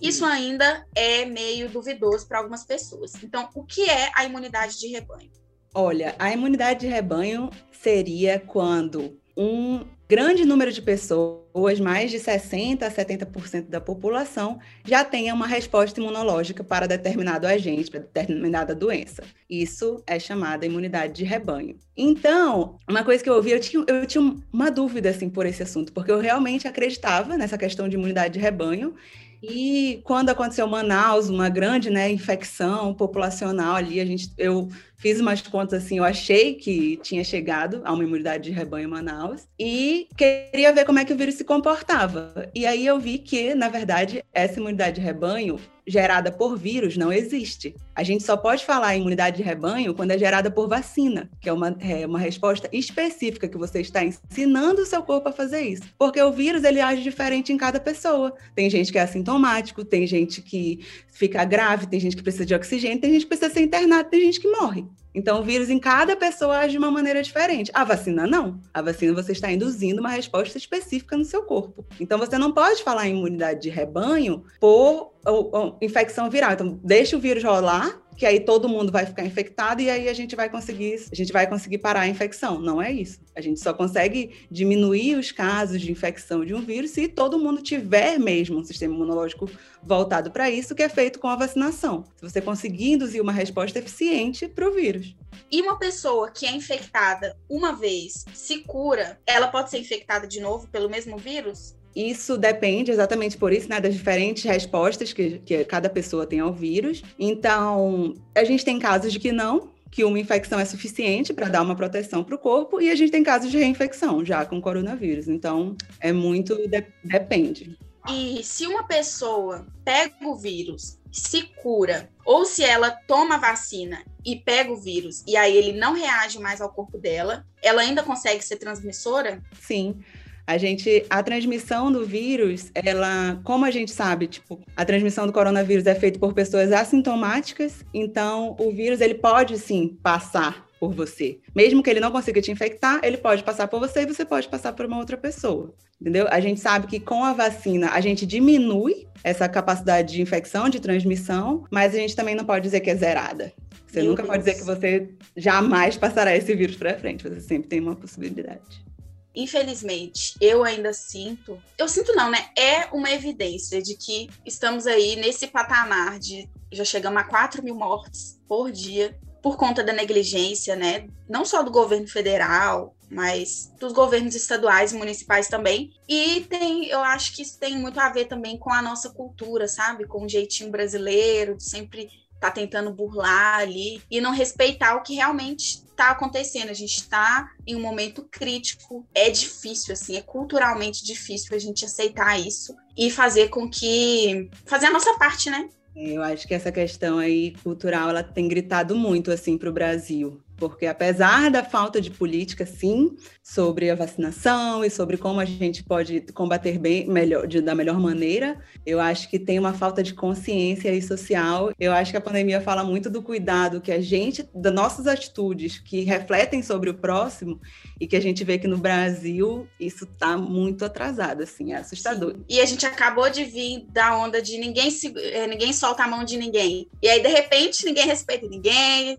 Isso 0.00 0.24
ainda 0.24 0.86
é 0.94 1.25
meio 1.25 1.68
duvidoso 1.68 2.27
para 2.27 2.38
algumas 2.38 2.64
pessoas. 2.64 3.12
Então, 3.22 3.48
o 3.54 3.64
que 3.64 3.88
é 3.88 4.10
a 4.14 4.25
imunidade 4.25 4.79
de 4.79 4.88
rebanho? 4.88 5.31
Olha, 5.75 6.14
a 6.18 6.33
imunidade 6.33 6.81
de 6.81 6.87
rebanho 6.87 7.50
seria 7.70 8.40
quando 8.40 9.18
um 9.37 9.85
grande 10.08 10.44
número 10.44 10.72
de 10.72 10.83
pessoas, 10.83 11.79
mais 11.79 12.10
de 12.10 12.18
60% 12.18 12.83
a 12.83 12.90
70% 12.90 13.68
da 13.68 13.81
população, 13.81 14.58
já 14.85 15.04
tenha 15.04 15.33
uma 15.33 15.46
resposta 15.46 16.00
imunológica 16.00 16.64
para 16.64 16.88
determinado 16.88 17.46
agente, 17.46 17.88
para 17.88 18.00
determinada 18.00 18.75
doença. 18.75 19.22
Isso 19.48 20.02
é 20.08 20.18
chamada 20.18 20.66
imunidade 20.66 21.12
de 21.12 21.25
rebanho. 21.25 21.79
Então, 21.96 22.77
uma 22.88 23.04
coisa 23.04 23.22
que 23.22 23.31
eu 23.31 23.35
ouvi, 23.35 23.52
eu 23.52 23.60
tinha, 23.60 23.85
eu 23.87 24.04
tinha 24.04 24.37
uma 24.52 24.68
dúvida 24.68 25.10
assim, 25.10 25.31
por 25.31 25.46
esse 25.46 25.62
assunto, 25.62 25.92
porque 25.92 26.10
eu 26.10 26.18
realmente 26.18 26.66
acreditava 26.66 27.38
nessa 27.38 27.56
questão 27.56 27.88
de 27.88 27.94
imunidade 27.94 28.35
de 28.35 28.40
rebanho 28.40 28.96
e 29.42 30.00
quando 30.04 30.28
aconteceu 30.30 30.66
Manaus, 30.66 31.28
uma 31.28 31.48
grande 31.48 31.88
né, 31.90 32.10
infecção 32.10 32.92
populacional 32.94 33.74
ali, 33.76 34.00
a 34.00 34.04
gente, 34.04 34.32
eu 34.36 34.68
fiz 35.01 35.19
umas 35.19 35.40
contas 35.40 35.83
assim, 35.83 35.98
eu 35.98 36.05
achei 36.05 36.55
que 36.55 36.98
tinha 37.03 37.25
chegado 37.25 37.81
a 37.85 37.92
uma 37.92 38.05
imunidade 38.05 38.44
de 38.44 38.51
rebanho 38.51 38.87
em 38.87 38.90
Manaus 38.90 39.48
e 39.59 40.07
queria 40.17 40.73
ver 40.73 40.85
como 40.85 40.98
é 40.98 41.05
que 41.05 41.13
o 41.13 41.17
vírus 41.17 41.35
se 41.35 41.44
comportava. 41.44 42.51
E 42.55 42.67
aí 42.67 42.87
eu 42.87 43.01
vi 43.01 43.19
que, 43.19 43.55
na 43.55 43.69
verdade, 43.69 44.23
essa 44.33 44.61
imunidade 44.61 44.96
de 44.96 45.01
rebanho 45.01 45.59
gerada 45.87 46.31
por 46.31 46.57
vírus 46.57 46.96
não 46.96 47.13
existe. 47.13 47.75
A 47.94 48.03
gente 48.03 48.23
só 48.23 48.37
pode 48.37 48.65
falar 48.65 48.94
em 48.94 49.01
imunidade 49.01 49.38
de 49.38 49.42
rebanho 49.42 49.92
quando 49.92 50.13
é 50.13 50.19
gerada 50.19 50.51
por 50.51 50.69
vacina, 50.69 51.29
que 51.40 51.48
é 51.48 51.53
uma, 51.53 51.77
é 51.81 52.07
uma 52.07 52.19
resposta 52.19 52.69
específica 52.73 53.48
que 53.48 53.59
você 53.59 53.81
está 53.81 54.05
ensinando 54.05 54.83
o 54.83 54.87
seu 54.87 55.03
corpo 55.03 55.29
a 55.29 55.33
fazer 55.33 55.63
isso. 55.63 55.83
Porque 55.98 56.23
o 56.23 56.31
vírus 56.31 56.63
ele 56.63 56.81
age 56.81 57.03
diferente 57.03 57.53
em 57.53 57.57
cada 57.57 57.81
pessoa. 57.81 58.35
Tem 58.55 58.71
gente 58.71 58.92
que 58.92 58.98
é 58.98 59.03
assintomático, 59.03 59.85
tem 59.85 60.07
gente 60.07 60.40
que 60.40 60.81
fica 61.09 61.44
grave, 61.44 61.87
tem 61.87 61.98
gente 61.98 62.17
que 62.17 62.23
precisa 62.23 62.46
de 62.46 62.55
oxigênio, 62.55 63.01
tem 63.01 63.13
gente 63.13 63.23
que 63.23 63.29
precisa 63.29 63.53
ser 63.53 63.61
internado, 63.61 64.09
tem 64.09 64.21
gente 64.21 64.40
que 64.40 64.48
morre. 64.48 64.85
Então, 65.14 65.40
o 65.40 65.42
vírus 65.42 65.68
em 65.68 65.78
cada 65.78 66.14
pessoa 66.14 66.58
age 66.58 66.72
de 66.72 66.78
uma 66.78 66.90
maneira 66.90 67.22
diferente. 67.22 67.70
A 67.74 67.82
vacina 67.82 68.26
não. 68.26 68.60
A 68.72 68.80
vacina 68.80 69.12
você 69.12 69.32
está 69.32 69.50
induzindo 69.50 70.00
uma 70.00 70.10
resposta 70.10 70.56
específica 70.56 71.16
no 71.16 71.24
seu 71.24 71.42
corpo. 71.42 71.84
Então, 71.98 72.18
você 72.18 72.38
não 72.38 72.52
pode 72.52 72.82
falar 72.82 73.08
em 73.08 73.16
imunidade 73.16 73.60
de 73.62 73.70
rebanho 73.70 74.44
por 74.60 75.12
ou, 75.26 75.50
ou, 75.52 75.78
infecção 75.82 76.30
viral. 76.30 76.52
Então, 76.52 76.78
deixa 76.82 77.16
o 77.16 77.20
vírus 77.20 77.42
rolar, 77.42 78.00
que 78.21 78.27
aí 78.27 78.38
todo 78.38 78.68
mundo 78.68 78.92
vai 78.92 79.06
ficar 79.06 79.25
infectado 79.25 79.81
e 79.81 79.88
aí 79.88 80.06
a 80.06 80.12
gente 80.12 80.37
vai 80.37 80.50
conseguir, 80.50 81.06
a 81.10 81.14
gente 81.14 81.33
vai 81.33 81.46
conseguir 81.46 81.79
parar 81.79 82.00
a 82.00 82.06
infecção. 82.06 82.60
Não 82.60 82.81
é 82.81 82.92
isso. 82.92 83.18
A 83.35 83.40
gente 83.40 83.58
só 83.58 83.73
consegue 83.73 84.46
diminuir 84.50 85.16
os 85.16 85.33
casos 85.33 85.81
de 85.81 85.90
infecção 85.90 86.44
de 86.44 86.52
um 86.52 86.60
vírus 86.60 86.90
se 86.90 87.08
todo 87.08 87.38
mundo 87.38 87.62
tiver 87.62 88.18
mesmo 88.18 88.58
um 88.58 88.62
sistema 88.62 88.94
imunológico 88.94 89.50
voltado 89.83 90.31
para 90.31 90.50
isso, 90.50 90.75
que 90.75 90.83
é 90.83 90.88
feito 90.90 91.18
com 91.18 91.29
a 91.29 91.37
vacinação. 91.37 92.04
Se 92.16 92.31
você 92.31 92.42
conseguir 92.42 92.92
induzir 92.92 93.23
uma 93.23 93.33
resposta 93.33 93.79
eficiente 93.79 94.46
para 94.46 94.68
o 94.68 94.75
vírus. 94.75 95.16
E 95.50 95.62
uma 95.62 95.79
pessoa 95.79 96.31
que 96.31 96.44
é 96.44 96.52
infectada 96.52 97.38
uma 97.48 97.73
vez, 97.73 98.27
se 98.35 98.58
cura, 98.58 99.18
ela 99.27 99.48
pode 99.48 99.71
ser 99.71 99.79
infectada 99.79 100.29
de 100.29 100.40
novo 100.40 100.68
pelo 100.68 100.90
mesmo 100.90 101.16
vírus? 101.16 101.75
Isso 101.94 102.36
depende 102.36 102.90
exatamente 102.90 103.36
por 103.36 103.52
isso, 103.52 103.68
né, 103.68 103.80
das 103.80 103.94
diferentes 103.94 104.44
respostas 104.44 105.12
que, 105.12 105.38
que 105.40 105.64
cada 105.64 105.90
pessoa 105.90 106.26
tem 106.26 106.40
ao 106.40 106.52
vírus. 106.52 107.02
Então, 107.18 108.14
a 108.34 108.44
gente 108.44 108.64
tem 108.64 108.78
casos 108.78 109.12
de 109.12 109.18
que 109.18 109.32
não, 109.32 109.70
que 109.90 110.04
uma 110.04 110.18
infecção 110.18 110.60
é 110.60 110.64
suficiente 110.64 111.32
para 111.32 111.48
dar 111.48 111.62
uma 111.62 111.74
proteção 111.74 112.22
para 112.22 112.34
o 112.34 112.38
corpo, 112.38 112.80
e 112.80 112.90
a 112.90 112.94
gente 112.94 113.10
tem 113.10 113.24
casos 113.24 113.50
de 113.50 113.58
reinfecção 113.58 114.24
já 114.24 114.46
com 114.46 114.60
coronavírus. 114.60 115.28
Então, 115.28 115.76
é 116.00 116.12
muito 116.12 116.54
de, 116.68 116.86
depende. 117.02 117.76
E 118.08 118.42
se 118.42 118.66
uma 118.66 118.84
pessoa 118.84 119.66
pega 119.84 120.14
o 120.26 120.36
vírus, 120.36 120.98
se 121.12 121.42
cura, 121.60 122.08
ou 122.24 122.44
se 122.44 122.62
ela 122.62 122.90
toma 122.90 123.34
a 123.34 123.38
vacina 123.38 124.02
e 124.24 124.36
pega 124.36 124.72
o 124.72 124.80
vírus 124.80 125.24
e 125.26 125.36
aí 125.36 125.56
ele 125.56 125.72
não 125.72 125.92
reage 125.92 126.38
mais 126.38 126.60
ao 126.60 126.70
corpo 126.70 126.96
dela, 126.96 127.44
ela 127.62 127.82
ainda 127.82 128.02
consegue 128.02 128.42
ser 128.44 128.56
transmissora? 128.56 129.42
Sim. 129.60 130.00
A 130.46 130.58
gente, 130.58 131.04
a 131.08 131.22
transmissão 131.22 131.92
do 131.92 132.04
vírus, 132.04 132.70
ela, 132.74 133.40
como 133.44 133.64
a 133.64 133.70
gente 133.70 133.92
sabe, 133.92 134.26
tipo, 134.26 134.60
a 134.76 134.84
transmissão 134.84 135.26
do 135.26 135.32
coronavírus 135.32 135.86
é 135.86 135.94
feita 135.94 136.18
por 136.18 136.32
pessoas 136.34 136.72
assintomáticas, 136.72 137.84
então 137.94 138.56
o 138.58 138.70
vírus 138.70 139.00
ele 139.00 139.14
pode 139.14 139.58
sim 139.58 139.96
passar 140.02 140.66
por 140.80 140.92
você. 140.94 141.38
Mesmo 141.54 141.82
que 141.82 141.90
ele 141.90 142.00
não 142.00 142.10
consiga 142.10 142.40
te 142.40 142.50
infectar, 142.50 143.00
ele 143.02 143.18
pode 143.18 143.44
passar 143.44 143.68
por 143.68 143.78
você 143.78 144.00
e 144.02 144.06
você 144.06 144.24
pode 144.24 144.48
passar 144.48 144.72
por 144.72 144.86
uma 144.86 144.98
outra 144.98 145.16
pessoa. 145.16 145.74
Entendeu? 146.00 146.26
A 146.30 146.40
gente 146.40 146.58
sabe 146.58 146.86
que 146.86 146.98
com 146.98 147.22
a 147.22 147.34
vacina 147.34 147.90
a 147.90 148.00
gente 148.00 148.24
diminui 148.24 149.06
essa 149.22 149.46
capacidade 149.46 150.14
de 150.14 150.22
infecção, 150.22 150.70
de 150.70 150.80
transmissão, 150.80 151.64
mas 151.70 151.94
a 151.94 151.98
gente 151.98 152.16
também 152.16 152.34
não 152.34 152.44
pode 152.44 152.62
dizer 152.62 152.80
que 152.80 152.88
é 152.88 152.96
zerada. 152.96 153.52
Você 153.86 154.00
Meu 154.00 154.10
nunca 154.10 154.22
Deus. 154.22 154.34
pode 154.34 154.44
dizer 154.44 154.58
que 154.58 154.64
você 154.64 155.10
jamais 155.36 155.98
passará 155.98 156.34
esse 156.34 156.54
vírus 156.54 156.76
para 156.76 156.98
frente, 156.98 157.28
você 157.28 157.40
sempre 157.40 157.68
tem 157.68 157.80
uma 157.80 157.94
possibilidade 157.94 158.89
infelizmente, 159.35 160.35
eu 160.40 160.64
ainda 160.64 160.92
sinto, 160.92 161.60
eu 161.78 161.88
sinto 161.88 162.14
não, 162.14 162.31
né? 162.31 162.50
É 162.56 162.87
uma 162.92 163.10
evidência 163.10 163.81
de 163.83 163.96
que 163.96 164.28
estamos 164.44 164.87
aí 164.87 165.16
nesse 165.16 165.46
patamar 165.46 166.18
de 166.18 166.48
já 166.72 166.85
chegamos 166.85 167.20
a 167.20 167.24
4 167.24 167.62
mil 167.62 167.74
mortes 167.74 168.38
por 168.48 168.70
dia 168.70 169.18
por 169.42 169.56
conta 169.56 169.83
da 169.83 169.92
negligência, 169.92 170.76
né? 170.76 171.08
Não 171.28 171.44
só 171.44 171.62
do 171.62 171.70
governo 171.70 172.06
federal, 172.06 172.94
mas 173.10 173.72
dos 173.81 173.92
governos 173.92 174.35
estaduais 174.35 174.92
e 174.92 174.96
municipais 174.96 175.48
também. 175.48 175.92
E 176.08 176.42
tem, 176.42 176.87
eu 176.87 177.00
acho 177.00 177.35
que 177.35 177.42
isso 177.42 177.58
tem 177.58 177.76
muito 177.78 177.98
a 177.98 178.08
ver 178.10 178.26
também 178.26 178.58
com 178.58 178.72
a 178.72 178.83
nossa 178.83 179.10
cultura, 179.10 179.66
sabe? 179.66 180.06
Com 180.06 180.24
o 180.24 180.28
jeitinho 180.28 180.70
brasileiro, 180.70 181.56
de 181.56 181.64
sempre 181.64 182.08
tá 182.40 182.50
tentando 182.50 182.92
burlar 182.92 183.60
ali 183.60 184.02
e 184.10 184.20
não 184.20 184.32
respeitar 184.32 184.96
o 184.96 185.02
que 185.02 185.14
realmente 185.14 185.84
está 185.84 186.10
acontecendo. 186.10 186.70
A 186.70 186.74
gente 186.74 186.96
está 186.96 187.50
em 187.66 187.76
um 187.76 187.80
momento 187.80 188.26
crítico. 188.30 189.06
É 189.14 189.28
difícil, 189.28 189.92
assim, 189.92 190.16
é 190.16 190.22
culturalmente 190.22 191.04
difícil 191.04 191.54
a 191.54 191.58
gente 191.58 191.84
aceitar 191.84 192.40
isso 192.40 192.74
e 192.96 193.10
fazer 193.10 193.48
com 193.48 193.68
que. 193.68 194.48
fazer 194.64 194.86
a 194.86 194.90
nossa 194.90 195.14
parte, 195.18 195.50
né? 195.50 195.68
Eu 195.94 196.22
acho 196.22 196.46
que 196.46 196.54
essa 196.54 196.72
questão 196.72 197.18
aí 197.18 197.52
cultural 197.62 198.08
ela 198.08 198.22
tem 198.22 198.48
gritado 198.48 198.94
muito 198.94 199.30
assim 199.30 199.58
para 199.58 199.68
o 199.68 199.72
Brasil 199.72 200.40
porque 200.61 200.87
apesar 200.87 201.50
da 201.50 201.65
falta 201.65 202.00
de 202.00 202.11
política, 202.11 202.67
sim, 202.67 203.17
sobre 203.42 203.90
a 203.90 203.94
vacinação 203.94 204.85
e 204.85 204.90
sobre 204.90 205.17
como 205.17 205.40
a 205.40 205.44
gente 205.44 205.83
pode 205.83 206.21
combater 206.35 206.79
bem, 206.79 207.06
melhor, 207.08 207.46
de, 207.46 207.61
da 207.61 207.75
melhor 207.75 207.98
maneira, 207.98 208.61
eu 208.85 209.00
acho 209.00 209.29
que 209.29 209.38
tem 209.38 209.58
uma 209.58 209.73
falta 209.73 210.02
de 210.02 210.15
consciência 210.15 210.92
e 210.92 211.00
social. 211.00 211.73
Eu 211.81 211.92
acho 211.92 212.11
que 212.11 212.17
a 212.17 212.21
pandemia 212.21 212.61
fala 212.61 212.85
muito 212.85 213.08
do 213.08 213.23
cuidado 213.23 213.81
que 213.81 213.90
a 213.90 214.00
gente, 214.00 214.46
das 214.54 214.73
nossas 214.73 215.06
atitudes 215.06 215.79
que 215.79 216.02
refletem 216.02 216.63
sobre 216.63 216.90
o 216.90 216.94
próximo 216.94 217.58
e 217.98 218.06
que 218.06 218.17
a 218.17 218.21
gente 218.21 218.44
vê 218.44 218.58
que 218.58 218.69
no 218.69 218.79
Brasil 218.79 219.67
isso 219.81 220.04
está 220.04 220.37
muito 220.37 220.85
atrasado, 220.85 221.42
assim, 221.42 221.73
é 221.73 221.77
assustador. 221.77 222.35
Sim. 222.35 222.44
E 222.48 222.61
a 222.61 222.67
gente 222.67 222.85
acabou 222.85 223.31
de 223.31 223.44
vir 223.44 223.87
da 223.88 224.17
onda 224.19 224.42
de 224.42 224.58
ninguém 224.58 224.90
se, 224.90 225.13
eh, 225.17 225.46
ninguém 225.46 225.73
solta 225.73 226.04
a 226.04 226.08
mão 226.08 226.25
de 226.25 226.37
ninguém. 226.37 226.87
E 227.02 227.08
aí 227.08 227.23
de 227.23 227.29
repente 227.29 227.85
ninguém 227.87 228.06
respeita 228.06 228.46
ninguém, 228.46 229.19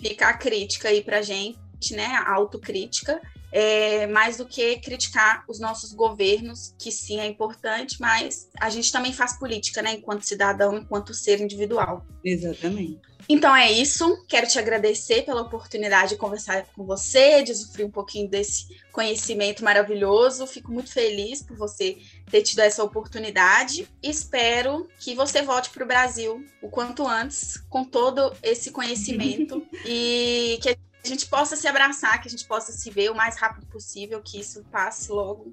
fica 0.00 0.28
a 0.28 0.32
crítica 0.32 0.88
aí 0.88 1.02
pra 1.02 1.22
gente, 1.22 1.94
né? 1.94 2.06
A 2.06 2.32
autocrítica. 2.34 3.20
É, 3.50 4.06
mais 4.06 4.36
do 4.36 4.46
que 4.46 4.76
criticar 4.76 5.44
os 5.48 5.58
nossos 5.58 5.92
governos, 5.92 6.74
que 6.78 6.92
sim 6.92 7.18
é 7.18 7.26
importante, 7.26 7.96
mas 8.00 8.48
a 8.60 8.68
gente 8.68 8.92
também 8.92 9.12
faz 9.12 9.38
política, 9.38 9.80
né, 9.80 9.94
enquanto 9.94 10.26
cidadão, 10.26 10.76
enquanto 10.76 11.14
ser 11.14 11.40
individual. 11.40 12.06
Exatamente. 12.24 13.00
Então 13.28 13.54
é 13.54 13.70
isso. 13.70 14.24
Quero 14.26 14.46
te 14.46 14.58
agradecer 14.58 15.22
pela 15.22 15.42
oportunidade 15.42 16.10
de 16.10 16.16
conversar 16.16 16.66
com 16.74 16.86
você, 16.86 17.42
de 17.42 17.52
usufruir 17.52 17.86
um 17.86 17.90
pouquinho 17.90 18.28
desse 18.28 18.66
conhecimento 18.90 19.62
maravilhoso. 19.62 20.46
Fico 20.46 20.72
muito 20.72 20.90
feliz 20.90 21.42
por 21.42 21.54
você 21.54 21.98
ter 22.30 22.40
tido 22.40 22.60
essa 22.60 22.82
oportunidade. 22.82 23.86
Espero 24.02 24.88
que 24.98 25.14
você 25.14 25.42
volte 25.42 25.68
para 25.68 25.84
o 25.84 25.86
Brasil 25.86 26.42
o 26.62 26.70
quanto 26.70 27.06
antes, 27.06 27.58
com 27.68 27.84
todo 27.84 28.34
esse 28.42 28.70
conhecimento 28.70 29.62
e 29.84 30.58
que 30.62 30.70
a 31.08 31.14
gente 31.14 31.26
possa 31.26 31.56
se 31.56 31.66
abraçar, 31.66 32.20
que 32.20 32.28
a 32.28 32.30
gente 32.30 32.46
possa 32.46 32.72
se 32.72 32.90
ver 32.90 33.10
o 33.10 33.14
mais 33.14 33.36
rápido 33.36 33.66
possível, 33.66 34.20
que 34.22 34.38
isso 34.38 34.64
passe 34.70 35.10
logo 35.10 35.52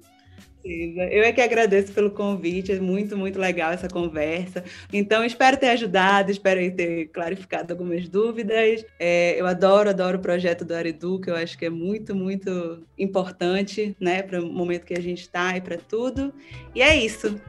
eu 0.68 1.22
é 1.22 1.32
que 1.32 1.40
agradeço 1.40 1.92
pelo 1.92 2.10
convite, 2.10 2.72
é 2.72 2.80
muito, 2.80 3.16
muito 3.16 3.38
legal 3.38 3.72
essa 3.72 3.88
conversa. 3.88 4.64
Então, 4.92 5.24
espero 5.24 5.56
ter 5.56 5.68
ajudado, 5.68 6.30
espero 6.30 6.58
ter 6.74 7.06
clarificado 7.08 7.72
algumas 7.72 8.08
dúvidas. 8.08 8.84
É, 8.98 9.40
eu 9.40 9.46
adoro, 9.46 9.88
adoro 9.88 10.18
o 10.18 10.20
projeto 10.20 10.64
do 10.64 10.74
Areduca, 10.74 11.30
eu 11.30 11.36
acho 11.36 11.56
que 11.56 11.66
é 11.66 11.70
muito, 11.70 12.14
muito 12.14 12.82
importante 12.98 13.96
né, 14.00 14.22
para 14.22 14.42
o 14.42 14.46
momento 14.46 14.84
que 14.84 14.94
a 14.94 15.00
gente 15.00 15.20
está 15.20 15.56
e 15.56 15.60
para 15.60 15.76
tudo. 15.76 16.34
E 16.74 16.82
é 16.82 16.96
isso. 16.96 17.40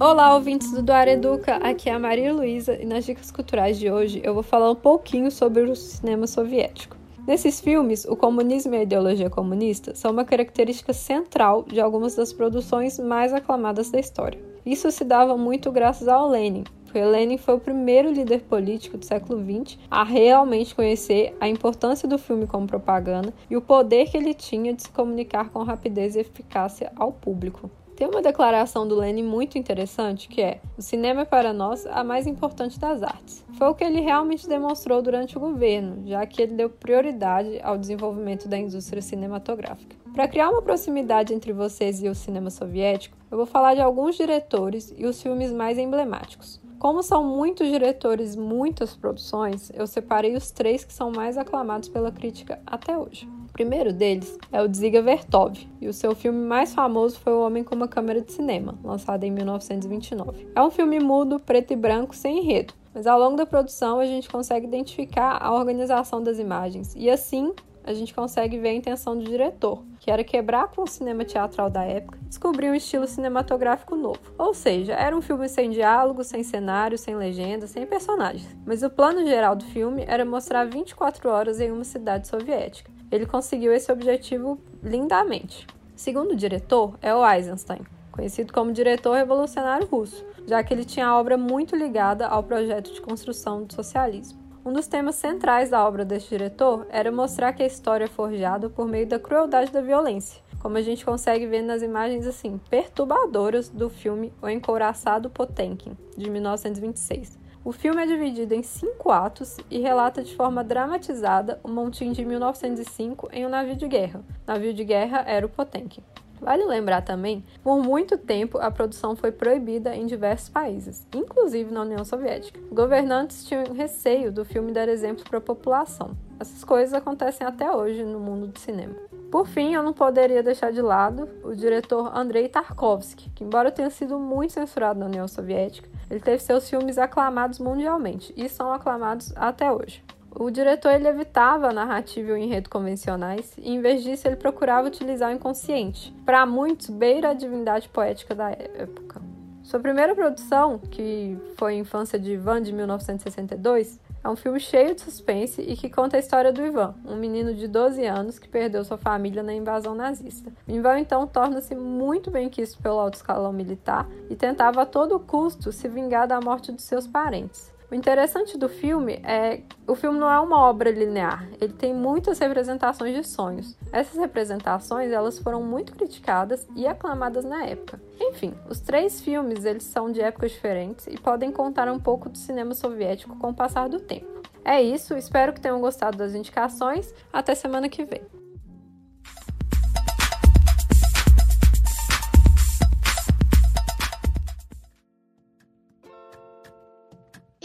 Olá, 0.00 0.34
ouvintes 0.34 0.70
do 0.70 0.80
Doar 0.80 1.08
Educa, 1.08 1.56
aqui 1.56 1.90
é 1.90 1.92
a 1.92 1.98
Maria 1.98 2.32
Luísa 2.32 2.80
e 2.80 2.86
nas 2.86 3.04
dicas 3.04 3.32
culturais 3.32 3.76
de 3.76 3.90
hoje 3.90 4.20
eu 4.22 4.32
vou 4.32 4.44
falar 4.44 4.70
um 4.70 4.76
pouquinho 4.76 5.30
sobre 5.30 5.62
o 5.62 5.74
cinema 5.74 6.26
soviético. 6.26 6.96
Nesses 7.26 7.60
filmes, 7.60 8.04
o 8.04 8.14
comunismo 8.14 8.74
e 8.74 8.78
a 8.78 8.82
ideologia 8.84 9.28
comunista 9.28 9.94
são 9.96 10.12
uma 10.12 10.24
característica 10.24 10.92
central 10.92 11.64
de 11.64 11.80
algumas 11.80 12.14
das 12.14 12.32
produções 12.32 12.98
mais 12.98 13.32
aclamadas 13.32 13.90
da 13.90 13.98
história. 13.98 14.40
Isso 14.64 14.90
se 14.92 15.04
dava 15.04 15.36
muito 15.36 15.72
graças 15.72 16.06
ao 16.06 16.28
Lenin, 16.28 16.62
porque 16.84 17.02
Lenin 17.02 17.36
foi 17.36 17.54
o 17.54 17.60
primeiro 17.60 18.12
líder 18.12 18.42
político 18.42 18.96
do 18.96 19.04
século 19.04 19.44
XX 19.44 19.78
a 19.90 20.04
realmente 20.04 20.74
conhecer 20.74 21.36
a 21.40 21.48
importância 21.48 22.08
do 22.08 22.18
filme 22.18 22.46
como 22.46 22.66
propaganda 22.66 23.34
e 23.50 23.56
o 23.56 23.60
poder 23.60 24.08
que 24.08 24.16
ele 24.16 24.32
tinha 24.32 24.72
de 24.72 24.84
se 24.84 24.90
comunicar 24.90 25.50
com 25.50 25.64
rapidez 25.64 26.14
e 26.14 26.20
eficácia 26.20 26.92
ao 26.96 27.12
público. 27.12 27.68
Tem 27.98 28.06
uma 28.06 28.22
declaração 28.22 28.86
do 28.86 28.94
Lenin 28.94 29.24
muito 29.24 29.58
interessante 29.58 30.28
que 30.28 30.40
é: 30.40 30.60
o 30.76 30.80
cinema 30.80 31.22
é 31.22 31.24
para 31.24 31.52
nós 31.52 31.84
a 31.84 32.04
mais 32.04 32.28
importante 32.28 32.78
das 32.78 33.02
artes. 33.02 33.44
Foi 33.54 33.66
o 33.66 33.74
que 33.74 33.82
ele 33.82 33.98
realmente 33.98 34.48
demonstrou 34.48 35.02
durante 35.02 35.36
o 35.36 35.40
governo, 35.40 36.06
já 36.06 36.24
que 36.24 36.40
ele 36.40 36.54
deu 36.54 36.70
prioridade 36.70 37.58
ao 37.60 37.76
desenvolvimento 37.76 38.46
da 38.46 38.56
indústria 38.56 39.02
cinematográfica. 39.02 39.96
Para 40.14 40.28
criar 40.28 40.48
uma 40.48 40.62
proximidade 40.62 41.34
entre 41.34 41.52
vocês 41.52 42.00
e 42.00 42.08
o 42.08 42.14
cinema 42.14 42.50
soviético, 42.50 43.16
eu 43.32 43.36
vou 43.36 43.46
falar 43.46 43.74
de 43.74 43.80
alguns 43.80 44.14
diretores 44.14 44.94
e 44.96 45.04
os 45.04 45.20
filmes 45.20 45.50
mais 45.50 45.76
emblemáticos. 45.76 46.60
Como 46.78 47.02
são 47.02 47.24
muitos 47.24 47.66
diretores, 47.66 48.36
muitas 48.36 48.94
produções, 48.94 49.72
eu 49.74 49.88
separei 49.88 50.36
os 50.36 50.52
três 50.52 50.84
que 50.84 50.92
são 50.92 51.10
mais 51.10 51.36
aclamados 51.36 51.88
pela 51.88 52.12
crítica 52.12 52.60
até 52.64 52.96
hoje. 52.96 53.28
Primeiro 53.58 53.92
deles 53.92 54.38
é 54.52 54.62
o 54.62 54.68
Dziga 54.68 55.02
Vertov, 55.02 55.58
e 55.80 55.88
o 55.88 55.92
seu 55.92 56.14
filme 56.14 56.38
mais 56.38 56.72
famoso 56.72 57.18
foi 57.18 57.32
O 57.32 57.44
Homem 57.44 57.64
com 57.64 57.74
uma 57.74 57.88
Câmera 57.88 58.20
de 58.20 58.30
Cinema, 58.30 58.78
lançado 58.84 59.24
em 59.24 59.32
1929. 59.32 60.46
É 60.54 60.62
um 60.62 60.70
filme 60.70 61.00
mudo, 61.00 61.40
preto 61.40 61.72
e 61.72 61.76
branco, 61.76 62.14
sem 62.14 62.38
enredo, 62.38 62.72
mas 62.94 63.04
ao 63.04 63.18
longo 63.18 63.36
da 63.36 63.44
produção 63.44 63.98
a 63.98 64.06
gente 64.06 64.28
consegue 64.28 64.64
identificar 64.64 65.38
a 65.42 65.52
organização 65.52 66.22
das 66.22 66.38
imagens 66.38 66.94
e 66.96 67.10
assim 67.10 67.52
a 67.82 67.92
gente 67.92 68.14
consegue 68.14 68.58
ver 68.58 68.68
a 68.68 68.74
intenção 68.74 69.18
do 69.18 69.24
diretor, 69.24 69.82
que 69.98 70.08
era 70.08 70.22
quebrar 70.22 70.68
com 70.68 70.82
o 70.82 70.86
cinema 70.86 71.24
teatral 71.24 71.68
da 71.68 71.82
época, 71.82 72.16
descobrir 72.28 72.70
um 72.70 72.76
estilo 72.76 73.08
cinematográfico 73.08 73.96
novo. 73.96 74.20
Ou 74.38 74.54
seja, 74.54 74.92
era 74.92 75.16
um 75.16 75.20
filme 75.20 75.48
sem 75.48 75.70
diálogo, 75.70 76.22
sem 76.22 76.44
cenário, 76.44 76.96
sem 76.96 77.16
legenda, 77.16 77.66
sem 77.66 77.84
personagens. 77.86 78.56
Mas 78.64 78.84
o 78.84 78.90
plano 78.90 79.26
geral 79.26 79.56
do 79.56 79.64
filme 79.64 80.04
era 80.06 80.24
mostrar 80.24 80.64
24 80.64 81.28
horas 81.28 81.60
em 81.60 81.72
uma 81.72 81.82
cidade 81.82 82.28
soviética. 82.28 82.97
Ele 83.10 83.26
conseguiu 83.26 83.72
esse 83.72 83.90
objetivo 83.90 84.58
lindamente. 84.82 85.66
Segundo 85.96 86.32
o 86.32 86.36
diretor, 86.36 86.96
é 87.00 87.14
o 87.14 87.28
Eisenstein, 87.28 87.80
conhecido 88.12 88.52
como 88.52 88.72
diretor 88.72 89.16
revolucionário 89.16 89.86
russo, 89.86 90.24
já 90.46 90.62
que 90.62 90.72
ele 90.72 90.84
tinha 90.84 91.06
a 91.06 91.18
obra 91.18 91.36
muito 91.36 91.74
ligada 91.74 92.26
ao 92.26 92.42
projeto 92.42 92.92
de 92.92 93.00
construção 93.00 93.64
do 93.64 93.72
socialismo. 93.72 94.38
Um 94.64 94.72
dos 94.72 94.86
temas 94.86 95.14
centrais 95.14 95.70
da 95.70 95.86
obra 95.86 96.04
deste 96.04 96.30
diretor 96.30 96.86
era 96.90 97.10
mostrar 97.10 97.52
que 97.52 97.62
a 97.62 97.66
história 97.66 98.04
é 98.04 98.08
forjada 98.08 98.68
por 98.68 98.86
meio 98.86 99.06
da 99.06 99.18
crueldade 99.18 99.72
da 99.72 99.80
violência, 99.80 100.42
como 100.60 100.76
a 100.76 100.82
gente 100.82 101.04
consegue 101.04 101.46
ver 101.46 101.62
nas 101.62 101.80
imagens 101.80 102.26
assim 102.26 102.60
perturbadoras 102.68 103.68
do 103.68 103.88
filme 103.88 104.32
O 104.42 104.48
Encouraçado 104.48 105.30
Potemkin, 105.30 105.96
de 106.16 106.28
1926. 106.28 107.37
O 107.68 107.72
filme 107.72 108.02
é 108.02 108.06
dividido 108.06 108.54
em 108.54 108.62
cinco 108.62 109.10
atos 109.10 109.58
e 109.70 109.78
relata 109.78 110.22
de 110.22 110.34
forma 110.34 110.64
dramatizada 110.64 111.60
o 111.62 111.68
montinho 111.68 112.14
de 112.14 112.24
1905 112.24 113.28
em 113.30 113.44
um 113.44 113.50
navio 113.50 113.76
de 113.76 113.86
guerra. 113.86 114.24
Navio 114.46 114.72
de 114.72 114.82
guerra 114.82 115.22
era 115.26 115.44
o 115.44 115.50
Potemkin. 115.50 116.02
Vale 116.40 116.64
lembrar 116.64 117.02
também, 117.02 117.44
por 117.62 117.78
muito 117.82 118.16
tempo 118.16 118.58
a 118.58 118.70
produção 118.70 119.16
foi 119.16 119.32
proibida 119.32 119.94
em 119.94 120.06
diversos 120.06 120.48
países, 120.48 121.06
inclusive 121.14 121.72
na 121.72 121.82
União 121.82 122.04
Soviética. 122.04 122.60
Governantes 122.72 123.44
tinham 123.44 123.72
receio 123.72 124.30
do 124.30 124.44
filme 124.44 124.72
dar 124.72 124.88
exemplos 124.88 125.24
para 125.24 125.38
a 125.38 125.42
população. 125.42 126.16
Essas 126.40 126.62
coisas 126.62 126.94
acontecem 126.94 127.46
até 127.46 127.70
hoje 127.70 128.04
no 128.04 128.20
mundo 128.20 128.46
do 128.46 128.58
cinema. 128.58 128.94
Por 129.30 129.46
fim, 129.46 129.74
eu 129.74 129.82
não 129.82 129.92
poderia 129.92 130.42
deixar 130.42 130.72
de 130.72 130.80
lado 130.80 131.28
o 131.42 131.54
diretor 131.54 132.16
Andrei 132.16 132.48
Tarkovsky, 132.48 133.28
que, 133.34 133.44
embora 133.44 133.70
tenha 133.70 133.90
sido 133.90 134.18
muito 134.18 134.54
censurado 134.54 135.00
na 135.00 135.06
União 135.06 135.28
Soviética, 135.28 135.88
ele 136.08 136.20
teve 136.20 136.38
seus 136.38 136.68
filmes 136.70 136.96
aclamados 136.96 137.58
mundialmente 137.58 138.32
e 138.36 138.48
são 138.48 138.72
aclamados 138.72 139.32
até 139.36 139.70
hoje. 139.70 140.02
O 140.30 140.50
diretor 140.50 140.92
ele 140.92 141.08
evitava 141.08 141.68
a 141.68 141.72
narrativa 141.72 142.30
e 142.30 142.32
o 142.32 142.36
enredo 142.36 142.68
convencionais 142.68 143.52
e, 143.58 143.72
em 143.72 143.80
vez 143.80 144.02
disso, 144.02 144.28
ele 144.28 144.36
procurava 144.36 144.88
utilizar 144.88 145.30
o 145.30 145.34
inconsciente. 145.34 146.14
Para 146.24 146.44
muitos, 146.46 146.90
beira 146.90 147.30
a 147.30 147.34
divindade 147.34 147.88
poética 147.88 148.34
da 148.34 148.50
época. 148.50 149.20
Sua 149.62 149.80
primeira 149.80 150.14
produção, 150.14 150.78
que 150.78 151.36
foi 151.56 151.74
Infância 151.74 152.18
de 152.18 152.32
Ivan, 152.32 152.62
de 152.62 152.72
1962, 152.72 154.00
é 154.24 154.28
um 154.28 154.34
filme 154.34 154.58
cheio 154.58 154.94
de 154.94 155.02
suspense 155.02 155.60
e 155.60 155.76
que 155.76 155.88
conta 155.88 156.16
a 156.16 156.20
história 156.20 156.52
do 156.52 156.64
Ivan, 156.64 156.94
um 157.04 157.16
menino 157.16 157.54
de 157.54 157.68
12 157.68 158.04
anos 158.06 158.38
que 158.38 158.48
perdeu 158.48 158.84
sua 158.84 158.96
família 158.96 159.42
na 159.42 159.52
invasão 159.52 159.94
nazista. 159.94 160.50
Ivan 160.66 160.98
então 161.00 161.26
torna-se 161.26 161.74
muito 161.74 162.30
bem 162.30 162.48
quisto 162.48 162.82
pelo 162.82 162.98
alto 162.98 163.14
escalão 163.14 163.52
militar 163.52 164.08
e 164.28 164.34
tentava 164.34 164.82
a 164.82 164.86
todo 164.86 165.20
custo 165.20 165.70
se 165.70 165.86
vingar 165.86 166.26
da 166.26 166.40
morte 166.40 166.72
de 166.72 166.82
seus 166.82 167.06
parentes. 167.06 167.70
O 167.90 167.94
interessante 167.94 168.58
do 168.58 168.68
filme 168.68 169.14
é 169.24 169.62
o 169.86 169.94
filme 169.94 170.18
não 170.18 170.30
é 170.30 170.38
uma 170.38 170.60
obra 170.60 170.90
linear, 170.90 171.48
ele 171.58 171.72
tem 171.72 171.94
muitas 171.94 172.38
representações 172.38 173.14
de 173.14 173.26
sonhos. 173.26 173.74
Essas 173.90 174.18
representações 174.18 175.10
elas 175.10 175.38
foram 175.38 175.62
muito 175.62 175.94
criticadas 175.94 176.68
e 176.76 176.86
aclamadas 176.86 177.46
na 177.46 177.64
época. 177.64 177.98
Enfim, 178.20 178.54
os 178.68 178.78
três 178.78 179.22
filmes 179.22 179.64
eles 179.64 179.84
são 179.84 180.12
de 180.12 180.20
épocas 180.20 180.52
diferentes 180.52 181.06
e 181.06 181.18
podem 181.18 181.50
contar 181.50 181.88
um 181.88 181.98
pouco 181.98 182.28
do 182.28 182.36
cinema 182.36 182.74
soviético 182.74 183.36
com 183.36 183.50
o 183.50 183.54
passar 183.54 183.88
do 183.88 183.98
tempo. 183.98 184.42
É 184.62 184.82
isso, 184.82 185.16
espero 185.16 185.54
que 185.54 185.60
tenham 185.60 185.80
gostado 185.80 186.18
das 186.18 186.34
indicações. 186.34 187.14
Até 187.32 187.54
semana 187.54 187.88
que 187.88 188.04
vem. 188.04 188.20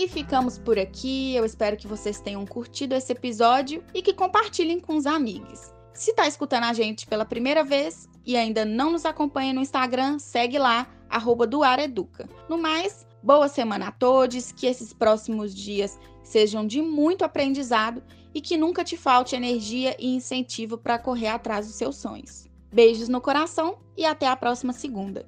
E 0.03 0.07
ficamos 0.09 0.57
por 0.57 0.77
aqui. 0.77 1.33
Eu 1.33 1.45
espero 1.45 1.77
que 1.77 1.87
vocês 1.87 2.19
tenham 2.19 2.45
curtido 2.45 2.93
esse 2.93 3.13
episódio 3.13 3.81
e 3.93 4.01
que 4.01 4.11
compartilhem 4.11 4.77
com 4.77 4.97
os 4.97 5.05
amigos. 5.05 5.71
Se 5.93 6.11
está 6.11 6.27
escutando 6.27 6.65
a 6.65 6.73
gente 6.73 7.07
pela 7.07 7.23
primeira 7.23 7.63
vez 7.63 8.09
e 8.25 8.35
ainda 8.35 8.65
não 8.65 8.91
nos 8.91 9.05
acompanha 9.05 9.53
no 9.53 9.61
Instagram, 9.61 10.19
segue 10.19 10.59
lá, 10.59 10.89
arroba 11.09 11.47
Educa. 11.81 12.27
No 12.49 12.57
mais, 12.57 13.07
boa 13.23 13.47
semana 13.47 13.87
a 13.87 13.91
todos, 13.93 14.51
que 14.51 14.67
esses 14.67 14.91
próximos 14.91 15.55
dias 15.55 15.97
sejam 16.21 16.67
de 16.67 16.81
muito 16.81 17.23
aprendizado 17.23 18.03
e 18.35 18.41
que 18.41 18.57
nunca 18.57 18.83
te 18.83 18.97
falte 18.97 19.37
energia 19.37 19.95
e 19.97 20.13
incentivo 20.13 20.77
para 20.77 20.99
correr 20.99 21.27
atrás 21.27 21.65
dos 21.65 21.75
seus 21.75 21.95
sonhos. 21.95 22.45
Beijos 22.73 23.07
no 23.07 23.21
coração 23.21 23.77
e 23.95 24.03
até 24.03 24.27
a 24.27 24.35
próxima 24.35 24.73
segunda. 24.73 25.25